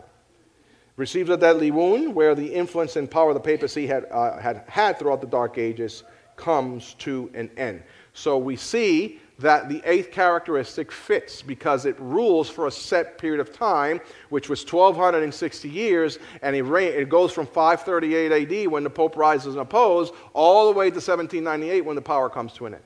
Receives 0.97 1.29
a 1.29 1.37
deadly 1.37 1.71
wound 1.71 2.15
where 2.15 2.35
the 2.35 2.47
influence 2.47 2.97
and 2.97 3.11
power 3.11 3.31
of 3.31 3.35
the 3.35 3.41
papacy 3.41 3.87
had, 3.87 4.07
uh, 4.11 4.39
had 4.39 4.65
had 4.69 4.99
throughout 4.99 5.21
the 5.21 5.27
Dark 5.27 5.59
Ages 5.59 6.03
comes 6.37 6.95
to 6.95 7.31
an 7.35 7.51
end. 7.57 7.83
So 8.13 8.39
we 8.39 8.57
see 8.57 9.21
that 9.39 9.69
the 9.69 9.83
eighth 9.85 10.13
characteristic 10.13 10.93
fits 10.93 11.43
because 11.43 11.87
it 11.87 11.99
rules 11.99 12.49
for 12.49 12.69
a 12.69 12.71
set 12.71 13.19
period 13.19 13.41
of 13.41 13.53
time, 13.53 14.01
which 14.29 14.49
was 14.49 14.65
1260 14.65 15.69
years, 15.69 16.19
and 16.43 16.55
it, 16.55 16.65
it 16.65 17.09
goes 17.09 17.33
from 17.33 17.47
538 17.47 18.33
AD 18.33 18.69
when 18.71 18.85
the 18.85 18.91
Pope 18.91 19.17
rises 19.17 19.55
and 19.55 19.63
opposes 19.63 20.15
all 20.33 20.67
the 20.67 20.79
way 20.79 20.87
to 20.87 20.97
1798 20.97 21.81
when 21.81 21.97
the 21.97 22.03
power 22.03 22.31
comes 22.31 22.53
to 22.53 22.67
an 22.67 22.75
end. 22.75 22.85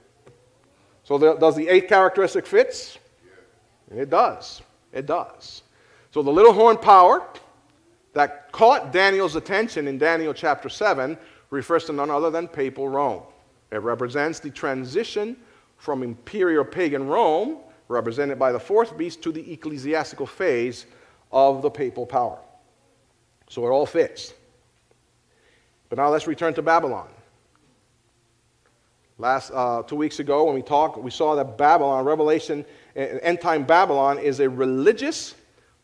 So 1.04 1.18
the, 1.18 1.34
does 1.34 1.56
the 1.56 1.68
eighth 1.68 1.88
characteristic 1.88 2.46
fits? 2.46 2.98
It 3.90 4.10
does. 4.10 4.62
It 4.92 5.06
does. 5.06 5.62
So 6.10 6.22
the 6.22 6.30
little 6.30 6.52
horn 6.52 6.78
power 6.78 7.26
that 8.14 8.50
caught 8.52 8.92
Daniel's 8.92 9.36
attention 9.36 9.86
in 9.86 9.98
Daniel 9.98 10.32
chapter 10.32 10.68
7 10.68 11.16
refers 11.50 11.84
to 11.84 11.92
none 11.92 12.10
other 12.10 12.30
than 12.30 12.48
papal 12.48 12.88
Rome. 12.88 13.22
It 13.70 13.82
represents 13.82 14.40
the 14.40 14.50
transition 14.50 15.36
from 15.76 16.02
imperial 16.02 16.64
pagan 16.64 17.06
Rome, 17.06 17.58
represented 17.88 18.38
by 18.38 18.52
the 18.52 18.60
fourth 18.60 18.96
beast, 18.96 19.22
to 19.22 19.32
the 19.32 19.52
ecclesiastical 19.52 20.26
phase 20.26 20.86
of 21.30 21.62
the 21.62 21.70
papal 21.70 22.06
power. 22.06 22.38
So 23.48 23.66
it 23.66 23.70
all 23.70 23.86
fits. 23.86 24.34
But 25.88 25.98
now 25.98 26.08
let's 26.08 26.26
return 26.26 26.54
to 26.54 26.62
Babylon. 26.62 27.08
Last 29.20 29.50
uh, 29.52 29.82
two 29.82 29.96
weeks 29.96 30.20
ago, 30.20 30.44
when 30.44 30.54
we 30.54 30.62
talked, 30.62 30.98
we 30.98 31.10
saw 31.10 31.34
that 31.34 31.58
Babylon, 31.58 32.04
Revelation, 32.04 32.64
end 32.94 33.40
time 33.40 33.64
Babylon, 33.64 34.18
is 34.18 34.38
a 34.40 34.48
religious, 34.48 35.34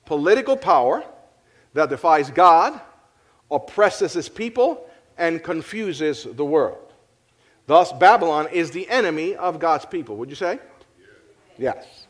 political 0.04 0.56
power 0.56 1.04
that 1.72 1.88
defies 1.88 2.30
God, 2.30 2.80
oppresses 3.50 4.12
his 4.12 4.28
people, 4.28 4.88
and 5.18 5.42
confuses 5.42 6.28
the 6.30 6.44
world. 6.44 6.83
Thus, 7.66 7.92
Babylon 7.92 8.48
is 8.52 8.70
the 8.70 8.88
enemy 8.88 9.34
of 9.34 9.58
God's 9.58 9.86
people. 9.86 10.16
Would 10.16 10.28
you 10.28 10.36
say? 10.36 10.58
Yes. 11.56 12.06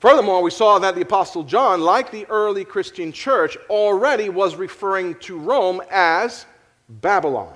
Furthermore, 0.00 0.42
we 0.42 0.50
saw 0.50 0.78
that 0.78 0.94
the 0.94 1.00
Apostle 1.02 1.42
John, 1.42 1.80
like 1.80 2.10
the 2.12 2.24
early 2.26 2.64
Christian 2.64 3.10
church, 3.10 3.56
already 3.68 4.28
was 4.28 4.54
referring 4.54 5.16
to 5.16 5.38
Rome 5.38 5.82
as 5.90 6.46
Babylon, 6.88 7.54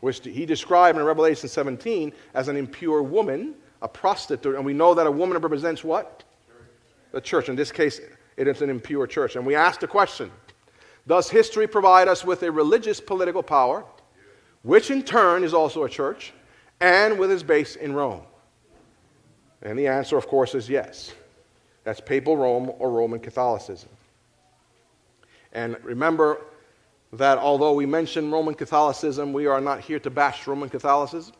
which 0.00 0.20
he 0.24 0.44
described 0.44 0.98
in 0.98 1.04
Revelation 1.04 1.48
17 1.48 2.12
as 2.34 2.48
an 2.48 2.56
impure 2.56 3.02
woman, 3.02 3.54
a 3.80 3.88
prostitute. 3.88 4.56
And 4.56 4.64
we 4.64 4.74
know 4.74 4.92
that 4.92 5.06
a 5.06 5.10
woman 5.10 5.38
represents 5.38 5.84
what? 5.84 6.24
The 7.12 7.20
church. 7.20 7.48
In 7.48 7.54
this 7.54 7.70
case, 7.70 8.00
it 8.36 8.48
is 8.48 8.60
an 8.60 8.68
impure 8.68 9.06
church. 9.06 9.36
And 9.36 9.46
we 9.46 9.54
ask 9.54 9.80
the 9.80 9.86
question 9.86 10.32
Does 11.06 11.30
history 11.30 11.68
provide 11.68 12.08
us 12.08 12.24
with 12.24 12.42
a 12.42 12.50
religious 12.50 13.00
political 13.00 13.42
power? 13.42 13.84
Which 14.62 14.90
in 14.90 15.02
turn 15.02 15.44
is 15.44 15.54
also 15.54 15.84
a 15.84 15.88
church, 15.88 16.32
and 16.80 17.18
with 17.18 17.30
its 17.30 17.42
base 17.42 17.76
in 17.76 17.92
Rome? 17.92 18.22
And 19.62 19.78
the 19.78 19.86
answer, 19.86 20.16
of 20.16 20.26
course, 20.26 20.54
is 20.54 20.68
yes. 20.68 21.12
That's 21.84 22.00
papal 22.00 22.36
Rome 22.36 22.72
or 22.78 22.90
Roman 22.90 23.20
Catholicism. 23.20 23.88
And 25.52 25.76
remember 25.82 26.40
that 27.12 27.38
although 27.38 27.72
we 27.72 27.86
mention 27.86 28.30
Roman 28.30 28.54
Catholicism, 28.54 29.32
we 29.32 29.46
are 29.46 29.60
not 29.60 29.80
here 29.80 29.98
to 29.98 30.10
bash 30.10 30.46
Roman 30.46 30.68
Catholicism. 30.68 31.34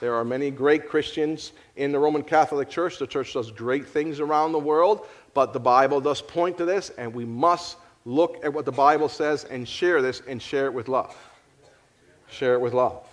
There 0.00 0.14
are 0.14 0.24
many 0.24 0.50
great 0.50 0.88
Christians 0.88 1.52
in 1.76 1.92
the 1.92 1.98
Roman 1.98 2.22
Catholic 2.22 2.68
Church. 2.68 2.98
The 2.98 3.06
church 3.06 3.32
does 3.32 3.50
great 3.50 3.86
things 3.86 4.20
around 4.20 4.52
the 4.52 4.58
world, 4.58 5.06
but 5.34 5.52
the 5.52 5.60
Bible 5.60 6.00
does 6.00 6.22
point 6.22 6.58
to 6.58 6.64
this, 6.64 6.90
and 6.90 7.12
we 7.14 7.24
must 7.24 7.76
look 8.04 8.44
at 8.44 8.52
what 8.52 8.64
the 8.64 8.72
Bible 8.72 9.08
says 9.08 9.44
and 9.44 9.68
share 9.68 10.00
this 10.00 10.22
and 10.26 10.40
share 10.40 10.66
it 10.66 10.72
with 10.72 10.88
love 10.88 11.16
share 12.28 12.54
it 12.54 12.60
with 12.60 12.74
love. 12.74 13.06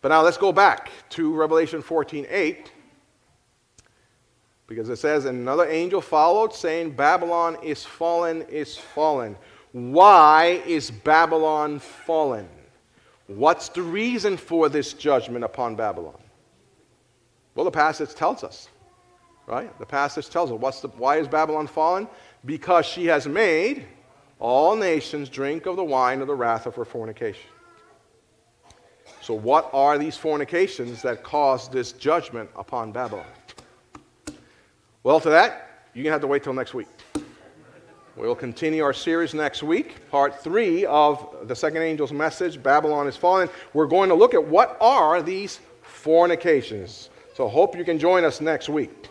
But 0.00 0.08
now 0.08 0.22
let's 0.22 0.36
go 0.36 0.52
back 0.52 0.90
to 1.10 1.34
Revelation 1.34 1.82
14 1.82 2.26
8. 2.28 2.72
Because 4.66 4.88
it 4.88 4.96
says, 4.96 5.24
And 5.24 5.38
another 5.38 5.68
angel 5.68 6.00
followed, 6.00 6.52
saying, 6.54 6.90
Babylon 6.92 7.56
is 7.62 7.84
fallen, 7.84 8.42
is 8.42 8.76
fallen. 8.76 9.36
Why 9.72 10.62
is 10.66 10.90
Babylon 10.90 11.78
fallen? 11.78 12.48
What's 13.26 13.68
the 13.68 13.82
reason 13.82 14.36
for 14.36 14.68
this 14.68 14.92
judgment 14.92 15.44
upon 15.44 15.76
Babylon? 15.76 16.18
Well, 17.54 17.64
the 17.64 17.70
passage 17.70 18.14
tells 18.14 18.44
us, 18.44 18.68
right? 19.46 19.76
The 19.78 19.86
passage 19.86 20.28
tells 20.28 20.52
us. 20.52 20.58
What's 20.60 20.80
the, 20.80 20.88
why 20.88 21.16
is 21.16 21.26
Babylon 21.26 21.66
fallen? 21.66 22.06
Because 22.44 22.86
she 22.86 23.06
has 23.06 23.26
made 23.26 23.86
all 24.38 24.76
nations 24.76 25.28
drink 25.28 25.66
of 25.66 25.76
the 25.76 25.84
wine 25.84 26.20
of 26.20 26.26
the 26.26 26.34
wrath 26.34 26.66
of 26.66 26.74
her 26.76 26.84
fornication. 26.84 27.50
So, 29.26 29.34
what 29.34 29.70
are 29.72 29.98
these 29.98 30.16
fornications 30.16 31.02
that 31.02 31.24
caused 31.24 31.72
this 31.72 31.90
judgment 31.90 32.48
upon 32.54 32.92
Babylon? 32.92 33.26
Well, 35.02 35.18
to 35.18 35.30
that, 35.30 35.88
you're 35.92 36.04
going 36.04 36.10
to 36.10 36.12
have 36.12 36.20
to 36.20 36.28
wait 36.28 36.44
till 36.44 36.52
next 36.52 36.74
week. 36.74 36.86
We'll 38.14 38.36
continue 38.36 38.84
our 38.84 38.92
series 38.92 39.34
next 39.34 39.64
week, 39.64 40.08
part 40.12 40.44
three 40.44 40.86
of 40.86 41.48
the 41.48 41.56
second 41.56 41.82
angel's 41.82 42.12
message 42.12 42.62
Babylon 42.62 43.08
is 43.08 43.16
fallen. 43.16 43.48
We're 43.72 43.88
going 43.88 44.10
to 44.10 44.14
look 44.14 44.32
at 44.32 44.46
what 44.46 44.76
are 44.80 45.20
these 45.20 45.58
fornications. 45.82 47.10
So, 47.34 47.48
hope 47.48 47.76
you 47.76 47.82
can 47.82 47.98
join 47.98 48.22
us 48.22 48.40
next 48.40 48.68
week. 48.68 49.08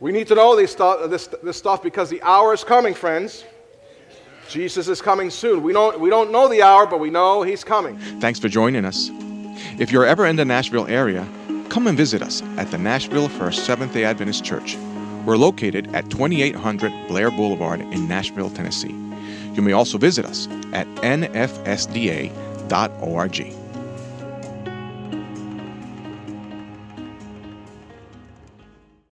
We 0.00 0.12
need 0.12 0.26
to 0.26 0.34
know 0.34 0.54
this 0.54 0.70
stuff, 0.70 1.08
this, 1.08 1.28
this 1.42 1.56
stuff 1.56 1.82
because 1.82 2.10
the 2.10 2.20
hour 2.20 2.52
is 2.52 2.62
coming, 2.62 2.92
friends. 2.92 3.46
Jesus 4.48 4.88
is 4.88 5.00
coming 5.00 5.30
soon. 5.30 5.62
We 5.62 5.72
don't, 5.72 5.98
we 6.00 6.10
don't 6.10 6.30
know 6.30 6.48
the 6.48 6.62
hour, 6.62 6.86
but 6.86 7.00
we 7.00 7.10
know 7.10 7.42
he's 7.42 7.64
coming. 7.64 7.96
Thanks 8.20 8.38
for 8.38 8.48
joining 8.48 8.84
us. 8.84 9.10
If 9.78 9.90
you're 9.92 10.06
ever 10.06 10.26
in 10.26 10.36
the 10.36 10.44
Nashville 10.44 10.86
area, 10.88 11.26
come 11.68 11.86
and 11.86 11.96
visit 11.96 12.22
us 12.22 12.42
at 12.58 12.70
the 12.70 12.78
Nashville 12.78 13.28
First 13.28 13.64
Seventh 13.64 13.92
day 13.92 14.04
Adventist 14.04 14.44
Church. 14.44 14.76
We're 15.24 15.36
located 15.36 15.94
at 15.94 16.10
2800 16.10 17.08
Blair 17.08 17.30
Boulevard 17.30 17.80
in 17.80 18.08
Nashville, 18.08 18.50
Tennessee. 18.50 18.94
You 19.54 19.62
may 19.62 19.72
also 19.72 19.98
visit 19.98 20.24
us 20.24 20.48
at 20.72 20.86
nfsda.org. 20.96 22.32